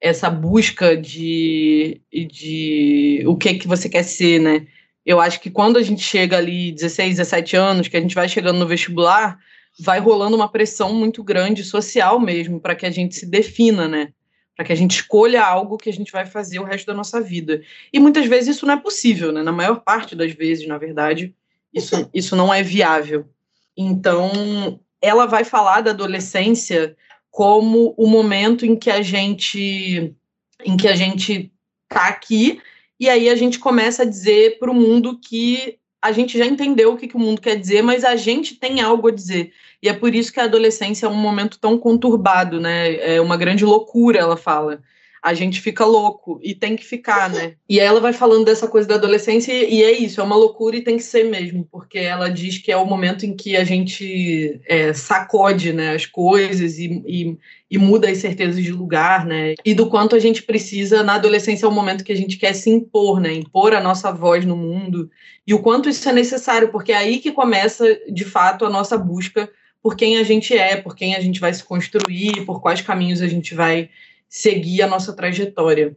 essa 0.00 0.28
busca 0.28 0.96
de, 0.96 2.02
de 2.12 3.22
o 3.26 3.36
que 3.36 3.54
que 3.54 3.68
você 3.68 3.88
quer 3.88 4.02
ser, 4.02 4.40
né? 4.40 4.66
Eu 5.06 5.20
acho 5.20 5.40
que 5.40 5.50
quando 5.50 5.78
a 5.78 5.82
gente 5.82 6.02
chega 6.02 6.38
ali 6.38 6.72
16, 6.72 7.16
17 7.18 7.56
anos, 7.56 7.88
que 7.88 7.96
a 7.96 8.00
gente 8.00 8.14
vai 8.14 8.28
chegando 8.28 8.58
no 8.58 8.66
vestibular, 8.66 9.38
vai 9.78 10.00
rolando 10.00 10.36
uma 10.36 10.50
pressão 10.50 10.92
muito 10.94 11.22
grande 11.24 11.64
social 11.64 12.20
mesmo 12.20 12.60
para 12.60 12.74
que 12.74 12.86
a 12.86 12.90
gente 12.90 13.14
se 13.14 13.26
defina, 13.26 13.88
né? 13.88 14.12
Para 14.54 14.66
que 14.66 14.72
a 14.72 14.76
gente 14.76 14.96
escolha 14.96 15.42
algo 15.44 15.78
que 15.78 15.88
a 15.88 15.92
gente 15.92 16.12
vai 16.12 16.26
fazer 16.26 16.58
o 16.58 16.64
resto 16.64 16.86
da 16.86 16.94
nossa 16.94 17.20
vida. 17.20 17.62
E 17.92 17.98
muitas 17.98 18.26
vezes 18.26 18.56
isso 18.56 18.66
não 18.66 18.74
é 18.74 18.76
possível, 18.76 19.32
né? 19.32 19.42
Na 19.42 19.52
maior 19.52 19.80
parte 19.80 20.14
das 20.14 20.32
vezes, 20.32 20.66
na 20.66 20.78
verdade, 20.78 21.34
isso, 21.72 22.08
isso 22.12 22.36
não 22.36 22.52
é 22.52 22.62
viável. 22.62 23.26
Então, 23.76 24.78
ela 25.00 25.26
vai 25.26 25.44
falar 25.44 25.80
da 25.80 25.90
adolescência 25.90 26.96
como 27.30 27.94
o 27.96 28.06
momento 28.06 28.66
em 28.66 28.76
que 28.76 28.90
a 28.90 29.02
gente 29.02 30.14
em 30.64 30.76
que 30.76 30.86
a 30.86 30.94
gente 30.94 31.50
está 31.90 32.08
aqui 32.08 32.60
e 33.00 33.08
aí 33.08 33.28
a 33.28 33.34
gente 33.34 33.58
começa 33.58 34.02
a 34.02 34.06
dizer 34.06 34.58
para 34.58 34.70
o 34.70 34.74
mundo 34.74 35.18
que 35.18 35.78
a 36.02 36.10
gente 36.10 36.36
já 36.36 36.44
entendeu 36.44 36.92
o 36.92 36.96
que, 36.96 37.06
que 37.06 37.16
o 37.16 37.20
mundo 37.20 37.40
quer 37.40 37.54
dizer, 37.54 37.80
mas 37.80 38.04
a 38.04 38.16
gente 38.16 38.56
tem 38.56 38.80
algo 38.80 39.06
a 39.06 39.12
dizer. 39.12 39.52
E 39.80 39.88
é 39.88 39.92
por 39.92 40.14
isso 40.14 40.32
que 40.32 40.40
a 40.40 40.44
adolescência 40.44 41.06
é 41.06 41.08
um 41.08 41.14
momento 41.14 41.58
tão 41.60 41.78
conturbado, 41.78 42.60
né? 42.60 42.96
É 43.14 43.20
uma 43.20 43.36
grande 43.36 43.64
loucura, 43.64 44.18
ela 44.18 44.36
fala 44.36 44.82
a 45.22 45.34
gente 45.34 45.60
fica 45.60 45.84
louco 45.84 46.40
e 46.42 46.52
tem 46.52 46.74
que 46.74 46.84
ficar, 46.84 47.30
né? 47.30 47.54
E 47.68 47.78
aí 47.78 47.86
ela 47.86 48.00
vai 48.00 48.12
falando 48.12 48.44
dessa 48.44 48.66
coisa 48.66 48.88
da 48.88 48.96
adolescência 48.96 49.52
e 49.52 49.80
é 49.80 49.92
isso, 49.92 50.20
é 50.20 50.24
uma 50.24 50.34
loucura 50.34 50.76
e 50.76 50.82
tem 50.82 50.96
que 50.96 51.04
ser 51.04 51.30
mesmo, 51.30 51.66
porque 51.70 51.98
ela 51.98 52.28
diz 52.28 52.58
que 52.58 52.72
é 52.72 52.76
o 52.76 52.84
momento 52.84 53.24
em 53.24 53.36
que 53.36 53.56
a 53.56 53.62
gente 53.62 54.60
é, 54.66 54.92
sacode 54.92 55.72
né, 55.72 55.94
as 55.94 56.06
coisas 56.06 56.76
e, 56.76 57.04
e, 57.06 57.38
e, 57.70 57.78
muda 57.78 58.10
as 58.10 58.18
certezas 58.18 58.60
de 58.60 58.72
lugar, 58.72 59.24
né? 59.24 59.54
E 59.64 59.72
do 59.74 59.88
quanto 59.88 60.16
a 60.16 60.18
gente 60.18 60.42
precisa, 60.42 61.04
na 61.04 61.14
adolescência 61.14 61.66
é 61.66 61.68
o 61.68 61.72
momento 61.72 62.02
que 62.02 62.12
a 62.12 62.16
gente 62.16 62.36
quer 62.36 62.52
se 62.52 62.68
impor, 62.68 63.20
né? 63.20 63.32
Impor 63.32 63.74
a 63.74 63.80
nossa 63.80 64.10
voz 64.10 64.44
no 64.44 64.56
mundo 64.56 65.08
e 65.46 65.54
o 65.54 65.60
quanto 65.60 65.88
isso 65.88 66.08
é 66.08 66.12
necessário, 66.12 66.72
porque 66.72 66.90
é 66.90 66.96
aí 66.96 67.20
que 67.20 67.30
começa, 67.30 67.86
de 68.10 68.24
fato, 68.24 68.64
a 68.64 68.70
nossa 68.70 68.98
busca 68.98 69.48
por 69.80 69.96
quem 69.96 70.18
a 70.18 70.24
gente 70.24 70.56
é, 70.56 70.76
por 70.76 70.96
quem 70.96 71.14
a 71.14 71.20
gente 71.20 71.38
vai 71.38 71.54
se 71.54 71.62
construir, 71.62 72.44
por 72.44 72.60
quais 72.60 72.80
caminhos 72.80 73.22
a 73.22 73.28
gente 73.28 73.54
vai 73.54 73.88
seguir 74.32 74.80
a 74.80 74.86
nossa 74.86 75.12
trajetória. 75.12 75.94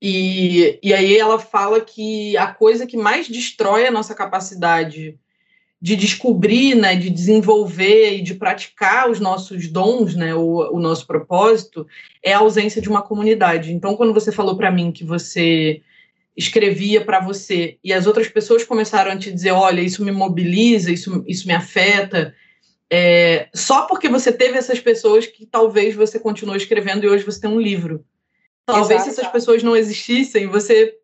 E, 0.00 0.78
e 0.80 0.94
aí 0.94 1.18
ela 1.18 1.36
fala 1.36 1.80
que 1.80 2.36
a 2.36 2.46
coisa 2.46 2.86
que 2.86 2.96
mais 2.96 3.28
destrói 3.28 3.88
a 3.88 3.90
nossa 3.90 4.14
capacidade 4.14 5.18
de 5.82 5.96
descobrir, 5.96 6.76
né, 6.76 6.94
de 6.94 7.10
desenvolver 7.10 8.18
e 8.18 8.22
de 8.22 8.34
praticar 8.34 9.10
os 9.10 9.18
nossos 9.18 9.66
dons, 9.66 10.14
né, 10.14 10.32
o, 10.32 10.76
o 10.76 10.78
nosso 10.78 11.08
propósito, 11.08 11.84
é 12.22 12.32
a 12.32 12.38
ausência 12.38 12.80
de 12.80 12.88
uma 12.88 13.02
comunidade. 13.02 13.72
Então, 13.72 13.96
quando 13.96 14.14
você 14.14 14.30
falou 14.30 14.56
para 14.56 14.70
mim 14.70 14.92
que 14.92 15.02
você 15.02 15.82
escrevia 16.36 17.04
para 17.04 17.18
você 17.18 17.78
e 17.82 17.92
as 17.92 18.06
outras 18.06 18.28
pessoas 18.28 18.62
começaram 18.62 19.10
a 19.10 19.18
te 19.18 19.32
dizer, 19.32 19.50
olha, 19.50 19.80
isso 19.80 20.04
me 20.04 20.12
mobiliza, 20.12 20.92
isso, 20.92 21.24
isso 21.26 21.48
me 21.48 21.52
afeta, 21.52 22.32
é, 22.90 23.48
só 23.54 23.82
porque 23.86 24.08
você 24.08 24.32
teve 24.32 24.56
essas 24.56 24.80
pessoas 24.80 25.26
que 25.26 25.44
talvez 25.44 25.94
você 25.94 26.18
continue 26.18 26.56
escrevendo 26.56 27.04
e 27.04 27.08
hoje 27.08 27.24
você 27.24 27.40
tem 27.40 27.50
um 27.50 27.60
livro. 27.60 28.04
Talvez 28.64 29.02
Exato. 29.02 29.14
se 29.14 29.20
essas 29.20 29.32
pessoas 29.32 29.62
não 29.62 29.76
existissem, 29.76 30.46
você 30.46 30.96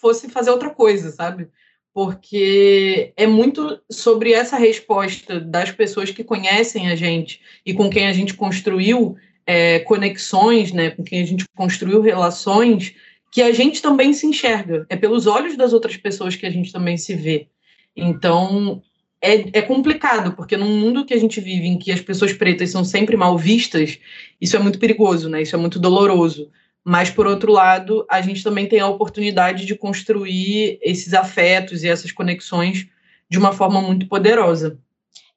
fosse 0.00 0.28
fazer 0.28 0.50
outra 0.50 0.70
coisa, 0.70 1.10
sabe? 1.10 1.48
Porque 1.92 3.12
é 3.16 3.26
muito 3.26 3.80
sobre 3.90 4.32
essa 4.32 4.56
resposta 4.56 5.40
das 5.40 5.70
pessoas 5.70 6.10
que 6.10 6.24
conhecem 6.24 6.88
a 6.90 6.94
gente 6.94 7.40
e 7.64 7.74
com 7.74 7.90
quem 7.90 8.06
a 8.06 8.12
gente 8.12 8.34
construiu 8.34 9.16
é, 9.46 9.80
conexões, 9.80 10.72
né? 10.72 10.90
Com 10.90 11.02
quem 11.02 11.22
a 11.22 11.26
gente 11.26 11.44
construiu 11.54 12.00
relações, 12.00 12.94
que 13.32 13.42
a 13.42 13.52
gente 13.52 13.82
também 13.82 14.12
se 14.12 14.26
enxerga. 14.26 14.86
É 14.88 14.96
pelos 14.96 15.26
olhos 15.26 15.56
das 15.56 15.72
outras 15.72 15.96
pessoas 15.96 16.36
que 16.36 16.46
a 16.46 16.50
gente 16.50 16.72
também 16.72 16.96
se 16.96 17.14
vê. 17.14 17.48
Então, 17.96 18.82
é, 19.22 19.58
é 19.58 19.62
complicado, 19.62 20.32
porque 20.34 20.56
num 20.56 20.78
mundo 20.78 21.04
que 21.04 21.12
a 21.12 21.18
gente 21.18 21.40
vive 21.40 21.66
em 21.66 21.78
que 21.78 21.92
as 21.92 22.00
pessoas 22.00 22.32
pretas 22.32 22.70
são 22.70 22.84
sempre 22.84 23.16
mal 23.16 23.36
vistas, 23.36 23.98
isso 24.40 24.56
é 24.56 24.58
muito 24.58 24.78
perigoso, 24.78 25.28
né? 25.28 25.42
Isso 25.42 25.54
é 25.54 25.58
muito 25.58 25.78
doloroso. 25.78 26.50
Mas, 26.82 27.10
por 27.10 27.26
outro 27.26 27.52
lado, 27.52 28.06
a 28.08 28.22
gente 28.22 28.42
também 28.42 28.66
tem 28.66 28.80
a 28.80 28.88
oportunidade 28.88 29.66
de 29.66 29.74
construir 29.74 30.78
esses 30.80 31.12
afetos 31.12 31.82
e 31.82 31.88
essas 31.88 32.10
conexões 32.10 32.86
de 33.28 33.38
uma 33.38 33.52
forma 33.52 33.82
muito 33.82 34.08
poderosa. 34.08 34.78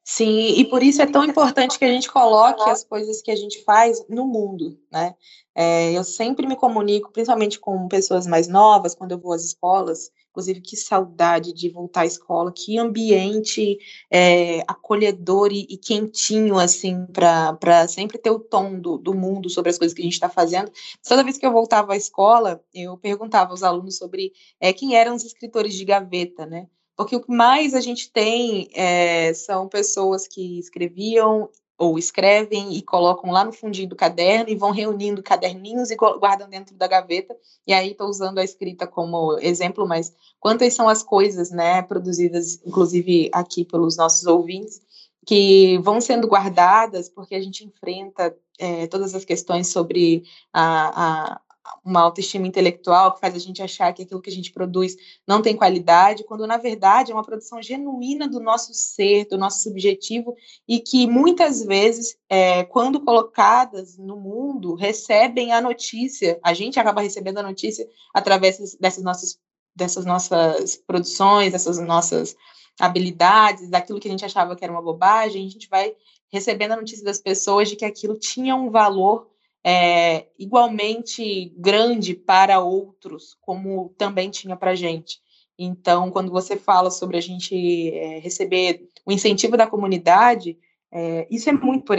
Sim, 0.05 0.55
e 0.57 0.65
por 0.65 0.81
isso 0.81 1.01
é 1.01 1.05
tão 1.05 1.23
importante 1.23 1.77
que 1.77 1.85
a 1.85 1.89
gente 1.89 2.11
coloque 2.11 2.69
as 2.69 2.83
coisas 2.83 3.21
que 3.21 3.31
a 3.31 3.35
gente 3.35 3.63
faz 3.63 4.05
no 4.09 4.25
mundo, 4.25 4.77
né? 4.91 5.13
É, 5.55 5.91
eu 5.93 6.03
sempre 6.03 6.47
me 6.47 6.55
comunico, 6.55 7.11
principalmente 7.11 7.59
com 7.59 7.87
pessoas 7.87 8.25
mais 8.25 8.47
novas, 8.47 8.95
quando 8.95 9.11
eu 9.11 9.19
vou 9.19 9.33
às 9.33 9.43
escolas, 9.43 10.09
Inclusive, 10.33 10.61
que 10.61 10.75
saudade 10.75 11.53
de 11.53 11.69
voltar 11.69 12.01
à 12.01 12.05
escola, 12.07 12.51
que 12.51 12.79
ambiente 12.79 13.77
é, 14.09 14.61
acolhedor 14.61 15.51
e, 15.51 15.67
e, 15.69 15.77
quentinho, 15.77 16.57
assim, 16.57 17.05
para 17.05 17.87
sempre 17.87 18.17
ter 18.17 18.31
o 18.31 18.39
tom 18.39 18.79
do, 18.79 18.97
do 18.97 19.13
mundo 19.13 19.47
sobre 19.47 19.69
as 19.69 19.77
coisas 19.77 19.93
que 19.93 20.01
a 20.01 20.03
gente 20.03 20.13
está 20.13 20.29
fazendo. 20.29 20.71
Toda 21.07 21.23
vez 21.23 21.37
que 21.37 21.45
eu 21.45 21.51
voltava 21.51 21.93
à 21.93 21.95
escola, 21.95 22.63
eu 22.73 22.97
perguntava 22.97 23.51
aos 23.51 23.61
alunos 23.61 23.95
sobre 23.95 24.33
é, 24.59 24.73
quem 24.73 24.95
eram 24.95 25.13
os 25.13 25.23
escritores 25.23 25.75
de 25.75 25.85
gaveta, 25.85 26.47
né? 26.47 26.67
Porque 26.95 27.15
o 27.15 27.21
que 27.21 27.31
mais 27.31 27.75
a 27.75 27.81
gente 27.81 28.11
tem 28.11 28.69
é, 28.73 29.35
são 29.35 29.67
pessoas 29.67 30.27
que 30.27 30.57
escreviam 30.57 31.47
ou 31.77 31.97
escrevem 31.97 32.73
e 32.73 32.81
colocam 32.81 33.31
lá 33.31 33.43
no 33.43 33.51
fundinho 33.51 33.89
do 33.89 33.95
caderno 33.95 34.49
e 34.49 34.55
vão 34.55 34.71
reunindo 34.71 35.23
caderninhos 35.23 35.91
e 35.91 35.95
guardam 35.95 36.49
dentro 36.49 36.75
da 36.75 36.87
gaveta. 36.87 37.35
E 37.65 37.73
aí 37.73 37.91
estou 37.91 38.07
usando 38.07 38.37
a 38.37 38.43
escrita 38.43 38.85
como 38.85 39.37
exemplo, 39.39 39.87
mas 39.87 40.13
quantas 40.39 40.73
são 40.73 40.87
as 40.87 41.01
coisas, 41.01 41.51
né, 41.51 41.81
produzidas, 41.81 42.61
inclusive 42.65 43.29
aqui 43.33 43.65
pelos 43.65 43.97
nossos 43.97 44.25
ouvintes, 44.25 44.81
que 45.25 45.77
vão 45.79 46.01
sendo 46.01 46.27
guardadas 46.27 47.09
porque 47.09 47.35
a 47.35 47.41
gente 47.41 47.65
enfrenta 47.65 48.35
é, 48.59 48.87
todas 48.87 49.15
as 49.15 49.25
questões 49.25 49.67
sobre 49.67 50.23
a, 50.51 51.31
a 51.33 51.41
uma 51.83 52.01
autoestima 52.01 52.47
intelectual 52.47 53.13
que 53.13 53.19
faz 53.19 53.35
a 53.35 53.39
gente 53.39 53.61
achar 53.61 53.93
que 53.93 54.03
aquilo 54.03 54.21
que 54.21 54.29
a 54.29 54.33
gente 54.33 54.51
produz 54.51 54.95
não 55.27 55.41
tem 55.41 55.55
qualidade, 55.55 56.23
quando 56.23 56.45
na 56.45 56.57
verdade 56.57 57.11
é 57.11 57.15
uma 57.15 57.23
produção 57.23 57.61
genuína 57.61 58.27
do 58.27 58.39
nosso 58.39 58.73
ser, 58.73 59.25
do 59.27 59.37
nosso 59.37 59.63
subjetivo, 59.63 60.35
e 60.67 60.79
que 60.79 61.07
muitas 61.07 61.63
vezes, 61.63 62.17
é, 62.29 62.63
quando 62.65 63.01
colocadas 63.01 63.97
no 63.97 64.17
mundo, 64.17 64.75
recebem 64.75 65.51
a 65.53 65.61
notícia, 65.61 66.39
a 66.43 66.53
gente 66.53 66.79
acaba 66.79 67.01
recebendo 67.01 67.37
a 67.37 67.43
notícia 67.43 67.87
através 68.13 68.75
dessas 68.79 69.03
nossas, 69.03 69.39
dessas 69.75 70.05
nossas 70.05 70.75
produções, 70.75 71.51
dessas 71.51 71.79
nossas 71.79 72.35
habilidades, 72.79 73.69
daquilo 73.69 73.99
que 73.99 74.07
a 74.07 74.11
gente 74.11 74.25
achava 74.25 74.55
que 74.55 74.63
era 74.63 74.73
uma 74.73 74.81
bobagem, 74.81 75.45
a 75.45 75.49
gente 75.49 75.69
vai 75.69 75.95
recebendo 76.31 76.71
a 76.71 76.77
notícia 76.77 77.05
das 77.05 77.19
pessoas 77.19 77.69
de 77.69 77.75
que 77.75 77.85
aquilo 77.85 78.17
tinha 78.17 78.55
um 78.55 78.71
valor 78.71 79.32
é, 79.63 80.27
igualmente 80.37 81.53
grande 81.57 82.13
para 82.13 82.59
outros, 82.59 83.37
como 83.41 83.93
também 83.97 84.29
tinha 84.29 84.55
para 84.57 84.71
a 84.71 84.75
gente. 84.75 85.21
Então, 85.57 86.11
quando 86.11 86.31
você 86.31 86.57
fala 86.57 86.91
sobre 86.91 87.17
a 87.17 87.21
gente 87.21 87.91
é, 87.91 88.19
receber 88.19 88.89
o 89.05 89.11
incentivo 89.11 89.55
da 89.55 89.67
comunidade, 89.67 90.57
é, 90.95 91.25
isso 91.31 91.49
é 91.49 91.53
muito, 91.53 91.91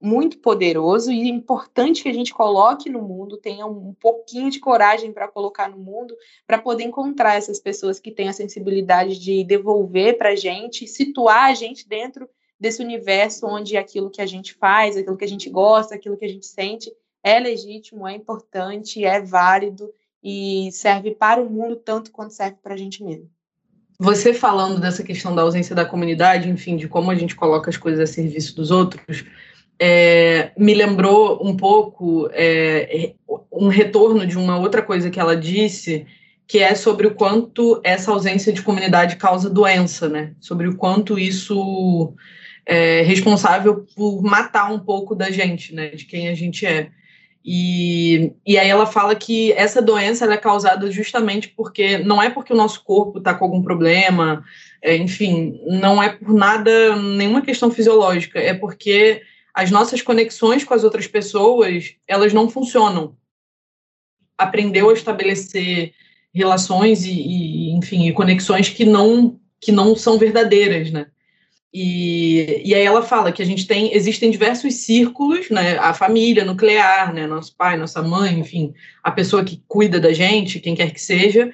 muito 0.00 0.38
poderoso 0.38 1.12
e 1.12 1.28
importante 1.28 2.02
que 2.02 2.08
a 2.08 2.14
gente 2.14 2.32
coloque 2.32 2.88
no 2.88 3.02
mundo, 3.02 3.36
tenha 3.36 3.66
um 3.66 3.92
pouquinho 3.92 4.50
de 4.50 4.58
coragem 4.58 5.12
para 5.12 5.28
colocar 5.28 5.68
no 5.68 5.78
mundo, 5.78 6.16
para 6.46 6.58
poder 6.58 6.84
encontrar 6.84 7.34
essas 7.34 7.60
pessoas 7.60 8.00
que 8.00 8.10
têm 8.10 8.28
a 8.28 8.32
sensibilidade 8.32 9.18
de 9.18 9.44
devolver 9.44 10.16
para 10.16 10.30
a 10.30 10.36
gente, 10.36 10.86
situar 10.86 11.50
a 11.50 11.54
gente 11.54 11.86
dentro 11.86 12.26
desse 12.58 12.82
universo 12.82 13.46
onde 13.46 13.76
aquilo 13.76 14.10
que 14.10 14.22
a 14.22 14.26
gente 14.26 14.54
faz, 14.54 14.96
aquilo 14.96 15.16
que 15.16 15.24
a 15.24 15.28
gente 15.28 15.50
gosta, 15.50 15.94
aquilo 15.94 16.16
que 16.16 16.24
a 16.24 16.28
gente 16.28 16.46
sente, 16.46 16.90
é 17.28 17.40
legítimo, 17.40 18.06
é 18.06 18.14
importante, 18.14 19.04
é 19.04 19.20
válido 19.20 19.90
e 20.22 20.70
serve 20.72 21.12
para 21.12 21.40
o 21.40 21.48
mundo 21.48 21.76
tanto 21.76 22.10
quanto 22.10 22.32
serve 22.32 22.56
para 22.62 22.74
a 22.74 22.76
gente 22.76 23.02
mesmo. 23.02 23.28
Você 24.00 24.32
falando 24.32 24.80
dessa 24.80 25.02
questão 25.02 25.34
da 25.34 25.42
ausência 25.42 25.74
da 25.74 25.84
comunidade, 25.84 26.48
enfim, 26.48 26.76
de 26.76 26.86
como 26.88 27.10
a 27.10 27.14
gente 27.14 27.34
coloca 27.34 27.68
as 27.68 27.76
coisas 27.76 28.00
a 28.00 28.12
serviço 28.12 28.54
dos 28.54 28.70
outros, 28.70 29.24
é, 29.78 30.52
me 30.56 30.72
lembrou 30.74 31.40
um 31.44 31.56
pouco 31.56 32.28
é, 32.32 33.14
um 33.52 33.68
retorno 33.68 34.26
de 34.26 34.38
uma 34.38 34.58
outra 34.58 34.82
coisa 34.82 35.10
que 35.10 35.20
ela 35.20 35.36
disse, 35.36 36.06
que 36.46 36.58
é 36.58 36.74
sobre 36.74 37.06
o 37.06 37.14
quanto 37.14 37.80
essa 37.84 38.10
ausência 38.10 38.52
de 38.52 38.62
comunidade 38.62 39.16
causa 39.16 39.50
doença, 39.50 40.08
né? 40.08 40.32
Sobre 40.40 40.66
o 40.66 40.76
quanto 40.76 41.18
isso 41.18 42.14
é 42.64 43.02
responsável 43.02 43.86
por 43.94 44.22
matar 44.22 44.72
um 44.72 44.78
pouco 44.78 45.14
da 45.14 45.30
gente, 45.30 45.74
né? 45.74 45.88
De 45.90 46.06
quem 46.06 46.28
a 46.28 46.34
gente 46.34 46.64
é. 46.64 46.90
E, 47.44 48.32
e 48.46 48.58
aí 48.58 48.68
ela 48.68 48.86
fala 48.86 49.14
que 49.14 49.52
essa 49.52 49.80
doença 49.80 50.26
é 50.26 50.36
causada 50.36 50.90
justamente 50.90 51.48
porque 51.48 51.98
não 51.98 52.22
é 52.22 52.28
porque 52.28 52.52
o 52.52 52.56
nosso 52.56 52.82
corpo 52.84 53.18
está 53.18 53.32
com 53.34 53.44
algum 53.44 53.62
problema, 53.62 54.44
é, 54.82 54.96
enfim, 54.96 55.60
não 55.66 56.02
é 56.02 56.10
por 56.10 56.34
nada, 56.34 56.96
nenhuma 56.96 57.42
questão 57.42 57.70
fisiológica, 57.70 58.38
é 58.38 58.52
porque 58.52 59.22
as 59.54 59.70
nossas 59.70 60.02
conexões 60.02 60.62
com 60.62 60.74
as 60.74 60.84
outras 60.84 61.06
pessoas, 61.06 61.94
elas 62.06 62.32
não 62.32 62.48
funcionam. 62.48 63.16
Aprendeu 64.36 64.90
a 64.90 64.92
estabelecer 64.92 65.94
relações 66.32 67.04
e, 67.04 67.12
e 67.12 67.70
enfim, 67.72 68.12
conexões 68.12 68.68
que 68.68 68.84
não 68.84 69.40
que 69.60 69.72
não 69.72 69.96
são 69.96 70.16
verdadeiras, 70.16 70.92
né? 70.92 71.08
E, 71.72 72.62
e 72.64 72.74
aí 72.74 72.82
ela 72.82 73.02
fala 73.02 73.30
que 73.30 73.42
a 73.42 73.44
gente 73.44 73.66
tem, 73.66 73.94
existem 73.94 74.30
diversos 74.30 74.74
círculos, 74.74 75.50
né? 75.50 75.76
A 75.78 75.92
família 75.92 76.44
nuclear, 76.44 77.12
né? 77.12 77.26
Nosso 77.26 77.54
pai, 77.56 77.76
nossa 77.76 78.02
mãe, 78.02 78.38
enfim, 78.38 78.72
a 79.02 79.10
pessoa 79.10 79.44
que 79.44 79.62
cuida 79.68 80.00
da 80.00 80.12
gente, 80.12 80.60
quem 80.60 80.74
quer 80.74 80.92
que 80.92 81.00
seja, 81.00 81.52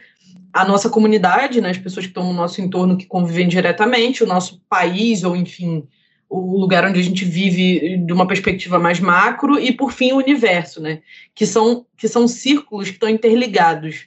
a 0.53 0.65
nossa 0.65 0.89
comunidade, 0.89 1.61
né? 1.61 1.71
As 1.71 1.79
pessoas 1.79 2.07
que 2.07 2.11
estão 2.11 2.25
no 2.25 2.33
nosso 2.33 2.61
entorno 2.61 2.97
que 2.97 3.07
convivem 3.07 3.49
diretamente, 3.49 4.23
o 4.23 4.27
nosso 4.27 4.63
país, 4.69 5.25
ou 5.25 5.35
enfim, 5.35 5.85
o 6.29 6.59
lugar 6.61 6.85
onde 6.85 7.01
a 7.01 7.03
gente 7.03 7.25
vive 7.25 7.99
de 7.99 8.13
uma 8.13 8.27
perspectiva 8.27 8.79
mais 8.79 9.01
macro, 9.01 9.59
e 9.59 9.73
por 9.73 9.93
fim 9.93 10.13
o 10.13 10.19
universo, 10.19 10.81
né? 10.81 11.03
Que 11.35 11.45
são, 11.45 11.85
que 11.97 12.07
são 12.07 12.29
círculos 12.29 12.87
que 12.89 12.95
estão 12.95 13.09
interligados. 13.09 14.07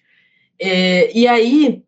É, 0.58 1.12
e 1.14 1.28
aí, 1.28 1.84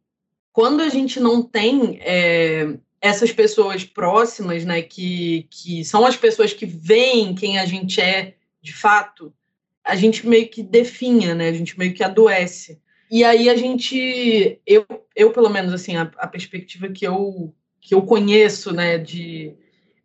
quando 0.52 0.82
a 0.82 0.90
gente 0.90 1.22
não 1.22 1.42
tem 1.42 1.98
é, 2.02 2.76
essas 3.02 3.32
pessoas 3.32 3.84
próximas, 3.84 4.66
né, 4.66 4.82
que, 4.82 5.48
que 5.50 5.86
são 5.86 6.06
as 6.06 6.18
pessoas 6.18 6.54
que 6.54 6.66
veem 6.66 7.34
quem 7.34 7.58
a 7.58 7.66
gente 7.66 8.02
é 8.02 8.36
de 8.62 8.74
fato, 8.74 9.34
a 9.84 9.96
gente 9.96 10.28
meio 10.28 10.50
que 10.50 10.62
definha, 10.62 11.34
né, 11.34 11.50
a 11.50 11.54
gente 11.54 11.78
meio 11.80 11.94
que 11.94 12.04
adoece. 12.04 12.80
E 13.10 13.24
aí 13.24 13.50
a 13.50 13.56
gente, 13.56 14.60
eu, 14.66 14.86
eu 15.16 15.32
pelo 15.32 15.50
menos, 15.50 15.74
assim, 15.74 15.96
a, 15.96 16.12
a 16.18 16.28
perspectiva 16.28 16.90
que 16.90 17.08
eu, 17.08 17.54
que 17.80 17.96
eu 17.96 18.02
conheço, 18.02 18.74
né, 18.74 18.98
de, 18.98 19.54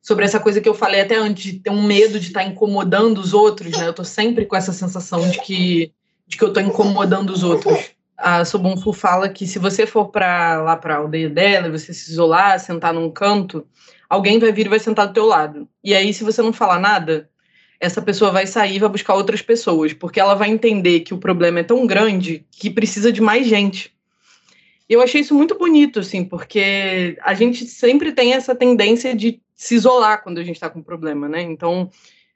sobre 0.01 0.25
essa 0.25 0.39
coisa 0.39 0.61
que 0.61 0.69
eu 0.69 0.75
falei 0.75 1.01
até 1.01 1.17
antes, 1.17 1.53
de 1.53 1.59
ter 1.59 1.71
um 1.71 1.83
medo 1.83 2.21
de 2.21 2.29
estar 2.29 2.45
tá 2.45 2.47
incomodando 2.47 3.19
os 3.19 3.35
outros, 3.35 3.77
né, 3.77 3.89
eu 3.89 3.93
tô 3.93 4.05
sempre 4.05 4.47
com 4.47 4.57
essa 4.57 4.73
sensação 4.73 5.29
de 5.29 5.41
que, 5.41 5.93
de 6.27 6.37
que 6.37 6.45
eu 6.45 6.53
tô 6.53 6.61
incomodando 6.61 7.31
os 7.31 7.43
outros 7.43 7.94
a 8.17 8.45
Sobonfu 8.45 8.93
fala 8.93 9.29
que 9.29 9.47
se 9.47 9.59
você 9.59 9.87
for 9.87 10.09
para 10.09 10.63
lá 10.63 10.77
para 10.77 10.95
a 10.95 10.99
aldeia 10.99 11.29
dela, 11.29 11.71
você 11.71 11.93
se 11.93 12.11
isolar, 12.11 12.59
sentar 12.61 12.95
num 12.95 13.11
canto, 13.11 13.67
alguém 14.09 14.39
vai 14.39 14.53
vir 14.53 14.67
e 14.67 14.69
vai 14.69 14.79
sentar 14.79 15.09
do 15.09 15.13
teu 15.13 15.27
lado. 15.27 15.69
E 15.83 15.95
aí, 15.95 16.15
se 16.15 16.25
você 16.25 16.41
não 16.41 16.53
falar 16.53 16.79
nada, 16.79 17.29
essa 17.81 18.01
pessoa 18.01 18.31
vai 18.31 18.47
sair 18.47 18.77
e 18.77 18.79
vai 18.79 18.89
buscar 18.89 19.15
outras 19.15 19.43
pessoas, 19.43 19.93
porque 19.93 20.21
ela 20.21 20.35
vai 20.35 20.49
entender 20.49 21.01
que 21.01 21.13
o 21.13 21.19
problema 21.19 21.61
é 21.61 21.65
tão 21.65 21.87
grande 21.87 22.47
que 22.51 22.71
precisa 22.71 23.13
de 23.13 23.21
mais 23.21 23.47
gente. 23.47 23.93
Eu 24.89 25.01
achei 25.01 25.21
isso 25.21 25.35
muito 25.35 25.59
bonito, 25.59 26.01
assim, 26.01 26.25
porque 26.25 27.17
a 27.23 27.35
gente 27.35 27.67
sempre 27.67 28.13
tem 28.13 28.35
essa 28.35 28.55
tendência 28.55 29.15
de 29.15 29.41
se 29.55 29.75
isolar 29.75 30.23
quando 30.23 30.39
a 30.39 30.43
gente 30.43 30.57
está 30.57 30.69
com 30.69 30.83
problema, 30.83 31.29
né? 31.29 31.43
Então, 31.43 31.91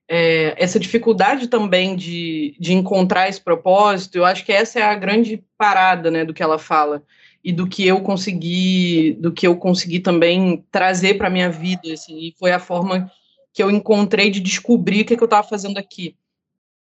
é, 0.08 0.54
essa 0.56 0.80
dificuldade 0.80 1.48
também 1.48 1.94
de, 1.94 2.56
de 2.58 2.72
encontrar 2.72 3.28
esse 3.28 3.40
propósito, 3.40 4.16
eu 4.16 4.24
acho 4.24 4.44
que 4.44 4.52
essa 4.52 4.80
é 4.80 4.82
a 4.82 4.94
grande 4.94 5.44
parada, 5.56 6.10
né, 6.10 6.24
do 6.24 6.32
que 6.32 6.42
ela 6.42 6.58
fala 6.58 7.04
e 7.44 7.52
do 7.52 7.68
que 7.68 7.86
eu 7.86 8.00
consegui, 8.00 9.16
do 9.20 9.30
que 9.32 9.46
eu 9.46 9.56
consegui 9.56 10.00
também 10.00 10.64
trazer 10.70 11.14
para 11.14 11.30
minha 11.30 11.50
vida, 11.50 11.92
assim, 11.92 12.18
e 12.18 12.34
foi 12.38 12.50
a 12.50 12.58
forma 12.58 13.10
que 13.52 13.62
eu 13.62 13.70
encontrei 13.70 14.30
de 14.30 14.40
descobrir 14.40 15.02
o 15.02 15.04
que, 15.04 15.16
que 15.16 15.22
eu 15.22 15.26
estava 15.26 15.46
fazendo 15.46 15.78
aqui. 15.78 16.16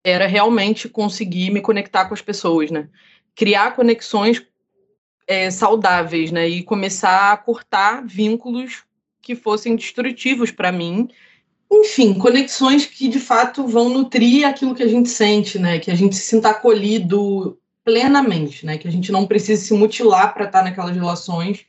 Era 0.02 0.26
realmente 0.26 0.88
conseguir 0.88 1.50
me 1.50 1.60
conectar 1.60 2.04
com 2.06 2.14
as 2.14 2.20
pessoas, 2.20 2.70
né? 2.70 2.88
Criar 3.34 3.74
conexões 3.74 4.44
é, 5.26 5.50
saudáveis, 5.50 6.30
né? 6.30 6.46
E 6.46 6.62
começar 6.62 7.32
a 7.32 7.36
cortar 7.36 8.06
vínculos 8.06 8.84
que 9.22 9.34
fossem 9.34 9.74
destrutivos 9.74 10.50
para 10.50 10.70
mim 10.70 11.08
enfim, 11.70 12.14
conexões 12.14 12.86
que 12.86 13.08
de 13.08 13.18
fato 13.18 13.66
vão 13.66 13.88
nutrir 13.88 14.46
aquilo 14.46 14.74
que 14.74 14.82
a 14.82 14.88
gente 14.88 15.08
sente, 15.08 15.58
né? 15.58 15.78
Que 15.78 15.90
a 15.90 15.94
gente 15.94 16.14
se 16.14 16.22
sinta 16.22 16.50
acolhido 16.50 17.58
plenamente, 17.84 18.64
né? 18.64 18.78
Que 18.78 18.88
a 18.88 18.90
gente 18.90 19.12
não 19.12 19.26
precise 19.26 19.66
se 19.66 19.74
mutilar 19.74 20.32
para 20.32 20.46
estar 20.46 20.62
naquelas 20.62 20.94
relações, 20.94 21.66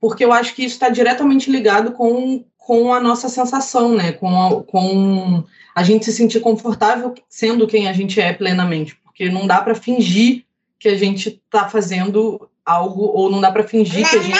porque 0.00 0.24
eu 0.24 0.32
acho 0.32 0.54
que 0.54 0.64
isso 0.64 0.74
está 0.74 0.88
diretamente 0.88 1.50
ligado 1.50 1.92
com, 1.92 2.44
com 2.56 2.92
a 2.92 3.00
nossa 3.00 3.28
sensação, 3.28 3.94
né? 3.94 4.12
Com 4.12 4.28
a, 4.28 4.62
com 4.62 5.44
a 5.74 5.82
gente 5.82 6.04
se 6.04 6.12
sentir 6.12 6.40
confortável 6.40 7.14
sendo 7.28 7.66
quem 7.66 7.88
a 7.88 7.92
gente 7.92 8.20
é 8.20 8.32
plenamente, 8.32 8.96
porque 9.04 9.28
não 9.28 9.46
dá 9.46 9.60
para 9.60 9.74
fingir 9.74 10.44
que 10.78 10.88
a 10.88 10.96
gente 10.96 11.28
está 11.28 11.68
fazendo 11.68 12.48
algo 12.64 13.02
ou 13.02 13.30
não 13.30 13.40
dá 13.40 13.50
para 13.50 13.62
fingir 13.64 14.08
que 14.08 14.16
a 14.16 14.22
gente 14.22 14.38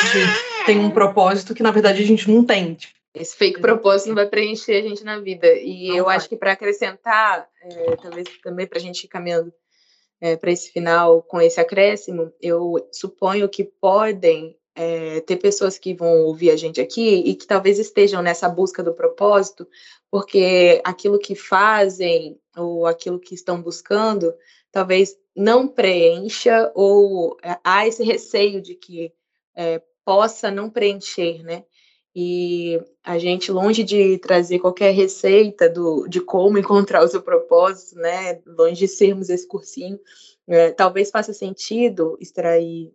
tem 0.66 0.78
um 0.78 0.90
propósito 0.90 1.54
que 1.54 1.62
na 1.62 1.70
verdade 1.70 2.02
a 2.02 2.06
gente 2.06 2.30
não 2.30 2.44
tem. 2.44 2.74
Tipo, 2.74 2.95
esse 3.16 3.34
fake 3.34 3.60
propósito 3.60 4.08
não 4.08 4.14
vai 4.14 4.26
preencher 4.26 4.76
a 4.76 4.82
gente 4.82 5.02
na 5.02 5.18
vida. 5.18 5.52
E 5.54 5.88
não 5.88 5.96
eu 5.96 6.04
vai. 6.04 6.16
acho 6.16 6.28
que 6.28 6.36
para 6.36 6.52
acrescentar, 6.52 7.48
é, 7.62 7.96
talvez 7.96 8.26
também 8.42 8.66
para 8.66 8.78
a 8.78 8.80
gente 8.80 9.04
ir 9.04 9.08
caminhando 9.08 9.52
é, 10.20 10.36
para 10.36 10.52
esse 10.52 10.70
final 10.70 11.22
com 11.22 11.40
esse 11.40 11.60
acréscimo, 11.60 12.32
eu 12.40 12.74
suponho 12.92 13.48
que 13.48 13.64
podem 13.64 14.56
é, 14.74 15.20
ter 15.20 15.36
pessoas 15.36 15.78
que 15.78 15.94
vão 15.94 16.24
ouvir 16.24 16.50
a 16.50 16.56
gente 16.56 16.80
aqui 16.80 17.22
e 17.26 17.34
que 17.34 17.46
talvez 17.46 17.78
estejam 17.78 18.20
nessa 18.20 18.48
busca 18.48 18.82
do 18.82 18.92
propósito, 18.92 19.66
porque 20.10 20.80
aquilo 20.84 21.18
que 21.18 21.34
fazem 21.34 22.38
ou 22.56 22.86
aquilo 22.86 23.18
que 23.18 23.34
estão 23.34 23.60
buscando 23.60 24.34
talvez 24.70 25.16
não 25.34 25.66
preencha 25.66 26.70
ou 26.74 27.36
é, 27.42 27.56
há 27.64 27.86
esse 27.86 28.04
receio 28.04 28.60
de 28.60 28.74
que 28.74 29.10
é, 29.54 29.80
possa 30.04 30.50
não 30.50 30.68
preencher, 30.68 31.42
né? 31.42 31.64
E 32.18 32.82
a 33.04 33.18
gente, 33.18 33.52
longe 33.52 33.84
de 33.84 34.16
trazer 34.16 34.58
qualquer 34.58 34.90
receita 34.92 35.68
do, 35.68 36.08
de 36.08 36.18
como 36.18 36.56
encontrar 36.56 37.04
o 37.04 37.08
seu 37.08 37.20
propósito, 37.20 38.00
né? 38.00 38.40
Longe 38.46 38.76
de 38.76 38.88
sermos 38.88 39.28
esse 39.28 39.46
cursinho, 39.46 40.00
é, 40.48 40.70
talvez 40.70 41.10
faça 41.10 41.34
sentido 41.34 42.16
extrair 42.18 42.90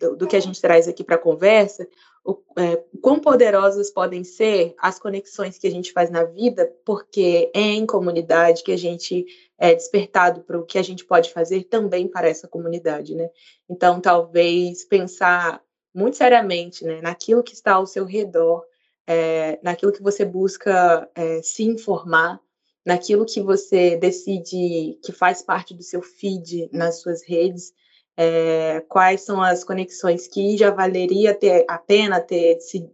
do, 0.00 0.16
do, 0.16 0.26
que 0.26 0.34
a 0.34 0.40
gente 0.40 0.60
traz 0.60 0.88
aqui 0.88 1.04
para 1.04 1.14
a 1.14 1.18
conversa 1.18 1.86
o 2.24 2.36
é, 2.58 2.82
quão 3.00 3.20
poderosas 3.20 3.88
podem 3.88 4.24
ser 4.24 4.74
as 4.78 4.98
conexões 4.98 5.58
que 5.58 5.66
a 5.68 5.70
gente 5.70 5.92
faz 5.92 6.10
na 6.10 6.24
vida, 6.24 6.68
porque 6.84 7.52
é 7.54 7.60
em 7.60 7.86
comunidade 7.86 8.64
que 8.64 8.72
a 8.72 8.76
gente 8.76 9.24
é 9.56 9.72
despertado 9.72 10.40
para 10.40 10.58
o 10.58 10.66
que 10.66 10.76
a 10.76 10.82
gente 10.82 11.04
pode 11.04 11.32
fazer 11.32 11.64
também 11.64 12.08
para 12.08 12.28
essa 12.28 12.48
comunidade, 12.48 13.14
né? 13.14 13.30
Então, 13.70 14.00
talvez 14.00 14.84
pensar 14.84 15.62
muito 15.96 16.18
seriamente 16.18 16.84
né, 16.84 17.00
naquilo 17.00 17.42
que 17.42 17.54
está 17.54 17.72
ao 17.72 17.86
seu 17.86 18.04
redor, 18.04 18.62
é, 19.06 19.58
naquilo 19.62 19.92
que 19.92 20.02
você 20.02 20.26
busca 20.26 21.10
é, 21.14 21.40
se 21.42 21.64
informar, 21.64 22.38
naquilo 22.84 23.24
que 23.24 23.40
você 23.40 23.96
decide 23.96 24.98
que 25.02 25.10
faz 25.10 25.40
parte 25.40 25.72
do 25.72 25.82
seu 25.82 26.02
feed 26.02 26.68
nas 26.70 27.00
suas 27.00 27.26
redes, 27.26 27.72
é, 28.14 28.84
quais 28.88 29.22
são 29.22 29.42
as 29.42 29.64
conexões 29.64 30.26
que 30.28 30.56
já 30.58 30.70
valeria 30.70 31.34
ter, 31.34 31.64
a 31.66 31.78
pena 31.78 32.20
ter, 32.20 32.60
se, 32.60 32.86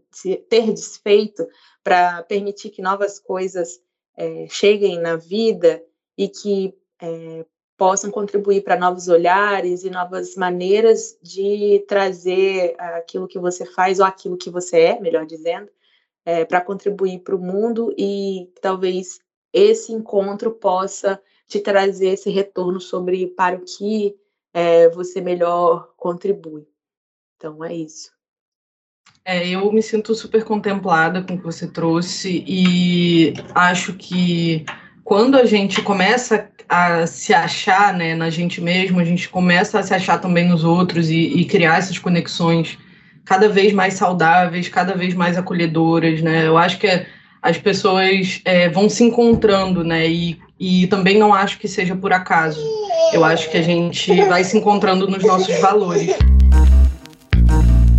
ter 0.48 0.72
desfeito 0.72 1.44
para 1.82 2.22
permitir 2.22 2.70
que 2.70 2.80
novas 2.80 3.18
coisas 3.18 3.80
é, 4.16 4.46
cheguem 4.48 5.00
na 5.00 5.16
vida 5.16 5.82
e 6.16 6.28
que 6.28 6.72
é, 7.00 7.44
possam 7.82 8.12
contribuir 8.12 8.62
para 8.62 8.78
novos 8.78 9.08
olhares 9.08 9.82
e 9.82 9.90
novas 9.90 10.36
maneiras 10.36 11.18
de 11.20 11.84
trazer 11.88 12.76
aquilo 12.78 13.26
que 13.26 13.40
você 13.40 13.66
faz 13.66 13.98
ou 13.98 14.06
aquilo 14.06 14.36
que 14.36 14.48
você 14.48 14.82
é, 14.82 15.00
melhor 15.00 15.26
dizendo, 15.26 15.68
é, 16.24 16.44
para 16.44 16.60
contribuir 16.60 17.18
para 17.24 17.34
o 17.34 17.40
mundo 17.40 17.92
e 17.98 18.48
talvez 18.60 19.18
esse 19.52 19.92
encontro 19.92 20.52
possa 20.52 21.20
te 21.48 21.58
trazer 21.58 22.10
esse 22.10 22.30
retorno 22.30 22.80
sobre 22.80 23.26
para 23.26 23.56
o 23.56 23.64
que 23.64 24.14
é, 24.54 24.88
você 24.90 25.20
melhor 25.20 25.92
contribui. 25.96 26.64
Então 27.36 27.64
é 27.64 27.74
isso. 27.74 28.12
É, 29.24 29.48
eu 29.48 29.72
me 29.72 29.82
sinto 29.82 30.14
super 30.14 30.44
contemplada 30.44 31.20
com 31.20 31.34
o 31.34 31.36
que 31.36 31.44
você 31.44 31.66
trouxe 31.66 32.44
e 32.46 33.34
acho 33.56 33.94
que 33.94 34.64
quando 35.04 35.36
a 35.36 35.44
gente 35.44 35.82
começa 35.82 36.48
a 36.68 37.06
se 37.06 37.34
achar 37.34 37.92
né, 37.92 38.14
na 38.14 38.30
gente 38.30 38.60
mesmo, 38.60 39.00
a 39.00 39.04
gente 39.04 39.28
começa 39.28 39.78
a 39.78 39.82
se 39.82 39.92
achar 39.92 40.18
também 40.18 40.48
nos 40.48 40.64
outros 40.64 41.10
e, 41.10 41.16
e 41.16 41.44
criar 41.44 41.78
essas 41.78 41.98
conexões 41.98 42.78
cada 43.24 43.48
vez 43.48 43.72
mais 43.72 43.94
saudáveis, 43.94 44.68
cada 44.68 44.94
vez 44.94 45.14
mais 45.14 45.36
acolhedoras, 45.36 46.22
né? 46.22 46.46
Eu 46.46 46.56
acho 46.56 46.78
que 46.78 47.06
as 47.40 47.58
pessoas 47.58 48.40
é, 48.44 48.68
vão 48.68 48.88
se 48.88 49.04
encontrando, 49.04 49.84
né? 49.84 50.08
E, 50.08 50.38
e 50.58 50.86
também 50.86 51.18
não 51.18 51.34
acho 51.34 51.58
que 51.58 51.68
seja 51.68 51.94
por 51.94 52.12
acaso. 52.12 52.60
Eu 53.12 53.24
acho 53.24 53.50
que 53.50 53.58
a 53.58 53.62
gente 53.62 54.14
vai 54.22 54.44
se 54.44 54.56
encontrando 54.56 55.06
nos 55.08 55.22
nossos 55.22 55.58
valores. 55.60 56.16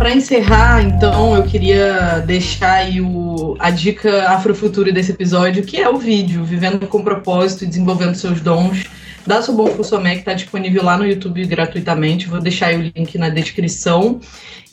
Para 0.04 0.16
encerrar, 0.16 0.82
então, 0.82 1.34
eu 1.34 1.44
queria 1.44 2.18
deixar 2.26 2.72
aí 2.72 3.00
o, 3.00 3.56
a 3.58 3.70
dica 3.70 4.28
afrofuturo 4.28 4.92
desse 4.92 5.12
episódio, 5.12 5.64
que 5.64 5.80
é 5.80 5.88
o 5.88 5.96
vídeo 5.96 6.44
Vivendo 6.44 6.86
com 6.86 7.02
Propósito 7.02 7.64
e 7.64 7.66
Desenvolvendo 7.66 8.14
Seus 8.14 8.42
Dons, 8.42 8.84
da 9.26 9.40
Sobon 9.40 9.68
Fussomé, 9.68 10.12
que 10.12 10.18
está 10.18 10.34
disponível 10.34 10.84
lá 10.84 10.98
no 10.98 11.06
YouTube 11.06 11.46
gratuitamente. 11.46 12.28
Vou 12.28 12.38
deixar 12.38 12.66
aí 12.66 12.76
o 12.76 12.92
link 12.94 13.16
na 13.16 13.30
descrição. 13.30 14.20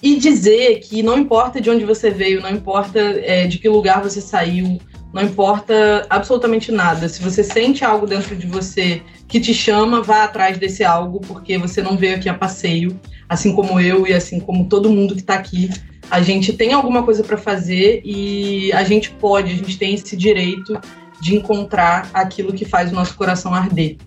E 0.03 0.17
dizer 0.17 0.81
que 0.81 1.01
não 1.01 1.17
importa 1.17 1.61
de 1.61 1.69
onde 1.69 1.85
você 1.85 2.09
veio, 2.09 2.41
não 2.41 2.51
importa 2.51 2.99
é, 2.99 3.47
de 3.47 3.57
que 3.57 3.69
lugar 3.69 4.03
você 4.03 4.19
saiu, 4.19 4.81
não 5.13 5.21
importa 5.21 6.05
absolutamente 6.09 6.71
nada. 6.71 7.09
Se 7.09 7.21
você 7.21 7.43
sente 7.43 7.83
algo 7.83 8.05
dentro 8.05 8.35
de 8.35 8.47
você 8.47 9.01
que 9.27 9.39
te 9.39 9.53
chama, 9.53 10.01
vá 10.01 10.23
atrás 10.23 10.57
desse 10.57 10.83
algo, 10.83 11.19
porque 11.19 11.57
você 11.57 11.81
não 11.81 11.97
veio 11.97 12.15
aqui 12.15 12.29
a 12.29 12.33
passeio, 12.33 12.99
assim 13.27 13.53
como 13.53 13.79
eu 13.79 14.07
e 14.07 14.13
assim 14.13 14.39
como 14.39 14.67
todo 14.67 14.89
mundo 14.89 15.13
que 15.13 15.21
está 15.21 15.35
aqui. 15.35 15.69
A 16.09 16.21
gente 16.21 16.53
tem 16.53 16.73
alguma 16.73 17.03
coisa 17.03 17.23
para 17.23 17.37
fazer 17.37 18.01
e 18.03 18.71
a 18.73 18.83
gente 18.83 19.11
pode, 19.11 19.51
a 19.51 19.55
gente 19.55 19.77
tem 19.77 19.93
esse 19.93 20.15
direito 20.15 20.79
de 21.21 21.35
encontrar 21.35 22.09
aquilo 22.13 22.53
que 22.53 22.65
faz 22.65 22.91
o 22.91 22.95
nosso 22.95 23.15
coração 23.15 23.53
arder. 23.53 23.97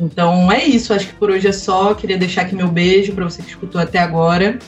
Então 0.00 0.50
é 0.50 0.64
isso, 0.64 0.94
acho 0.94 1.08
que 1.08 1.14
por 1.14 1.30
hoje 1.30 1.48
é 1.48 1.52
só. 1.52 1.94
Queria 1.94 2.16
deixar 2.16 2.42
aqui 2.42 2.54
meu 2.54 2.68
beijo 2.68 3.12
para 3.12 3.24
você 3.24 3.42
que 3.42 3.48
escutou 3.48 3.80
até 3.80 3.98
agora. 3.98 4.58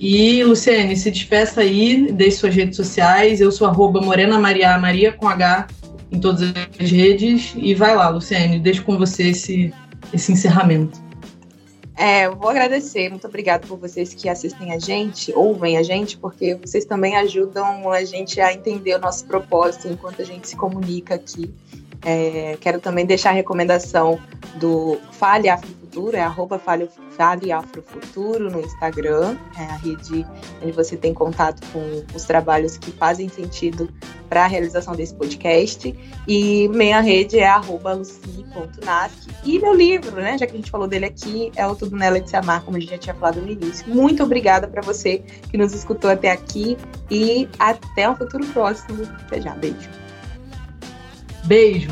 E, 0.00 0.42
Luciane, 0.42 0.96
se 0.96 1.10
despeça 1.10 1.60
aí, 1.60 2.10
deixe 2.10 2.38
suas 2.38 2.54
redes 2.54 2.74
sociais. 2.74 3.38
Eu 3.38 3.52
sou 3.52 3.66
arroba 3.66 4.00
Morena 4.00 4.38
Maria, 4.38 4.78
Maria 4.78 5.12
com 5.12 5.28
H 5.28 5.66
em 6.10 6.18
todas 6.18 6.54
as 6.80 6.90
redes. 6.90 7.52
E 7.54 7.74
vai 7.74 7.94
lá, 7.94 8.08
Luciane, 8.08 8.58
deixo 8.58 8.82
com 8.82 8.96
você 8.96 9.28
esse, 9.28 9.70
esse 10.10 10.32
encerramento. 10.32 10.98
É, 11.98 12.24
eu 12.24 12.34
vou 12.34 12.48
agradecer, 12.48 13.10
muito 13.10 13.26
obrigada 13.26 13.66
por 13.66 13.76
vocês 13.78 14.14
que 14.14 14.26
assistem 14.26 14.72
a 14.72 14.78
gente, 14.78 15.34
ouvem 15.34 15.76
a 15.76 15.82
gente, 15.82 16.16
porque 16.16 16.54
vocês 16.54 16.86
também 16.86 17.14
ajudam 17.16 17.90
a 17.90 18.02
gente 18.02 18.40
a 18.40 18.54
entender 18.54 18.94
o 18.94 18.98
nosso 18.98 19.26
propósito 19.26 19.86
enquanto 19.86 20.22
a 20.22 20.24
gente 20.24 20.48
se 20.48 20.56
comunica 20.56 21.16
aqui. 21.16 21.52
É, 22.02 22.56
quero 22.58 22.80
também 22.80 23.04
deixar 23.04 23.30
a 23.30 23.34
recomendação 23.34 24.18
do 24.54 24.98
Fale 25.12 25.50
É 26.12 26.20
arroba 26.20 26.58
Fale 26.58 27.52
Afrofuturo 27.52 28.50
no 28.50 28.60
Instagram, 28.60 29.36
é 29.58 29.64
a 29.64 29.76
rede 29.76 30.26
onde 30.62 30.72
você 30.72 30.96
tem 30.96 31.12
contato 31.12 31.60
com 31.72 32.04
os 32.14 32.24
trabalhos 32.24 32.76
que 32.76 32.92
fazem 32.92 33.28
sentido 33.28 33.88
para 34.28 34.44
a 34.44 34.46
realização 34.46 34.94
desse 34.94 35.14
podcast. 35.14 35.94
E 36.28 36.68
minha 36.68 37.00
rede 37.00 37.38
é 37.38 37.48
arroba 37.48 37.94
luci.nasc. 37.94 39.28
E 39.44 39.58
meu 39.58 39.74
livro, 39.74 40.16
né, 40.16 40.38
já 40.38 40.46
que 40.46 40.52
a 40.52 40.56
gente 40.56 40.70
falou 40.70 40.86
dele 40.86 41.06
aqui, 41.06 41.50
é 41.56 41.66
o 41.66 41.74
Tudo 41.74 41.96
Nela 41.96 42.20
de 42.20 42.30
Se 42.30 42.36
Amar, 42.36 42.62
como 42.62 42.76
a 42.76 42.80
gente 42.80 42.90
já 42.90 42.98
tinha 42.98 43.14
falado 43.14 43.40
no 43.40 43.50
início. 43.50 43.88
Muito 43.92 44.22
obrigada 44.22 44.68
para 44.68 44.82
você 44.82 45.18
que 45.50 45.58
nos 45.58 45.72
escutou 45.72 46.10
até 46.10 46.30
aqui 46.30 46.78
e 47.10 47.48
até 47.58 48.08
um 48.08 48.16
futuro 48.16 48.46
próximo. 48.46 49.02
Até 49.26 49.40
já, 49.40 49.54
beijo. 49.54 49.90
Beijo! 51.44 51.88